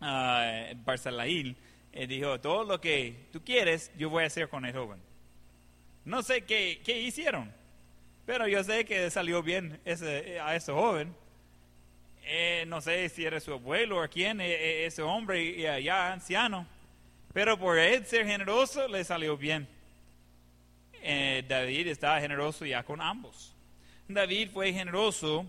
uh, 0.00 0.74
Barzalail. 0.84 1.56
eh, 1.92 2.06
dijo, 2.06 2.40
todo 2.40 2.64
lo 2.64 2.80
que 2.80 3.28
tú 3.32 3.42
quieres, 3.44 3.92
yo 3.96 4.10
voy 4.10 4.24
a 4.24 4.26
hacer 4.26 4.48
con 4.48 4.64
el 4.64 4.72
joven. 4.72 5.00
No 6.04 6.22
sé 6.22 6.42
qué, 6.42 6.80
qué 6.84 7.00
hicieron, 7.00 7.52
pero 8.26 8.48
yo 8.48 8.64
sé 8.64 8.84
que 8.84 9.10
salió 9.10 9.42
bien 9.42 9.80
ese, 9.84 10.40
a 10.40 10.56
ese 10.56 10.72
joven. 10.72 11.14
Eh, 12.30 12.66
no 12.66 12.82
sé 12.82 13.08
si 13.08 13.24
era 13.24 13.40
su 13.40 13.54
abuelo 13.54 14.04
o 14.04 14.08
quién, 14.10 14.38
eh, 14.42 14.52
eh, 14.52 14.84
ese 14.84 15.00
hombre 15.00 15.82
ya 15.82 16.12
anciano, 16.12 16.66
pero 17.32 17.58
por 17.58 17.78
él 17.78 18.04
ser 18.04 18.26
generoso 18.26 18.86
le 18.86 19.02
salió 19.02 19.34
bien. 19.38 19.66
David 21.00 21.86
estaba 21.86 22.20
generoso 22.20 22.66
ya 22.66 22.82
con 22.82 23.00
ambos. 23.00 23.54
David 24.06 24.50
fue 24.52 24.74
generoso 24.74 25.46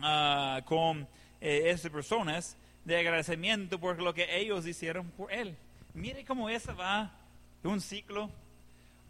ah, 0.00 0.62
con 0.64 1.06
esas 1.40 1.92
personas 1.92 2.56
de 2.84 2.96
agradecimiento 2.96 3.78
por 3.78 4.02
lo 4.02 4.12
que 4.12 4.36
ellos 4.36 4.66
hicieron 4.66 5.08
por 5.12 5.32
él. 5.32 5.54
Mire 5.94 6.24
cómo 6.24 6.50
eso 6.50 6.74
va 6.74 7.12
un 7.62 7.80
ciclo. 7.80 8.28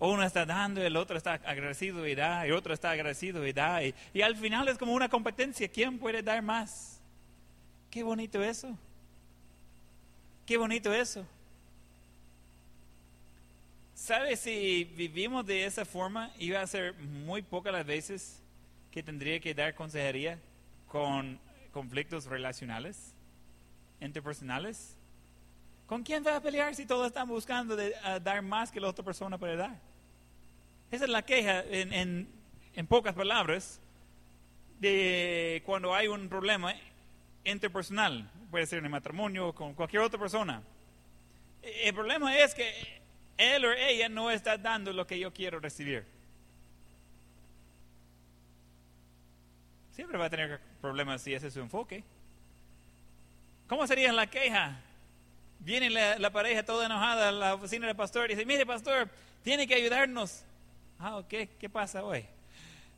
Uno 0.00 0.22
está 0.22 0.46
dando, 0.46 0.80
el 0.80 0.96
otro 0.96 1.16
está 1.16 1.34
agradecido 1.34 2.06
y 2.06 2.14
da, 2.14 2.46
y 2.46 2.52
otro 2.52 2.72
está 2.72 2.92
agradecido 2.92 3.46
y 3.46 3.52
da. 3.52 3.82
Y, 3.82 3.94
y 4.14 4.22
al 4.22 4.36
final 4.36 4.68
es 4.68 4.78
como 4.78 4.92
una 4.92 5.08
competencia. 5.08 5.68
¿Quién 5.68 5.98
puede 5.98 6.22
dar 6.22 6.40
más? 6.42 7.00
Qué 7.90 8.02
bonito 8.02 8.42
eso. 8.42 8.76
Qué 10.46 10.56
bonito 10.56 10.92
eso. 10.92 11.26
¿Sabe 13.94 14.36
si 14.36 14.84
vivimos 14.84 15.44
de 15.44 15.64
esa 15.64 15.84
forma? 15.84 16.30
Iba 16.38 16.62
a 16.62 16.66
ser 16.66 16.94
muy 16.94 17.42
pocas 17.42 17.72
las 17.72 17.84
veces 17.84 18.40
que 18.92 19.02
tendría 19.02 19.40
que 19.40 19.54
dar 19.54 19.74
consejería 19.74 20.38
con 20.86 21.38
conflictos 21.72 22.26
relacionales, 22.26 23.12
interpersonales. 24.00 24.97
¿Con 25.88 26.02
quién 26.02 26.22
va 26.24 26.36
a 26.36 26.40
pelear 26.40 26.74
si 26.74 26.84
todos 26.86 27.06
están 27.06 27.26
buscando 27.26 27.74
dar 28.22 28.42
más 28.42 28.70
que 28.70 28.78
la 28.80 28.88
otra 28.88 29.04
persona 29.04 29.38
puede 29.38 29.56
dar? 29.56 29.74
Esa 30.90 31.04
es 31.04 31.10
la 31.10 31.22
queja 31.22 31.62
en, 31.62 31.92
en- 31.92 32.28
en 32.74 32.86
pocas 32.86 33.14
palabras 33.14 33.80
de 34.78 35.62
cuando 35.66 35.92
hay 35.94 36.06
un 36.06 36.28
problema 36.28 36.72
interpersonal, 37.44 38.30
puede 38.50 38.66
ser 38.66 38.78
en 38.80 38.84
el 38.84 38.90
matrimonio 38.90 39.48
o 39.48 39.54
con 39.54 39.74
cualquier 39.74 40.02
otra 40.02 40.20
persona. 40.20 40.62
El 41.62 41.92
problema 41.94 42.36
es 42.38 42.54
que 42.54 43.00
él 43.36 43.64
o 43.64 43.72
ella 43.72 44.08
no 44.08 44.30
está 44.30 44.56
dando 44.58 44.92
lo 44.92 45.06
que 45.06 45.18
yo 45.18 45.32
quiero 45.32 45.58
recibir. 45.58 46.04
Siempre 49.92 50.18
va 50.18 50.26
a 50.26 50.30
tener 50.30 50.60
problemas 50.80 51.22
si 51.22 51.34
ese 51.34 51.48
es 51.48 51.54
su 51.54 51.60
enfoque. 51.60 52.04
¿Cómo 53.66 53.86
sería 53.86 54.12
la 54.12 54.26
queja? 54.28 54.80
Viene 55.60 55.90
la, 55.90 56.30
pareja 56.30 56.64
toda 56.64 56.86
enojada 56.86 57.28
a 57.28 57.32
la 57.32 57.54
oficina 57.54 57.86
del 57.86 57.96
pastor 57.96 58.30
y 58.30 58.34
dice, 58.34 58.46
mire 58.46 58.64
pastor, 58.64 59.08
tiene 59.42 59.66
que 59.66 59.74
ayudarnos. 59.74 60.44
Ah, 60.98 61.16
ok, 61.16 61.34
¿qué 61.58 61.68
pasa 61.70 62.04
hoy? 62.04 62.24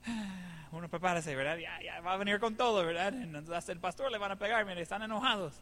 Uno 0.73 0.89
prepárese, 0.89 1.35
¿verdad? 1.35 1.59
Ya 1.59 2.01
va 2.01 2.13
a 2.13 2.17
venir 2.17 2.39
con 2.39 2.55
todo, 2.55 2.85
¿verdad? 2.85 3.13
Entonces, 3.13 3.53
hasta 3.53 3.73
el 3.73 3.81
pastor 3.81 4.13
le 4.13 4.19
van 4.19 4.33
a 4.33 4.37
pegar, 4.37 4.65
mire, 4.65 4.83
están 4.83 5.03
enojados. 5.03 5.55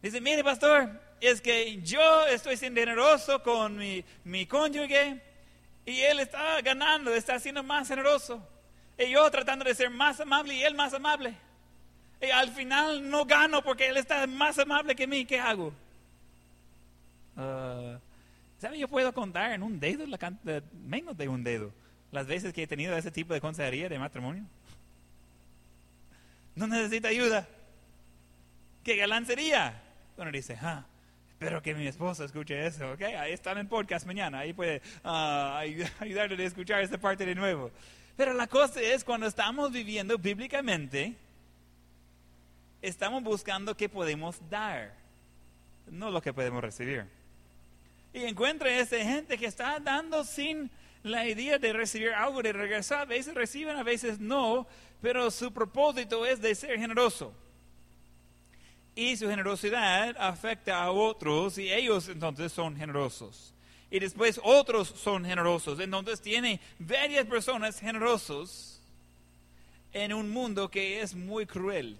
Dice, 0.00 0.20
mire 0.20 0.44
pastor, 0.44 1.00
es 1.20 1.40
que 1.40 1.82
yo 1.82 2.26
estoy 2.26 2.56
siendo 2.56 2.80
generoso 2.80 3.42
con 3.42 3.76
mi, 3.76 4.04
mi 4.22 4.46
cónyuge 4.46 5.20
y 5.84 6.00
él 6.00 6.20
está 6.20 6.60
ganando, 6.60 7.12
está 7.12 7.40
siendo 7.40 7.64
más 7.64 7.88
generoso. 7.88 8.46
Y 8.96 9.10
yo 9.10 9.28
tratando 9.30 9.64
de 9.64 9.74
ser 9.74 9.90
más 9.90 10.20
amable 10.20 10.54
y 10.54 10.62
él 10.62 10.74
más 10.74 10.94
amable. 10.94 11.34
Y 12.20 12.30
al 12.30 12.50
final 12.50 13.08
no 13.08 13.24
gano 13.24 13.62
porque 13.62 13.88
él 13.88 13.96
está 13.96 14.26
más 14.26 14.58
amable 14.58 14.96
que 14.96 15.06
mí. 15.06 15.24
¿Qué 15.24 15.38
hago? 15.38 15.72
Ah, 17.36 17.98
¿Sabe? 18.60 18.78
Yo 18.78 18.88
puedo 18.88 19.12
contar 19.12 19.52
en 19.52 19.62
un 19.62 19.78
dedo, 19.78 20.04
la 20.06 20.18
de- 20.42 20.62
menos 20.84 21.16
de 21.16 21.28
un 21.28 21.44
dedo, 21.44 21.72
las 22.10 22.26
veces 22.26 22.52
que 22.52 22.64
he 22.64 22.66
tenido 22.66 22.96
ese 22.96 23.10
tipo 23.12 23.32
de 23.34 23.40
consejería 23.40 23.88
de 23.88 23.98
matrimonio. 23.98 24.44
No 26.56 26.66
necesita 26.66 27.08
ayuda. 27.08 27.46
¿Qué 28.82 28.96
galán 28.96 29.26
sería? 29.26 29.80
Uno 30.16 30.32
dice, 30.32 30.58
ah, 30.60 30.84
Espero 31.40 31.62
que 31.62 31.72
mi 31.72 31.86
esposa 31.86 32.24
escuche 32.24 32.66
eso, 32.66 32.90
¿ok? 32.94 33.02
Ahí 33.02 33.32
está 33.32 33.52
en 33.52 33.58
el 33.58 33.68
podcast 33.68 34.04
mañana, 34.06 34.40
ahí 34.40 34.52
puede 34.52 34.82
ah, 35.04 35.60
ayudarle 36.00 36.42
a 36.42 36.46
escuchar 36.48 36.80
esta 36.82 36.98
parte 36.98 37.24
de 37.24 37.36
nuevo. 37.36 37.70
Pero 38.16 38.32
la 38.34 38.48
cosa 38.48 38.80
es, 38.80 39.04
cuando 39.04 39.28
estamos 39.28 39.70
viviendo 39.70 40.18
bíblicamente, 40.18 41.14
estamos 42.82 43.22
buscando 43.22 43.76
qué 43.76 43.88
podemos 43.88 44.36
dar, 44.48 44.94
no 45.90 46.10
lo 46.10 46.20
que 46.20 46.32
podemos 46.32 46.62
recibir. 46.62 47.04
Y 48.12 48.24
encuentra 48.24 48.70
esa 48.70 48.96
gente 48.98 49.36
que 49.36 49.46
está 49.46 49.78
dando 49.78 50.24
sin 50.24 50.70
la 51.02 51.26
idea 51.26 51.58
de 51.58 51.72
recibir 51.72 52.10
algo, 52.10 52.42
de 52.42 52.52
regresar. 52.52 53.00
A 53.00 53.04
veces 53.04 53.34
reciben, 53.34 53.76
a 53.76 53.82
veces 53.82 54.18
no, 54.18 54.66
pero 55.00 55.30
su 55.30 55.52
propósito 55.52 56.24
es 56.26 56.40
de 56.40 56.54
ser 56.54 56.78
generoso. 56.78 57.32
Y 58.94 59.16
su 59.16 59.28
generosidad 59.28 60.16
afecta 60.18 60.82
a 60.82 60.90
otros 60.90 61.56
y 61.58 61.72
ellos 61.72 62.08
entonces 62.08 62.52
son 62.52 62.76
generosos. 62.76 63.54
Y 63.90 64.00
después 64.00 64.40
otros 64.42 64.88
son 64.88 65.24
generosos. 65.24 65.78
Entonces 65.78 66.20
tiene 66.20 66.60
varias 66.78 67.24
personas 67.26 67.78
generosos 67.78 68.80
en 69.92 70.12
un 70.12 70.28
mundo 70.30 70.68
que 70.70 71.00
es 71.00 71.14
muy 71.14 71.46
cruel. 71.46 71.96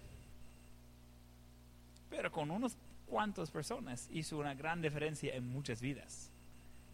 Pero 2.10 2.30
con 2.32 2.50
unos 2.50 2.76
cuantos 3.06 3.50
personas 3.50 4.08
hizo 4.12 4.38
una 4.38 4.54
gran 4.54 4.82
diferencia 4.82 5.34
en 5.34 5.46
muchas 5.48 5.80
vidas. 5.80 6.30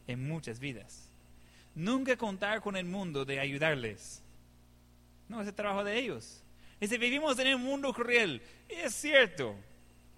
En 0.07 0.27
muchas 0.27 0.59
vidas. 0.59 1.11
Nunca 1.75 2.17
contar 2.17 2.61
con 2.61 2.77
el 2.77 2.85
mundo 2.85 3.25
de 3.25 3.41
ayudarles. 3.41 4.23
No, 5.29 5.41
es 5.41 5.49
el 5.49 5.55
trabajo 5.55 5.85
de 5.85 5.99
ellos. 5.99 6.43
Dice, 6.81 6.99
vivimos 6.99 7.39
en 7.39 7.55
un 7.55 7.63
mundo 7.63 7.93
cruel. 7.93 8.43
Es 8.69 8.95
cierto. 8.95 9.55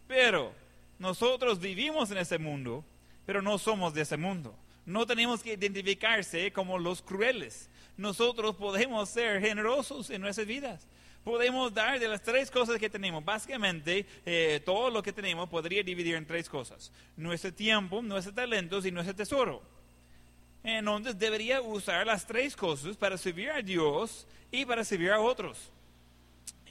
Pero 0.07 0.53
nosotros 0.99 1.61
vivimos 1.61 2.11
en 2.11 2.19
ese 2.19 2.39
mundo, 2.39 2.85
pero 3.25 3.43
no 3.43 3.59
somos 3.59 3.95
de 3.95 4.03
ese 4.03 4.17
mundo. 4.17 4.55
No 4.85 5.07
tenemos 5.07 5.43
que 5.43 5.55
identificarse 5.55 6.53
como 6.53 6.79
los 6.79 7.03
crueles. 7.03 7.69
Nosotros 7.97 8.55
podemos 8.57 9.09
ser 9.09 9.41
generosos 9.41 10.11
en 10.11 10.21
nuestras 10.21 10.47
vidas. 10.47 10.87
Podemos 11.27 11.75
dar 11.75 11.99
de 11.99 12.07
las 12.07 12.23
tres 12.23 12.53
cosas 12.53 12.79
que 12.79 12.89
tenemos. 12.89 13.25
Básicamente, 13.25 14.07
eh, 14.25 14.61
todo 14.65 14.91
lo 14.91 15.03
que 15.03 15.13
tenemos 15.13 15.49
podría 15.49 15.83
dividir 15.83 16.15
en 16.15 16.25
tres 16.25 16.49
cosas. 16.49 16.93
Nuestro 17.17 17.53
tiempo, 17.53 18.01
nuestros 18.01 18.33
talentos 18.33 18.87
y 18.87 18.93
nuestro 18.93 19.13
tesoro. 19.13 19.61
Entonces 20.63 21.19
debería 21.19 21.61
usar 21.61 22.07
las 22.07 22.25
tres 22.25 22.55
cosas 22.55 22.97
para 22.97 23.19
servir 23.19 23.51
a 23.51 23.61
Dios 23.61 24.25
y 24.53 24.65
para 24.65 24.85
servir 24.85 25.11
a 25.11 25.19
otros. 25.19 25.59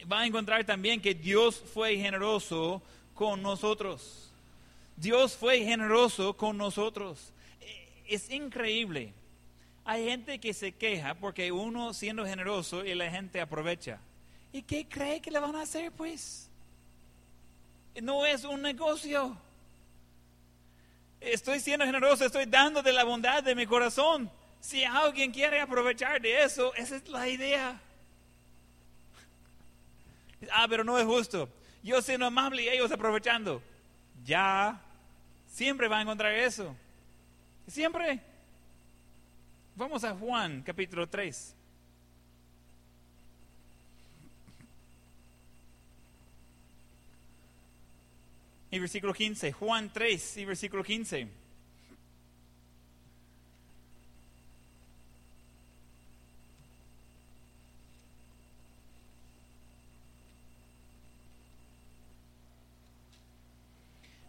Va 0.10 0.22
a 0.22 0.26
encontrar 0.26 0.64
también 0.64 1.02
que 1.02 1.14
Dios 1.14 1.62
fue 1.74 1.98
generoso 1.98 2.82
con 3.14 3.42
nosotros. 3.42 4.32
Dios 4.96 5.36
fue 5.36 5.66
generoso 5.66 6.38
con 6.38 6.58
nosotros. 6.58 7.34
Es 8.08 8.30
increíble. 8.30 9.12
Hay 9.84 10.06
gente 10.06 10.40
que 10.40 10.54
se 10.54 10.72
queja 10.72 11.14
porque 11.16 11.52
uno 11.52 11.94
siendo 11.94 12.26
generoso 12.26 12.86
y 12.86 12.96
la 12.96 13.12
gente 13.12 13.42
aprovecha. 13.42 14.00
¿Y 14.56 14.62
qué 14.62 14.88
cree 14.88 15.20
que 15.20 15.30
le 15.30 15.40
van 15.40 15.54
a 15.58 15.64
hacer 15.64 15.92
pues? 15.92 16.50
No 18.02 18.26
es 18.26 18.46
un 18.46 18.62
negocio. 18.62 19.36
Estoy 21.20 21.60
siendo 21.60 21.86
generoso, 21.86 22.24
estoy 22.24 22.46
dando 22.46 22.82
de 22.82 22.94
la 22.94 23.04
bondad 23.04 23.44
de 23.44 23.54
mi 23.54 23.66
corazón. 23.66 24.32
Si 24.62 24.86
alguien 24.86 25.34
quiere 25.34 25.60
aprovechar 25.60 26.22
de 26.22 26.42
eso, 26.42 26.74
esa 26.76 26.96
es 26.96 27.10
la 27.10 27.28
idea. 27.28 27.82
Ah, 30.54 30.68
pero 30.70 30.86
no 30.86 30.98
es 30.98 31.06
justo 31.06 31.50
yo 31.84 32.02
siendo 32.02 32.26
amable 32.26 32.64
y 32.64 32.70
ellos 32.70 32.90
aprovechando. 32.94 33.62
Ya, 34.24 34.82
siempre 35.48 35.90
va 35.90 35.98
a 35.98 36.04
encontrar 36.04 36.34
eso. 36.34 36.74
Siempre. 37.68 38.22
Vamos 39.76 40.06
a 40.06 40.16
Juan 40.16 40.62
capítulo 40.62 41.10
3. 41.10 41.55
Y 48.72 48.80
versículo 48.80 49.14
15, 49.14 49.52
Juan 49.54 49.92
3 49.94 50.38
y 50.38 50.46
versículo 50.46 50.84
15. 50.84 51.46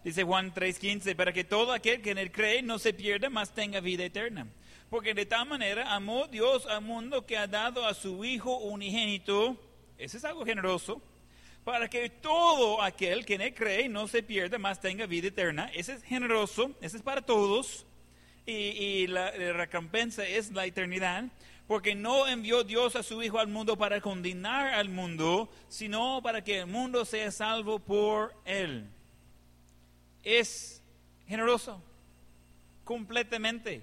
Dice 0.06 0.22
Juan 0.22 0.54
3:15, 0.54 1.16
para 1.16 1.32
que 1.32 1.42
todo 1.42 1.72
aquel 1.72 2.00
que 2.00 2.12
en 2.12 2.18
él 2.18 2.30
cree 2.30 2.62
no 2.62 2.78
se 2.78 2.94
pierda, 2.94 3.28
mas 3.28 3.52
tenga 3.52 3.80
vida 3.80 4.04
eterna. 4.04 4.46
Porque 4.88 5.14
de 5.14 5.26
tal 5.26 5.48
manera 5.48 5.92
amó 5.96 6.28
Dios 6.28 6.64
al 6.66 6.82
mundo 6.82 7.26
que 7.26 7.36
ha 7.36 7.48
dado 7.48 7.84
a 7.84 7.92
su 7.92 8.24
Hijo 8.24 8.56
unigénito, 8.58 9.60
ese 9.98 10.18
es 10.18 10.24
algo 10.24 10.44
generoso, 10.46 11.02
para 11.66 11.90
que 11.90 12.08
todo 12.08 12.80
aquel 12.80 13.26
que 13.26 13.34
en 13.34 13.40
él 13.40 13.52
cree 13.52 13.88
no 13.88 14.06
se 14.06 14.22
pierda, 14.22 14.56
mas 14.56 14.80
tenga 14.80 15.06
vida 15.06 15.26
eterna. 15.26 15.68
Ese 15.74 15.94
es 15.94 16.04
generoso, 16.04 16.70
ese 16.80 16.98
es 16.98 17.02
para 17.02 17.22
todos, 17.22 17.84
y, 18.46 19.08
la, 19.08 19.36
la 19.36 19.52
recompensa 19.52 20.24
es 20.24 20.52
la 20.52 20.64
eternidad 20.64 21.24
porque 21.66 21.96
no 21.96 22.28
envió 22.28 22.62
Dios 22.62 22.94
a 22.94 23.02
su 23.02 23.20
Hijo 23.20 23.40
al 23.40 23.48
mundo 23.48 23.76
para 23.76 24.00
condenar 24.00 24.74
al 24.74 24.88
mundo, 24.88 25.50
sino 25.68 26.20
para 26.22 26.44
que 26.44 26.60
el 26.60 26.66
mundo 26.68 27.04
sea 27.04 27.32
salvo 27.32 27.80
por 27.80 28.32
él 28.44 28.86
es 30.22 30.80
generoso, 31.26 31.82
completamente, 32.84 33.82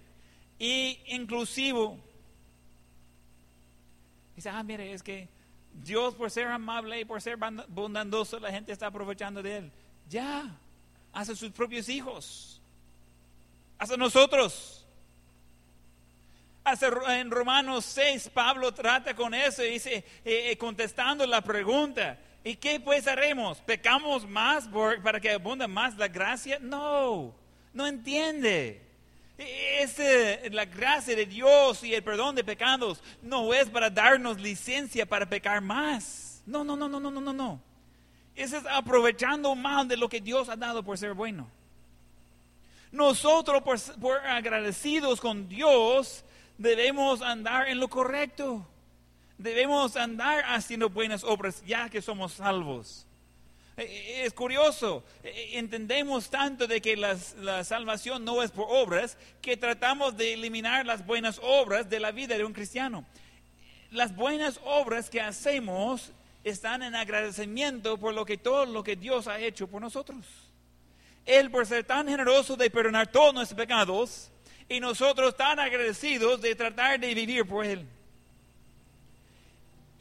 y 0.57 0.99
inclusivo. 1.07 1.99
Dice, 4.37 4.47
ah, 4.47 4.63
mire, 4.63 4.93
es 4.93 5.03
que 5.03 5.27
Dios 5.73 6.15
por 6.15 6.29
ser 6.29 6.47
amable 6.47 6.99
y 6.99 7.05
por 7.05 7.21
ser 7.21 7.37
bondadoso, 7.67 8.39
la 8.39 8.51
gente 8.51 8.71
está 8.71 8.87
aprovechando 8.87 9.41
de 9.41 9.57
él. 9.57 9.71
Ya, 10.09 10.55
hace 11.11 11.35
sus 11.35 11.51
propios 11.51 11.89
hijos, 11.89 12.61
hace 13.77 13.97
nosotros. 13.97 14.79
En 17.09 17.29
Romanos 17.29 17.83
6, 17.85 18.29
Pablo 18.33 18.73
trata 18.73 19.13
con 19.13 19.33
eso 19.33 19.65
y 19.65 19.71
dice, 19.71 19.95
eh, 20.23 20.51
eh, 20.51 20.57
contestando 20.57 21.25
la 21.27 21.41
pregunta, 21.41 22.17
¿Y 22.43 22.55
qué 22.55 22.79
pues 22.79 23.07
haremos? 23.07 23.59
¿Pecamos 23.59 24.27
más 24.27 24.67
para 25.01 25.19
que 25.19 25.31
abunda 25.31 25.67
más 25.67 25.95
la 25.97 26.09
gracia? 26.09 26.59
No, 26.59 27.33
no 27.73 27.87
entiende. 27.87 28.81
Es 29.37 29.97
la 30.51 30.65
gracia 30.65 31.15
de 31.15 31.25
Dios 31.25 31.83
y 31.83 31.93
el 31.93 32.03
perdón 32.03 32.35
de 32.35 32.43
pecados 32.43 33.01
no 33.21 33.53
es 33.53 33.69
para 33.69 33.89
darnos 33.89 34.39
licencia 34.39 35.05
para 35.05 35.25
pecar 35.25 35.61
más. 35.61 36.41
No, 36.45 36.63
no, 36.63 36.75
no, 36.75 36.87
no, 36.87 36.99
no, 36.99 37.11
no, 37.11 37.21
no, 37.21 37.33
no. 37.33 37.61
Eso 38.35 38.57
es 38.57 38.65
aprovechando 38.65 39.53
más 39.55 39.87
de 39.87 39.97
lo 39.97 40.09
que 40.09 40.21
Dios 40.21 40.49
ha 40.49 40.55
dado 40.55 40.83
por 40.83 40.97
ser 40.97 41.13
bueno. 41.13 41.47
Nosotros, 42.91 43.63
por 43.99 44.17
agradecidos 44.19 45.19
con 45.19 45.49
Dios, 45.49 46.23
debemos 46.57 47.21
andar 47.21 47.67
en 47.67 47.79
lo 47.79 47.87
correcto 47.87 48.67
debemos 49.37 49.97
andar 49.97 50.43
haciendo 50.47 50.89
buenas 50.89 51.23
obras 51.23 51.61
ya 51.65 51.89
que 51.89 52.01
somos 52.01 52.33
salvos. 52.33 53.05
Eh, 53.75 53.83
eh, 53.83 54.25
es 54.25 54.33
curioso, 54.33 55.03
eh, 55.23 55.51
entendemos 55.53 56.29
tanto 56.29 56.67
de 56.67 56.79
que 56.79 56.95
la 56.95 57.63
salvación 57.63 58.23
no 58.23 58.43
es 58.43 58.51
por 58.51 58.67
obras 58.69 59.17
que 59.41 59.57
tratamos 59.57 60.15
de 60.15 60.33
eliminar 60.33 60.85
las 60.85 61.05
buenas 61.05 61.39
obras 61.41 61.89
de 61.89 61.99
la 61.99 62.11
vida 62.11 62.37
de 62.37 62.45
un 62.45 62.53
cristiano. 62.53 63.05
Las 63.89 64.15
buenas 64.15 64.59
obras 64.63 65.09
que 65.09 65.21
hacemos 65.21 66.11
están 66.43 66.83
en 66.83 66.93
agradecimiento 66.93 67.97
por 67.97 68.13
lo 68.13 68.25
que 68.25 68.37
todo 68.37 68.65
lo 68.65 68.83
que 68.83 68.95
Dios 68.95 69.27
ha 69.27 69.39
hecho 69.39 69.67
por 69.67 69.81
nosotros. 69.81 70.25
Él 71.25 71.49
por 71.49 71.65
ser 71.65 71.83
tan 71.83 72.07
generoso 72.07 72.55
de 72.55 72.69
perdonar 72.69 73.07
todos 73.07 73.33
nuestros 73.33 73.57
pecados 73.57 74.29
y 74.69 74.79
nosotros 74.79 75.35
tan 75.35 75.59
agradecidos 75.59 76.41
de 76.41 76.53
tratar 76.53 76.99
de 76.99 77.13
vivir 77.13 77.45
por 77.45 77.65
Él. 77.65 77.87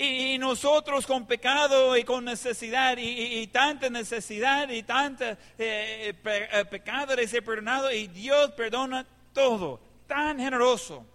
Y, 0.05 0.37
nosotros 0.37 1.07
con 1.07 1.27
pecado 1.27 1.97
y 1.97 2.03
con 2.03 2.25
necesidad 2.25 2.97
y, 2.99 3.47
tanta 3.47 3.89
necesidad 3.89 4.69
y 4.69 4.83
tanta 4.83 5.39
eh, 5.57 6.13
eh, 6.25 6.65
pecado 6.69 7.15
de 7.15 7.29
ser 7.29 7.45
perdonado 7.45 7.93
y 7.93 8.09
Dios 8.09 8.51
perdona 8.51 9.07
todo, 9.33 9.81
tan 10.09 10.41
generoso. 10.41 11.07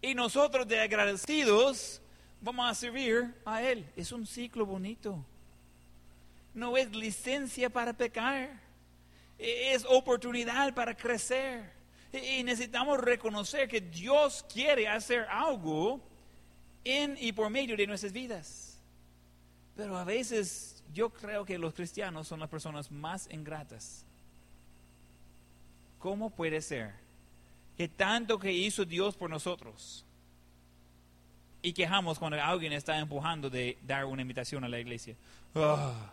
Y 0.00 0.14
nosotros 0.14 0.66
de 0.66 0.80
agradecidos 0.80 2.00
vamos 2.40 2.70
a 2.70 2.74
servir 2.74 3.34
a 3.44 3.62
Él. 3.62 3.84
Es 3.94 4.10
un 4.10 4.26
ciclo 4.26 4.64
bonito. 4.64 5.22
No 6.54 6.78
es 6.78 6.90
licencia 6.96 7.68
para 7.68 7.92
pecar, 7.92 8.58
es 9.38 9.84
oportunidad 9.86 10.72
para 10.72 10.96
crecer. 10.96 11.70
Y 12.10 12.42
necesitamos 12.42 12.98
reconocer 13.00 13.68
que 13.68 13.82
Dios 13.82 14.46
quiere 14.50 14.88
hacer 14.88 15.26
algo 15.28 16.09
en 16.84 17.16
y 17.20 17.32
por 17.32 17.50
medio 17.50 17.76
de 17.76 17.86
nuestras 17.86 18.12
vidas. 18.12 18.78
Pero 19.76 19.96
a 19.96 20.04
veces 20.04 20.82
yo 20.92 21.10
creo 21.10 21.44
que 21.44 21.58
los 21.58 21.74
cristianos 21.74 22.28
son 22.28 22.40
las 22.40 22.48
personas 22.48 22.90
más 22.90 23.28
ingratas. 23.30 24.04
¿cómo 26.00 26.30
puede 26.30 26.60
ser 26.60 26.92
que 27.76 27.86
tanto 27.86 28.38
que 28.38 28.52
hizo 28.52 28.84
Dios 28.84 29.14
por 29.14 29.30
nosotros 29.30 30.04
y 31.62 31.72
quejamos 31.72 32.18
cuando 32.18 32.42
alguien 32.42 32.72
está 32.72 32.98
empujando 32.98 33.48
de 33.48 33.78
dar 33.86 34.06
una 34.06 34.22
invitación 34.22 34.64
a 34.64 34.68
la 34.68 34.80
iglesia? 34.80 35.14
Ah, 35.54 36.10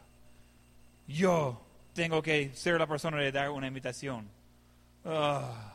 yo 1.08 1.60
tengo 1.94 2.22
que 2.22 2.54
ser 2.54 2.78
la 2.78 2.86
persona 2.86 3.18
de 3.18 3.32
dar 3.32 3.50
una 3.50 3.68
invitación. 3.68 4.28
Ah, 5.04 5.74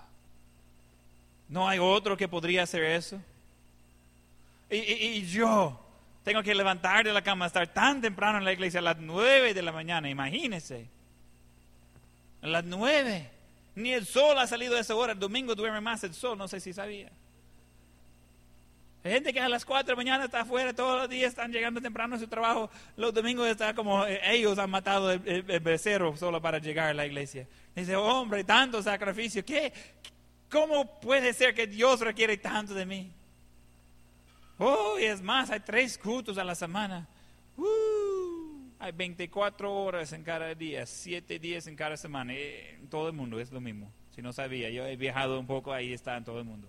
¿No 1.49 1.69
hay 1.69 1.79
otro 1.79 2.17
que 2.17 2.29
podría 2.29 2.63
hacer 2.63 2.85
eso? 2.85 3.21
Y, 4.73 4.79
y, 5.19 5.27
yo 5.27 5.79
tengo 6.25 6.43
que 6.43 6.55
levantar 6.55 7.05
de 7.05 7.13
la 7.13 7.23
cama, 7.23 7.47
estar 7.47 7.69
tan 7.69 8.01
temprano 8.01 8.39
en 8.39 8.45
la 8.45 8.53
iglesia 8.53 8.81
a 8.81 8.83
las 8.83 8.97
nueve 8.97 9.53
de 9.53 9.61
la 9.61 9.71
mañana, 9.71 10.09
imagínense. 10.09 10.89
A 12.41 12.47
las 12.47 12.65
nueve. 12.65 13.31
Ni 13.75 13.93
el 13.93 14.07
sol 14.07 14.39
ha 14.39 14.47
salido 14.47 14.77
a 14.77 14.81
esa 14.81 14.95
hora. 14.95 15.13
El 15.13 15.19
domingo 15.19 15.55
duerme 15.55 15.83
más 15.83 16.03
el 16.05 16.15
sol, 16.15 16.39
no 16.39 16.49
sé 16.49 16.59
si 16.59 16.73
sabía. 16.73 17.11
Hay 19.05 19.13
gente 19.13 19.33
que 19.33 19.41
a 19.41 19.49
las 19.49 19.65
cuatro 19.65 19.89
de 19.89 19.93
la 19.93 19.97
mañana 19.97 20.25
está 20.25 20.41
afuera 20.41 20.73
todos 20.73 21.01
los 21.01 21.09
días, 21.09 21.31
están 21.31 21.53
llegando 21.53 21.81
temprano 21.81 22.17
a 22.17 22.19
su 22.19 22.29
trabajo. 22.29 22.71
Los 22.97 23.13
domingos 23.13 23.49
está 23.49 23.75
como 23.75 24.07
eh, 24.07 24.21
ellos 24.25 24.59
han 24.59 24.71
matado 24.71 25.11
el, 25.11 25.43
becerro 25.43 26.17
solo 26.17 26.41
para 26.41 26.59
llegar 26.59 26.89
a 26.89 26.95
la 26.95 27.05
iglesia. 27.05 27.47
Dice, 27.75 27.97
hombre, 27.97 28.45
tanto 28.45 28.83
sacrificio. 28.83 29.45
¿Qué? 29.45 29.73
¿Cómo 30.51 31.01
puede 31.01 31.35
ser 31.35 31.53
que 31.53 31.67
Dios 31.67 32.01
requiere 32.01 32.37
tanto 32.37 32.75
de 32.75 32.87
mí? 32.87 33.11
Oh, 34.59 34.99
y 34.99 35.05
es 35.05 35.23
más, 35.23 35.51
hay 35.51 35.61
tres 35.61 35.99
cultos 35.99 36.39
a 36.39 36.45
la 36.45 36.55
semana. 36.55 37.07
Uh, 37.57 38.71
hay 38.79 38.93
24 38.93 39.73
horas 39.73 40.13
en 40.13 40.23
cada 40.23 40.55
día, 40.55 40.87
7 40.87 41.39
días 41.39 41.67
en 41.67 41.77
cada 41.77 41.97
semana. 41.97 42.33
Eh, 42.35 42.81
todo 42.91 43.09
el 43.09 43.15
mundo 43.15 43.41
es 43.41 43.51
lo 43.53 43.61
mismo. 43.61 43.91
Si 44.15 44.23
no 44.23 44.33
sabía, 44.33 44.71
yo 44.71 44.87
he 44.87 44.97
viajado 44.97 45.39
un 45.39 45.47
poco, 45.47 45.73
ahí 45.73 45.93
está 45.93 46.17
en 46.17 46.25
todo 46.25 46.39
el 46.39 46.45
mundo. 46.45 46.69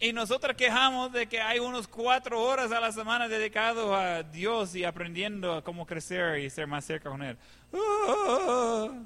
Y 0.00 0.12
nosotros 0.12 0.54
quejamos 0.56 1.12
de 1.12 1.26
que 1.26 1.40
hay 1.40 1.60
unos 1.60 1.88
cuatro 1.88 2.42
horas 2.42 2.72
a 2.72 2.80
la 2.80 2.92
semana 2.92 3.26
dedicado 3.26 3.96
a 3.96 4.22
Dios 4.22 4.74
y 4.74 4.84
aprendiendo 4.84 5.54
a 5.54 5.64
cómo 5.64 5.86
crecer 5.86 6.40
y 6.40 6.50
ser 6.50 6.66
más 6.66 6.84
cerca 6.84 7.08
con 7.08 7.22
Él. 7.22 7.38
Uh, 7.72 9.04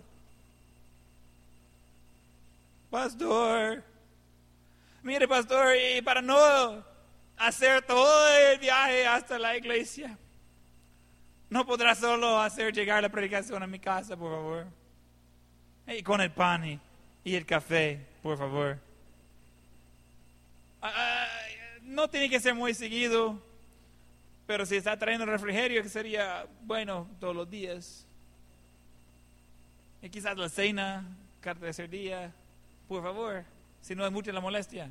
pastor, 2.90 3.84
mire 5.02 5.28
pastor, 5.28 5.74
y 5.76 6.02
para 6.02 6.22
no 6.22 6.84
hacer 7.36 7.82
todo 7.82 8.28
el 8.36 8.58
viaje 8.58 9.06
hasta 9.06 9.38
la 9.38 9.56
iglesia. 9.56 10.18
No 11.50 11.64
podrá 11.64 11.94
solo 11.94 12.38
hacer 12.38 12.74
llegar 12.74 13.02
la 13.02 13.08
predicación 13.08 13.62
a 13.62 13.66
mi 13.66 13.78
casa, 13.78 14.16
por 14.16 14.30
favor. 14.30 14.66
Y 15.86 16.02
con 16.02 16.20
el 16.20 16.30
pan 16.30 16.80
y, 17.24 17.34
el 17.34 17.46
café, 17.46 18.06
por 18.22 18.36
favor. 18.36 18.78
Ah, 20.82 20.92
ah, 20.94 21.26
no 21.82 22.08
tiene 22.08 22.28
que 22.28 22.40
ser 22.40 22.54
muy 22.54 22.74
seguido, 22.74 23.42
pero 24.46 24.66
si 24.66 24.76
está 24.76 24.98
trayendo 24.98 25.24
refrigerio, 25.26 25.82
que 25.82 25.88
sería 25.88 26.46
bueno 26.62 27.08
todos 27.18 27.34
los 27.34 27.48
días. 27.48 28.06
Y 30.02 30.10
quizás 30.10 30.36
la 30.36 30.48
cena, 30.48 31.04
carta 31.40 31.66
de 31.66 31.88
día, 31.88 32.32
por 32.86 33.02
favor, 33.02 33.44
si 33.88 33.96
no 33.96 34.04
es 34.04 34.12
mucha 34.12 34.32
la 34.32 34.40
molestia. 34.40 34.90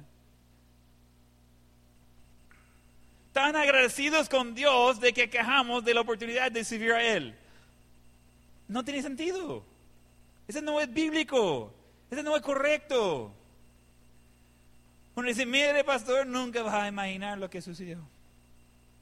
tan 3.31 3.55
agradecidos 3.55 4.27
con 4.29 4.55
Dios 4.55 4.99
de 4.99 5.13
que 5.13 5.29
quejamos 5.29 5.85
de 5.85 5.93
la 5.93 6.01
oportunidad 6.01 6.51
de 6.51 6.63
servir 6.63 6.91
a 6.93 7.03
Él. 7.03 7.35
No 8.67 8.83
tiene 8.83 9.03
sentido. 9.03 9.63
Ese 10.47 10.59
no 10.59 10.81
es 10.81 10.91
bíblico. 10.91 11.71
Ese 12.09 12.23
no 12.23 12.35
es 12.35 12.41
correcto. 12.41 13.31
Uno 15.13 15.27
dice, 15.27 15.45
mire 15.45 15.83
pastor, 15.83 16.25
nunca 16.25 16.63
vas 16.63 16.73
a 16.73 16.87
imaginar 16.87 17.37
lo 17.37 17.47
que 17.47 17.61
sucedió. 17.61 17.99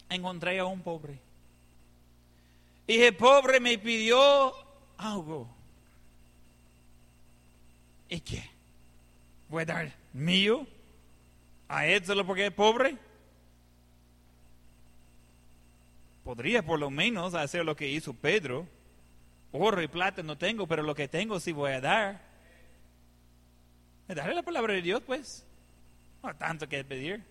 Encontré 0.10 0.60
a 0.60 0.66
un 0.66 0.82
pobre. 0.82 1.18
Y 2.88 3.00
el 3.00 3.16
pobre 3.16 3.62
me 3.62 3.78
pidió 3.78 4.54
algo. 4.98 5.48
¿Y 8.10 8.20
qué? 8.20 8.55
¿Voy 9.50 9.64
a 9.64 9.66
dar 9.66 9.92
mío 10.14 10.68
a 11.68 11.86
él 11.88 12.04
solo 12.06 12.26
porque 12.26 12.48
es 12.48 12.54
pobre? 12.54 12.98
podría 16.26 16.64
por 16.64 16.80
lo 16.80 16.90
menos 16.90 17.36
hacer 17.36 17.64
lo 17.64 17.76
que 17.76 17.88
hizo 17.88 18.14
Pedro. 18.14 18.68
Oro 19.52 19.82
y 19.82 19.88
plata 19.88 20.22
no 20.24 20.38
tengo, 20.38 20.68
pero 20.68 20.84
lo 20.84 20.96
que 20.96 21.08
tengo 21.08 21.40
sí 21.40 21.54
voy 21.54 21.72
a 21.72 21.80
dar. 21.80 22.22
Darle 24.08 24.34
la 24.34 24.42
palabra 24.42 24.74
de 24.74 24.82
Dios, 24.82 25.02
pues. 25.06 25.46
No 26.22 26.36
tanto 26.36 26.68
que 26.68 26.84
pedir. 26.84 27.24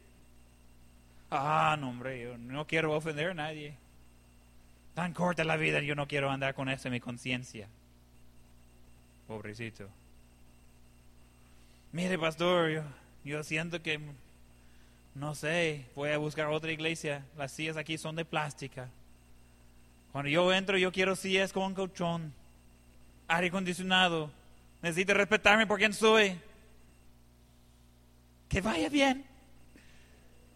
Ah, 1.30 1.76
no, 1.78 1.90
hombre, 1.90 2.22
yo 2.22 2.38
no 2.38 2.66
quiero 2.66 2.94
ofender 2.94 3.30
a 3.30 3.34
nadie. 3.34 3.76
Tan 4.94 5.12
corta 5.12 5.42
la 5.42 5.56
vida, 5.56 5.80
yo 5.80 5.96
no 5.96 6.06
quiero 6.06 6.30
andar 6.30 6.54
con 6.54 6.68
eso 6.68 6.88
en 6.88 6.92
mi 6.92 7.00
conciencia. 7.00 7.68
Pobrecito. 9.26 9.88
Mire, 11.95 12.18
pastor, 12.18 12.82
yo, 13.22 13.45
siento 13.45 13.80
que 13.80 14.01
no 15.14 15.32
sé, 15.36 15.86
voy 15.95 16.11
a 16.11 16.18
buscar 16.18 16.49
otra 16.49 16.72
iglesia. 16.72 17.24
Las 17.38 17.53
sillas 17.53 17.76
aquí 17.76 17.99
son 17.99 18.16
de 18.16 18.24
plástica. 18.24 18.88
Cuando 20.11 20.28
yo 20.28 20.53
entro, 20.53 20.76
yo 20.76 20.90
quiero 20.90 21.14
sillas 21.14 21.53
con 21.53 21.72
colchón, 21.72 22.34
aire 23.28 23.47
acondicionado. 23.47 24.28
Necesito 24.82 25.14
respetarme 25.14 25.68
por 25.68 25.78
quien 25.78 25.92
soy. 25.92 26.36
Que 28.49 28.61
vaya 28.61 28.88
bien. 28.88 29.24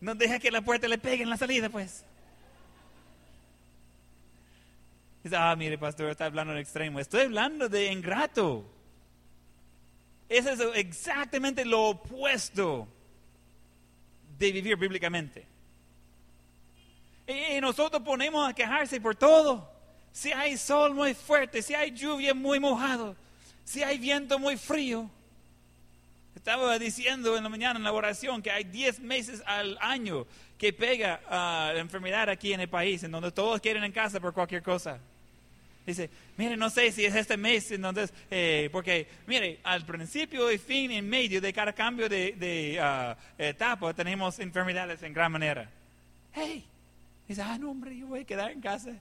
No 0.01 0.17
deja 0.17 0.41
que 0.41 0.51
la 0.51 0.63
puerta 0.63 0.89
le 0.89 0.99
pegue 0.99 1.23
en 1.23 1.31
la 1.31 1.37
salida, 1.37 1.69
pues. 1.69 2.05
Dice, 5.23 5.37
ah, 5.37 5.55
mire, 5.55 5.79
pastor, 5.79 6.11
está 6.11 6.25
hablando 6.25 6.53
en 6.53 6.59
extremo. 6.59 6.99
Estoy 6.99 7.21
hablando 7.21 7.69
de 7.69 7.93
ingrato. 7.93 8.69
Eso 10.29 10.51
es 10.51 10.61
exactamente 10.77 11.65
lo 11.65 11.89
opuesto 11.89 12.87
de 14.39 14.53
vivir 14.53 14.77
bíblicamente. 14.77 15.47
Y 17.27 17.61
nosotros 17.61 18.03
ponemos 18.03 18.49
a 18.49 18.55
quejarse 18.55 19.01
por 19.01 19.17
todo. 19.17 19.71
Si 20.13 20.33
hay 20.33 20.57
sol 20.57 20.95
muy 20.95 21.15
fuerte, 21.15 21.63
si 21.63 21.75
hay 21.75 21.91
lluvia 21.93 22.35
muy 22.35 22.59
mojado, 22.59 23.17
si 23.65 23.83
hay 23.83 23.99
viento 23.99 24.39
muy 24.39 24.57
frío. 24.57 25.11
Estaba 26.35 26.79
diciendo 26.79 27.37
en 27.37 27.43
la 27.43 27.49
mañana 27.49 27.79
en 27.79 27.85
la 27.85 27.93
oración 27.93 28.41
que 28.41 28.51
hay 28.51 28.65
10 28.65 29.01
meses 29.01 29.43
al 29.45 29.77
año 29.81 30.27
que 30.57 30.73
pega 30.73 31.21
la 31.31 31.79
enfermedad 31.79 32.29
aquí 32.31 32.53
en 32.53 32.61
el 32.61 32.69
país, 32.69 33.03
en 33.03 33.11
donde 33.11 33.31
todos 33.33 33.61
quieren 33.61 33.85
en 33.85 33.93
casa 33.93 34.21
por 34.21 34.33
cualquier 34.33 34.63
cosa. 34.63 34.99
Dice, 35.87 36.11
mire, 36.39 36.57
no 36.57 36.71
sé 36.71 36.91
si 36.93 37.05
es 37.05 37.15
este 37.15 37.37
mes, 37.37 37.71
entonces, 37.73 38.15
eh, 38.31 38.71
porque, 38.73 39.09
mire, 39.27 39.59
al 39.65 39.85
principio 39.85 40.51
y 40.51 40.57
fin, 40.57 40.91
en 40.93 41.07
medio 41.07 41.41
de 41.41 41.53
cada 41.53 41.73
cambio 41.73 42.09
de, 42.09 42.79
ah, 42.81 43.17
etapa, 43.37 43.93
tenemos 43.93 44.39
enfermedades 44.39 45.03
en 45.03 45.13
gran 45.13 45.33
manera. 45.33 45.69
Hey, 46.33 46.65
dice, 47.27 47.43
ah, 47.43 47.59
no, 47.59 47.73
hombre, 47.73 47.97
yo 47.99 48.07
voy 48.07 48.21
a 48.21 48.25
quedar 48.25 48.53
en 48.53 48.61
casa 48.61 48.93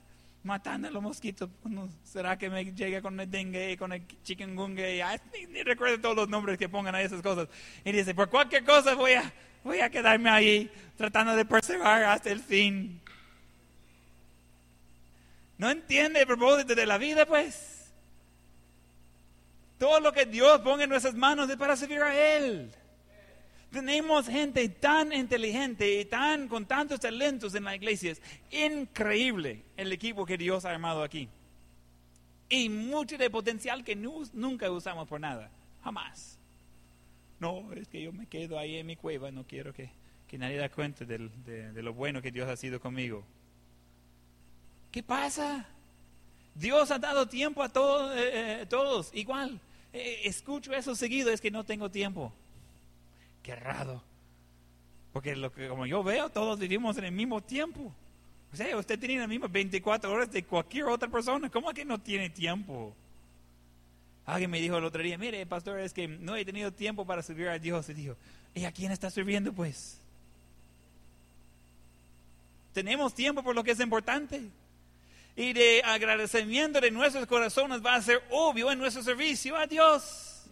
matando 0.42 0.88
a 0.88 0.90
los 0.90 1.02
mosquitos. 1.02 1.48
¿Será 2.04 2.36
que 2.36 2.50
me 2.50 2.64
llega 2.72 3.00
con 3.00 3.18
el 3.20 3.30
dengue, 3.30 3.76
con 3.76 3.92
el 3.92 4.02
chikungunya? 4.24 5.20
Ni, 5.32 5.46
ni, 5.46 5.62
recuerdo 5.62 6.00
todos 6.00 6.16
los 6.16 6.28
nombres 6.28 6.58
que 6.58 6.68
pongan 6.68 6.94
a 6.94 7.02
esas 7.02 7.22
cosas. 7.22 7.48
Y 7.84 7.92
dice, 7.92 8.14
por 8.14 8.28
cualquier 8.28 8.64
cosa 8.64 8.94
voy 8.94 9.12
a, 9.12 9.32
voy 9.62 9.80
a 9.80 9.90
quedarme 9.90 10.28
ahí 10.28 10.70
tratando 10.96 11.36
de 11.36 11.44
perseverar 11.44 12.02
hasta 12.04 12.30
el 12.30 12.40
fin. 12.40 13.00
¿No 15.58 15.68
entiende 15.68 16.20
el 16.20 16.26
propósito 16.26 16.74
de 16.76 16.86
la 16.86 16.98
vida, 16.98 17.26
pues? 17.26 17.92
Todo 19.76 20.00
lo 20.00 20.12
que 20.12 20.24
Dios 20.24 20.60
ponga 20.60 20.84
en 20.84 20.90
nuestras 20.90 21.14
manos 21.14 21.50
es 21.50 21.56
para 21.56 21.76
servir 21.76 22.00
a 22.00 22.36
Él. 22.36 22.70
Tenemos 23.70 24.26
gente 24.26 24.68
tan 24.68 25.12
inteligente 25.12 26.00
y 26.00 26.04
tan 26.04 26.48
con 26.48 26.64
tantos 26.64 27.00
talentos 27.00 27.54
en 27.54 27.64
la 27.64 27.74
iglesia. 27.74 28.12
Es 28.12 28.22
increíble 28.50 29.64
el 29.76 29.92
equipo 29.92 30.24
que 30.24 30.38
Dios 30.38 30.64
ha 30.64 30.70
armado 30.70 31.02
aquí. 31.02 31.28
Y 32.48 32.68
mucho 32.68 33.18
de 33.18 33.28
potencial 33.28 33.84
que 33.84 33.94
nunca 33.94 34.70
usamos 34.70 35.06
por 35.06 35.20
nada. 35.20 35.50
Jamás. 35.82 36.38
No, 37.40 37.72
es 37.72 37.88
que 37.88 38.02
yo 38.02 38.12
me 38.12 38.26
quedo 38.26 38.58
ahí 38.58 38.76
en 38.76 38.86
mi 38.86 38.96
cueva. 38.96 39.30
No 39.30 39.44
quiero 39.44 39.74
que, 39.74 39.90
nadie 40.32 40.56
da 40.56 40.70
cuenta 40.70 41.04
de 41.04 41.82
lo 41.82 41.92
bueno 41.92 42.22
que 42.22 42.30
Dios 42.30 42.48
ha 42.48 42.56
sido 42.56 42.80
conmigo. 42.80 43.24
¿Qué 44.98 45.02
pasa? 45.04 45.64
Dios 46.56 46.90
ha 46.90 46.98
dado 46.98 47.28
tiempo 47.28 47.62
a 47.62 47.68
todos, 47.68 48.16
eh, 48.16 48.62
eh, 48.62 48.66
todos 48.68 49.10
igual. 49.14 49.60
Eh, 49.92 50.22
escucho 50.24 50.74
eso 50.74 50.96
seguido, 50.96 51.30
es 51.30 51.40
que 51.40 51.52
no 51.52 51.62
tengo 51.62 51.88
tiempo. 51.88 52.32
Qué 53.40 53.54
raro. 53.54 54.02
Porque 55.12 55.36
lo 55.36 55.52
que, 55.52 55.68
como 55.68 55.86
yo 55.86 56.02
veo, 56.02 56.30
todos 56.30 56.58
vivimos 56.58 56.98
en 56.98 57.04
el 57.04 57.12
mismo 57.12 57.40
tiempo. 57.40 57.94
O 58.52 58.56
sea, 58.56 58.76
usted 58.76 58.98
tiene 58.98 59.20
las 59.20 59.28
mismas 59.28 59.52
24 59.52 60.10
horas 60.10 60.32
de 60.32 60.42
cualquier 60.42 60.86
otra 60.86 61.08
persona. 61.08 61.48
¿Cómo 61.48 61.72
que 61.72 61.84
no 61.84 62.00
tiene 62.00 62.28
tiempo? 62.28 62.92
Alguien 64.26 64.50
me 64.50 64.60
dijo 64.60 64.78
el 64.78 64.84
otro 64.84 65.00
día, 65.00 65.16
mire, 65.16 65.46
pastor, 65.46 65.78
es 65.78 65.92
que 65.92 66.08
no 66.08 66.34
he 66.34 66.44
tenido 66.44 66.72
tiempo 66.72 67.06
para 67.06 67.22
servir 67.22 67.50
a 67.50 67.58
Dios. 67.60 67.88
Y 67.88 67.94
dijo, 67.94 68.16
¿y 68.52 68.64
a 68.64 68.72
quién 68.72 68.90
está 68.90 69.10
sirviendo 69.10 69.52
pues? 69.52 70.00
Tenemos 72.72 73.14
tiempo 73.14 73.44
por 73.44 73.54
lo 73.54 73.62
que 73.62 73.70
es 73.70 73.78
importante. 73.78 74.50
Y 75.38 75.52
de 75.52 75.82
agradecimiento 75.84 76.80
de 76.80 76.90
nuestros 76.90 77.24
corazones 77.26 77.80
va 77.80 77.94
a 77.94 78.02
ser 78.02 78.20
obvio 78.28 78.72
en 78.72 78.78
nuestro 78.80 79.04
servicio 79.04 79.56
a 79.56 79.68
Dios. 79.68 80.50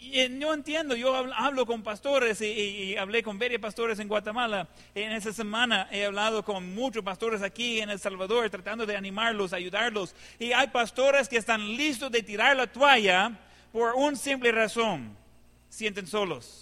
Y 0.00 0.40
yo 0.40 0.52
entiendo, 0.52 0.96
yo 0.96 1.14
hablo 1.36 1.64
con 1.64 1.84
pastores 1.84 2.40
y, 2.40 2.96
hablé 2.96 3.22
con 3.22 3.38
varios 3.38 3.60
pastores 3.60 4.00
en 4.00 4.08
Guatemala. 4.08 4.68
En 4.92 5.12
esa 5.12 5.32
semana 5.32 5.86
he 5.92 6.04
hablado 6.04 6.44
con 6.44 6.74
muchos 6.74 7.04
pastores 7.04 7.42
aquí 7.42 7.80
en 7.80 7.90
El 7.90 8.00
Salvador, 8.00 8.50
tratando 8.50 8.86
de 8.86 8.96
animarlos, 8.96 9.52
ayudarlos. 9.52 10.12
Y 10.40 10.50
hay 10.50 10.66
pastores 10.66 11.28
que 11.28 11.36
están 11.36 11.76
listos 11.76 12.10
de 12.10 12.24
tirar 12.24 12.56
la 12.56 12.66
toalla 12.66 13.38
por 13.70 13.94
una 13.94 14.16
simple 14.16 14.50
razón. 14.50 15.16
Sienten 15.68 16.08
solos. 16.08 16.61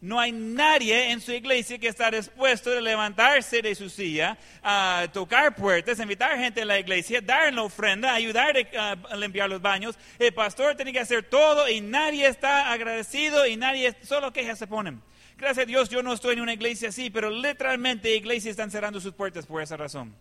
No 0.00 0.20
hay 0.20 0.32
nadie 0.32 1.12
en 1.12 1.20
su 1.20 1.32
iglesia 1.32 1.78
que 1.78 1.88
está 1.88 2.10
dispuesto 2.10 2.70
a 2.70 2.80
levantarse 2.80 3.62
de 3.62 3.74
su 3.74 3.88
silla, 3.88 4.36
a 4.62 5.06
tocar 5.12 5.54
puertas, 5.54 5.98
invitar 5.98 6.38
gente 6.38 6.60
a 6.60 6.66
la 6.66 6.78
iglesia, 6.78 7.22
dar 7.22 7.52
la 7.54 7.62
ofrenda, 7.62 8.12
ayudar 8.12 8.54
a 8.76 9.16
limpiar 9.16 9.48
los 9.48 9.62
baños. 9.62 9.98
El 10.18 10.34
pastor 10.34 10.76
tiene 10.76 10.92
que 10.92 11.00
hacer 11.00 11.22
todo 11.22 11.68
y 11.68 11.80
nadie 11.80 12.26
está 12.26 12.70
agradecido 12.70 13.46
y 13.46 13.56
nadie, 13.56 13.96
solo 14.02 14.32
quejas 14.32 14.58
se 14.58 14.66
ponen. 14.66 15.00
Gracias 15.38 15.64
a 15.64 15.66
Dios 15.66 15.88
yo 15.88 16.02
no 16.02 16.12
estoy 16.12 16.34
en 16.34 16.42
una 16.42 16.52
iglesia 16.52 16.90
así, 16.90 17.10
pero 17.10 17.30
literalmente 17.30 18.14
iglesias 18.14 18.52
están 18.52 18.70
cerrando 18.70 19.00
sus 19.00 19.14
puertas 19.14 19.46
por 19.46 19.62
esa 19.62 19.76
razón. 19.76 20.14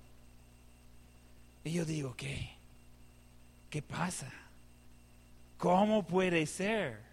Y 1.63 1.73
yo 1.73 1.85
digo, 1.85 2.15
¿qué? 2.15 2.49
¿Qué 3.69 3.81
pasa? 3.81 4.31
¿Cómo 5.57 6.05
puede 6.05 6.45
ser? 6.45 7.12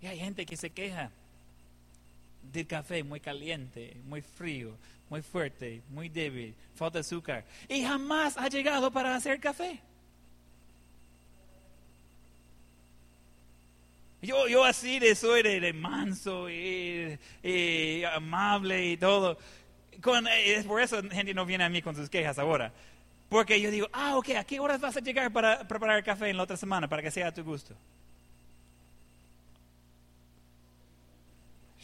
Y 0.00 0.06
hay 0.06 0.18
gente 0.18 0.46
que 0.46 0.56
se 0.56 0.70
queja 0.70 1.10
del 2.52 2.66
café 2.66 3.02
muy 3.02 3.20
caliente, 3.20 3.96
muy 4.04 4.22
frío, 4.22 4.76
muy 5.10 5.22
fuerte, 5.22 5.82
muy 5.90 6.08
débil, 6.08 6.54
falta 6.74 7.00
azúcar. 7.00 7.44
Y 7.68 7.82
jamás 7.82 8.36
ha 8.36 8.48
llegado 8.48 8.90
para 8.90 9.14
hacer 9.14 9.40
café. 9.40 9.80
Yo, 14.20 14.48
yo 14.48 14.64
así 14.64 14.98
de 14.98 15.14
soy 15.14 15.42
de, 15.42 15.72
manso 15.72 16.50
y, 16.50 17.18
amable 18.12 18.86
y 18.86 18.96
todo. 18.96 19.38
Con, 20.02 20.26
es 20.28 20.64
por 20.64 20.80
eso 20.80 21.00
gente 21.10 21.34
no 21.34 21.46
viene 21.46 21.64
a 21.64 21.68
mí 21.68 21.82
con 21.82 21.94
sus 21.94 22.10
quejas 22.10 22.38
ahora. 22.38 22.72
Porque 23.28 23.60
yo 23.60 23.70
digo, 23.70 23.88
ah, 23.92 24.16
ok, 24.16 24.30
¿a 24.30 24.44
qué 24.44 24.58
horas 24.58 24.80
vas 24.80 24.96
a 24.96 25.00
llegar 25.00 25.32
para 25.32 25.68
preparar 25.68 25.98
el 25.98 26.04
café 26.04 26.30
en 26.30 26.36
la 26.36 26.44
otra 26.44 26.56
semana 26.56 26.88
para 26.88 27.02
que 27.02 27.10
sea 27.10 27.28
a 27.28 27.34
tu 27.34 27.44
gusto? 27.44 27.74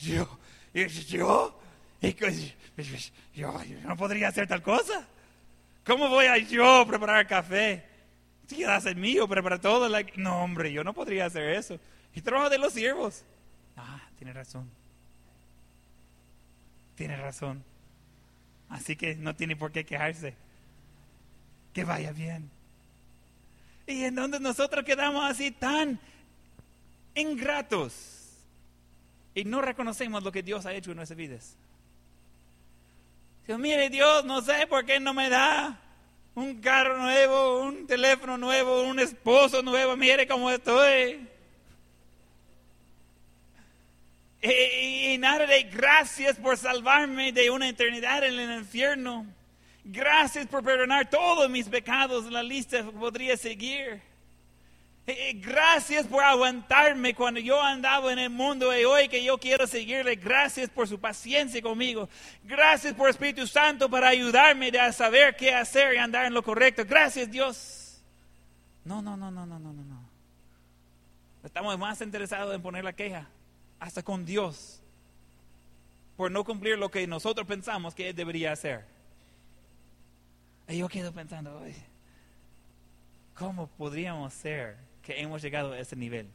Yo, 0.01 0.39
yo, 0.73 0.87
yo, 0.87 1.61
no 3.85 3.97
podría 3.97 4.29
hacer 4.29 4.47
tal 4.47 4.63
cosa. 4.63 5.07
¿Cómo 5.85 6.09
voy 6.09 6.27
a 6.27 6.39
yo 6.39 6.87
preparar 6.87 7.27
café? 7.27 7.85
Si 8.47 8.63
el 8.63 8.97
mío, 8.97 9.27
preparar 9.29 9.61
todo. 9.61 9.89
no, 10.17 10.43
hombre, 10.43 10.73
yo 10.73 10.85
no 10.85 10.93
podría 10.93 11.27
hacer 11.27 11.51
eso. 11.51 11.79
Y 12.15 12.21
trabajo 12.21 12.51
de 12.51 12.59
los 12.59 12.73
siervos. 12.73 13.23
Ah, 13.77 14.01
tiene 14.19 14.33
razón. 14.33 14.71
Tiene 16.95 17.17
razón. 17.17 17.65
Así 18.69 18.97
que 18.97 19.15
no 19.15 19.35
tiene 19.35 19.57
por 19.57 19.73
qué 19.73 19.85
quejarse. 19.85 20.35
Que 21.73 21.85
vaya 21.85 22.13
bien. 22.13 22.51
Y 23.87 24.05
en 24.05 24.15
donde 24.15 24.41
nosotros 24.41 24.85
quedamos 24.85 25.29
así 25.29 25.51
tan 25.51 25.99
ingratos 27.15 28.14
y 29.35 29.45
no 29.45 29.61
reconocemos 29.61 30.23
lo 30.23 30.31
que 30.31 30.43
Dios 30.43 30.67
ha 30.67 30.73
hecho 30.73 30.91
en 30.91 30.97
nuestras 30.97 31.17
vidas. 31.17 31.57
Dios, 33.47 33.59
mire 33.59 33.91
Dios, 33.91 34.25
no 34.25 34.41
sé 34.41 34.67
por 34.67 34.85
qué 34.85 35.01
no 35.01 35.13
me 35.13 35.29
da 35.29 35.81
un 36.35 36.61
carro 36.61 36.99
nuevo, 36.99 37.61
un 37.63 37.87
teléfono 37.87 38.39
nuevo, 38.39 38.83
un 38.83 38.99
esposo 38.99 39.63
nuevo, 39.63 39.97
mire 39.97 40.27
cómo 40.27 40.51
estoy. 40.51 41.29
Y, 44.43 45.13
y 45.13 45.19
nada 45.19 45.47
de 45.47 45.63
gracias 45.65 46.37
por 46.37 46.57
salvarme 46.57 47.33
de 47.33 47.51
una 47.51 47.69
eternidad 47.69 48.25
en 48.25 48.39
el 48.39 48.59
infierno. 48.59 49.27
Gracias 49.85 50.47
por 50.47 50.63
perdonar 50.63 51.09
todos 51.11 51.49
mis 51.51 51.69
pecados. 51.69 52.31
La 52.31 52.43
lista 52.43 52.83
podría 52.85 53.37
seguir. 53.37 54.03
Eh, 55.07 55.31
eh, 55.31 55.33
gracias 55.35 56.07
por 56.07 56.25
aguantarme 56.25 57.15
cuando 57.15 57.39
yo 57.39 57.61
andaba 57.61 58.11
en 58.11 58.19
el 58.19 58.31
mundo 58.31 58.75
y 58.77 58.85
hoy 58.85 59.07
que 59.09 59.23
yo 59.23 59.37
quiero 59.37 59.67
seguirle. 59.67 60.17
Gracias 60.17 60.71
por 60.71 60.89
su 60.89 60.99
paciencia 60.99 61.61
conmigo. 61.61 62.09
Gracias 62.43 62.95
por 62.95 63.11
Espíritu 63.11 63.47
Santo 63.47 63.91
para 63.91 64.09
ayudarme 64.09 64.69
a 64.79 64.93
saber 64.93 65.37
qué 65.37 65.55
hacer 65.55 65.95
y 65.95 65.99
andar 65.99 66.25
en 66.25 66.33
lo 66.33 66.43
correcto. 66.43 66.85
Gracias 66.87 67.31
Dios. 67.31 68.01
No, 68.85 69.03
no, 69.03 69.17
no, 69.17 69.31
no, 69.31 69.45
no, 69.45 69.59
no, 69.59 69.73
no. 69.73 70.09
Estamos 71.43 71.79
más 71.79 72.01
interesados 72.01 72.55
en 72.55 72.63
poner 72.63 72.85
la 72.85 72.95
queja 72.95 73.29
hasta 73.79 74.03
con 74.03 74.25
Dios 74.25 74.81
por 76.17 76.31
no 76.31 76.45
cumplir 76.45 76.79
lo 76.79 76.91
que 76.91 77.07
nosotros 77.07 77.47
pensamos 77.47 77.95
que 77.95 78.09
Él 78.09 78.17
debería 78.17 78.53
hacer. 78.53 78.87
Y 80.67 80.79
yo 80.79 80.89
quedo 80.89 81.13
pensando, 81.13 81.63
¿cómo 83.35 83.67
podríamos 83.67 84.33
ser 84.33 84.94
que 85.05 85.21
hemos 85.21 85.43
llegado 85.43 85.73
a 85.73 85.79
ese 85.79 85.97
nivel. 85.97 86.27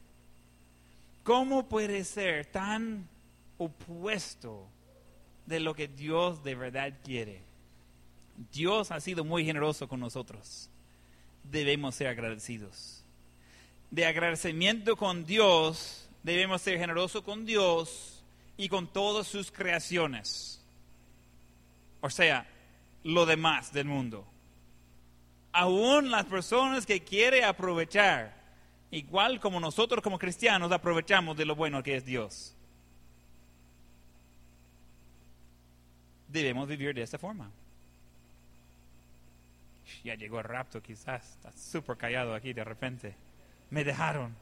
¿Cómo 1.24 1.68
puede 1.68 2.04
ser 2.06 2.46
tan 2.46 3.08
opuesto 3.58 4.66
de 5.46 5.60
lo 5.60 5.74
que 5.74 5.88
Dios 5.88 6.44
de 6.44 6.56
verdad 6.56 6.94
quiere? 7.04 7.42
Dios 8.52 8.92
ha 8.92 9.00
sido 9.00 9.26
muy 9.26 9.44
generoso 9.44 9.88
con 9.88 10.00
nosotros. 10.00 10.70
Debemos 11.44 11.96
ser 11.96 12.08
agradecidos. 12.08 13.04
De 13.92 14.06
agradecimiento 14.06 14.96
con 14.96 15.26
Dios, 15.26 16.08
debemos 16.24 16.62
ser 16.62 16.78
generosos 16.78 17.24
con 17.24 17.46
Dios 17.46 18.24
y 18.56 18.70
con 18.70 18.88
todas 18.88 19.28
sus 19.28 19.52
creaciones. 19.52 20.62
O 22.02 22.10
sea, 22.10 22.48
lo 23.04 23.26
demás 23.26 23.74
del 23.74 23.86
mundo. 23.86 24.26
Aún 25.52 26.12
las 26.12 26.26
personas 26.26 26.86
que 26.86 27.04
quieren 27.04 27.44
aprovechar 27.44 28.39
igual 28.92 29.40
como 29.40 29.60
nosotros 29.60 30.04
como 30.04 30.20
cristianos 30.20 30.72
aprovechamos 30.72 31.38
de 31.38 31.46
lo 31.46 31.56
bueno 31.56 31.84
que 31.84 31.96
es 31.96 32.06
Dios. 32.06 32.56
Debemos 36.28 36.68
vivir 36.68 36.94
de 36.94 37.02
esta 37.02 37.18
forma. 37.18 37.50
Ya 40.04 40.16
llegó 40.16 40.40
el 40.40 40.46
rapto 40.46 40.82
quizás, 40.82 41.32
está 41.32 41.52
súper 41.52 41.98
callado 41.98 42.34
aquí 42.34 42.54
de 42.54 42.64
repente. 42.64 43.16
Me 43.70 43.84
dejaron. 43.84 44.36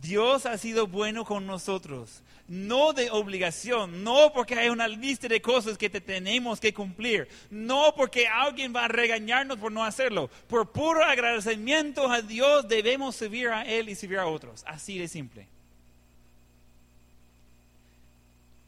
Dios 0.00 0.46
ha 0.46 0.58
sido 0.58 0.86
bueno 0.86 1.24
con 1.24 1.46
nosotros, 1.46 2.22
no 2.48 2.92
de 2.92 3.10
obligación, 3.10 4.02
no 4.02 4.32
porque 4.32 4.54
hay 4.54 4.68
una 4.68 4.88
lista 4.88 5.28
de 5.28 5.40
cosas 5.40 5.78
que 5.78 5.88
te 5.88 6.00
tenemos 6.00 6.60
que 6.60 6.74
cumplir, 6.74 7.28
no 7.50 7.94
porque 7.96 8.26
alguien 8.26 8.74
va 8.74 8.84
a 8.84 8.88
regañarnos 8.88 9.58
por 9.58 9.72
no 9.72 9.84
hacerlo. 9.84 10.28
Por 10.48 10.72
puro 10.72 11.04
agradecimiento 11.04 12.10
a 12.10 12.22
Dios 12.22 12.68
debemos 12.68 13.16
servir 13.16 13.48
a 13.48 13.64
Él 13.64 13.88
y 13.88 13.94
servir 13.94 14.18
a 14.18 14.26
otros. 14.26 14.64
Así 14.66 14.98
de 14.98 15.08
simple. 15.08 15.46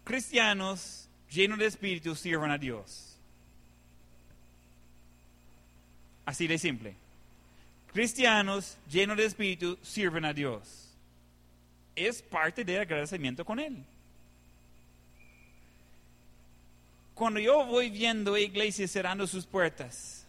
Cristianos 0.05 1.09
llenos 1.31 1.59
de 1.59 1.67
espíritu 1.67 2.15
sirvan 2.15 2.53
a 2.53 2.59
Dios. 2.59 3.17
Así 6.25 6.47
de 6.47 6.59
simple. 6.59 6.95
Cristianos 7.93 8.77
llenos 8.89 9.17
de 9.17 9.25
espíritu 9.25 9.79
sirven 9.83 10.25
a 10.25 10.33
Dios 10.33 10.86
es 11.97 12.23
parte 12.23 12.65
del 12.65 12.83
agradecimiento 12.83 13.45
con 13.45 13.59
Él. 13.59 13.83
Cuando 17.15 17.41
yo 17.41 17.65
voy 17.65 17.89
viendo 17.89 18.37
iglesias 18.37 18.91
cerrando 18.91 19.27
sus 19.27 19.47
puertas 19.47 20.27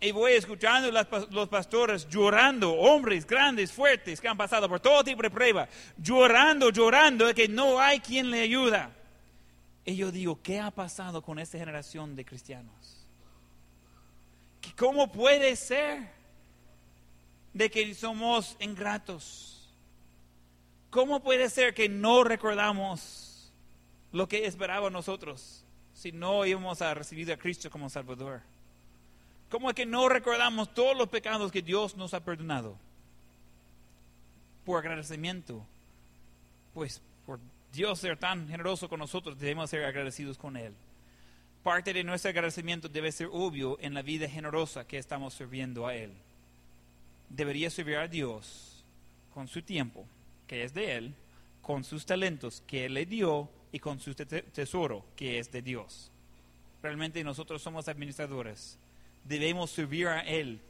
y 0.00 0.12
voy 0.12 0.32
escuchando 0.32 0.90
los 1.30 1.48
pastores 1.48 2.06
llorando, 2.08 2.72
hombres 2.74 3.26
grandes, 3.26 3.72
fuertes, 3.72 4.20
que 4.20 4.28
han 4.28 4.36
pasado 4.36 4.68
por 4.68 4.80
todo 4.80 5.02
tipo 5.02 5.22
de 5.22 5.30
prueba, 5.30 5.66
llorando, 5.96 6.70
llorando, 6.70 7.34
que 7.34 7.48
no 7.48 7.80
hay 7.80 8.00
quien 8.00 8.30
le 8.30 8.42
ayuda. 8.42 8.92
Y 9.84 9.96
yo 9.96 10.12
digo, 10.12 10.38
¿qué 10.42 10.60
ha 10.60 10.70
pasado 10.70 11.22
con 11.22 11.38
esta 11.38 11.56
generación 11.56 12.14
de 12.14 12.26
cristianos? 12.26 13.06
¿Cómo 14.76 15.10
puede 15.10 15.56
ser 15.56 16.10
de 17.54 17.70
que 17.70 17.94
somos 17.94 18.56
ingratos? 18.60 19.57
¿Cómo 20.90 21.20
puede 21.20 21.50
ser 21.50 21.74
que 21.74 21.88
no 21.88 22.24
recordamos 22.24 23.52
lo 24.12 24.26
que 24.26 24.46
esperaba 24.46 24.88
nosotros 24.90 25.64
si 25.92 26.12
no 26.12 26.46
íbamos 26.46 26.80
a 26.80 26.94
recibir 26.94 27.30
a 27.32 27.36
Cristo 27.36 27.70
como 27.70 27.90
Salvador? 27.90 28.40
¿Cómo 29.50 29.70
es 29.70 29.74
que 29.74 29.86
no 29.86 30.08
recordamos 30.08 30.72
todos 30.74 30.96
los 30.96 31.08
pecados 31.08 31.52
que 31.52 31.62
Dios 31.62 31.96
nos 31.96 32.14
ha 32.14 32.20
perdonado? 32.20 32.76
Por 34.64 34.78
agradecimiento. 34.78 35.64
Pues 36.74 37.00
por 37.26 37.40
Dios 37.72 37.98
ser 37.98 38.18
tan 38.18 38.48
generoso 38.48 38.88
con 38.88 39.00
nosotros, 39.00 39.38
debemos 39.38 39.70
ser 39.70 39.84
agradecidos 39.84 40.38
con 40.38 40.56
Él. 40.56 40.74
Parte 41.62 41.92
de 41.92 42.04
nuestro 42.04 42.30
agradecimiento 42.30 42.88
debe 42.88 43.12
ser 43.12 43.28
obvio 43.30 43.78
en 43.80 43.94
la 43.94 44.02
vida 44.02 44.28
generosa 44.28 44.86
que 44.86 44.98
estamos 44.98 45.34
sirviendo 45.34 45.86
a 45.86 45.94
Él. 45.94 46.12
Debería 47.28 47.68
servir 47.68 47.96
a 47.96 48.08
Dios 48.08 48.84
con 49.34 49.48
su 49.48 49.62
tiempo, 49.62 50.06
que 50.48 50.64
es 50.64 50.74
de 50.74 50.96
Él, 50.96 51.14
con 51.62 51.84
sus 51.84 52.04
talentos 52.04 52.62
que 52.66 52.86
Él 52.86 52.94
le 52.94 53.06
dio 53.06 53.48
y 53.70 53.78
con 53.78 54.00
su 54.00 54.14
tesoro, 54.14 55.04
que 55.14 55.38
es 55.38 55.52
de 55.52 55.62
Dios. 55.62 56.10
Realmente 56.82 57.22
nosotros 57.22 57.62
somos 57.62 57.86
administradores. 57.88 58.78
Debemos 59.24 59.70
servir 59.70 60.08
a 60.08 60.20
Él 60.20 60.60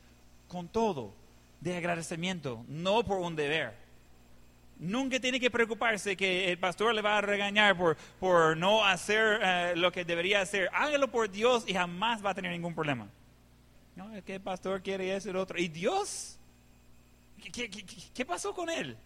con 0.49 0.69
todo, 0.69 1.15
de 1.61 1.77
agradecimiento, 1.77 2.65
no 2.69 3.05
por 3.05 3.19
un 3.19 3.37
deber. 3.37 3.75
Nunca 4.79 5.19
tiene 5.19 5.41
que 5.41 5.51
preocuparse 5.51 6.17
que 6.17 6.51
el 6.51 6.59
pastor 6.59 6.95
le 6.95 7.03
va 7.03 7.19
a 7.19 7.21
regañar 7.21 7.77
por, 7.77 7.97
por 8.21 8.57
no 8.57 8.85
hacer 8.85 9.41
eh, 9.43 9.73
lo 9.77 9.91
que 9.91 10.05
debería 10.05 10.41
hacer. 10.41 10.71
Hágalo 10.73 11.09
por 11.09 11.31
Dios 11.31 11.65
y 11.67 11.75
jamás 11.75 12.25
va 12.25 12.31
a 12.31 12.35
tener 12.35 12.53
ningún 12.53 12.75
problema. 12.75 13.09
No, 13.97 14.15
es 14.15 14.23
que 14.23 14.37
el 14.37 14.41
pastor 14.41 14.81
quiere 14.81 15.15
eso 15.15 15.37
otro. 15.39 15.59
¿Y 15.59 15.67
Dios? 15.67 16.39
¿Qué, 17.53 17.69
qué, 17.69 17.85
qué 18.15 18.25
pasó 18.25 18.55
con 18.55 18.71
él? 18.71 18.97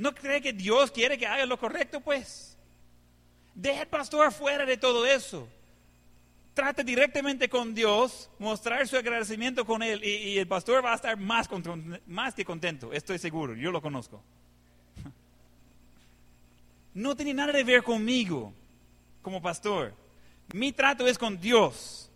¿No 0.00 0.14
cree 0.14 0.40
que 0.40 0.54
Dios 0.54 0.90
quiere 0.90 1.18
que 1.18 1.26
haga 1.26 1.44
lo 1.44 1.58
correcto? 1.58 2.00
Pues 2.00 2.56
deja 3.54 3.82
al 3.82 3.88
pastor 3.88 4.32
fuera 4.32 4.64
de 4.64 4.78
todo 4.78 5.04
eso. 5.04 5.46
Trate 6.54 6.82
directamente 6.82 7.50
con 7.50 7.74
Dios, 7.74 8.30
mostrar 8.38 8.88
su 8.88 8.96
agradecimiento 8.96 9.66
con 9.66 9.82
Él 9.82 10.02
y, 10.02 10.38
el 10.38 10.48
pastor 10.48 10.82
va 10.82 10.92
a 10.92 10.94
estar 10.94 11.18
más, 11.18 11.50
más 12.06 12.34
que 12.34 12.46
contento, 12.46 12.94
estoy 12.94 13.18
seguro, 13.18 13.54
yo 13.54 13.70
lo 13.70 13.82
conozco. 13.82 14.22
No 16.94 17.14
tiene 17.14 17.34
nada 17.34 17.52
que 17.52 17.62
ver 17.62 17.84
conmigo 17.84 18.54
como 19.20 19.40
pastor. 19.42 19.94
Mi 20.54 20.72
trato 20.72 21.06
es 21.06 21.18
con 21.18 21.38
Dios. 21.38 22.10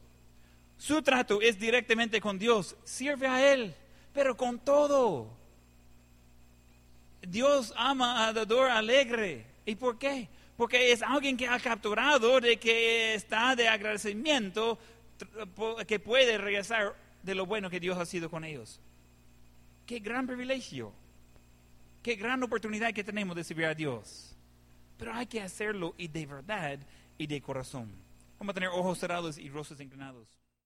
Su 0.79 1.01
trato 1.03 1.41
es 1.41 1.61
directamente 1.61 2.21
con 2.21 2.39
Dios. 2.39 2.75
Sirve 2.83 3.29
a 3.29 3.53
Él, 3.53 3.73
pero 4.13 4.37
con 4.37 4.59
todo. 4.59 5.44
Dios 7.29 7.73
ama 7.77 8.27
a 8.27 8.33
dador 8.33 8.71
alegre. 8.71 9.47
¿Y 9.67 9.75
por 9.77 9.99
qué? 9.99 10.29
Porque 10.57 10.93
es 10.93 11.03
alguien 11.03 11.37
que 11.37 11.49
ha 11.49 11.59
capturado 11.59 12.41
de 12.41 12.59
que 12.59 13.15
está 13.15 13.57
de 13.57 13.69
agradecimiento, 13.69 14.79
que 15.87 15.99
puede 15.99 16.39
regresar 16.39 16.95
de 17.23 17.35
lo 17.35 17.47
bueno 17.47 17.71
que 17.71 17.81
Dios 17.81 17.99
ha 17.99 18.07
sido 18.07 18.31
con 18.31 18.45
ellos. 18.45 18.81
Qué 19.87 19.99
gran 19.99 20.27
privilegio. 20.27 20.93
Qué 22.03 22.17
gran 22.17 22.43
oportunidad 22.43 22.93
que 22.93 23.03
tenemos 23.03 23.35
de 23.35 23.45
servir 23.45 23.67
a 23.67 23.75
Dios. 23.75 24.37
Pero 24.99 25.15
hay 25.15 25.27
que 25.27 25.41
hacerlo 25.41 25.95
y 25.97 26.09
de 26.09 26.27
verdad 26.27 26.79
y 27.19 27.27
de 27.27 27.41
corazón. 27.41 27.91
Vamos 28.39 28.53
a 28.53 28.55
tener 28.55 28.69
ojos 28.69 28.99
cerrados 28.99 29.39
y 29.39 29.49
rostros 29.49 29.81
inclinados. 29.81 30.44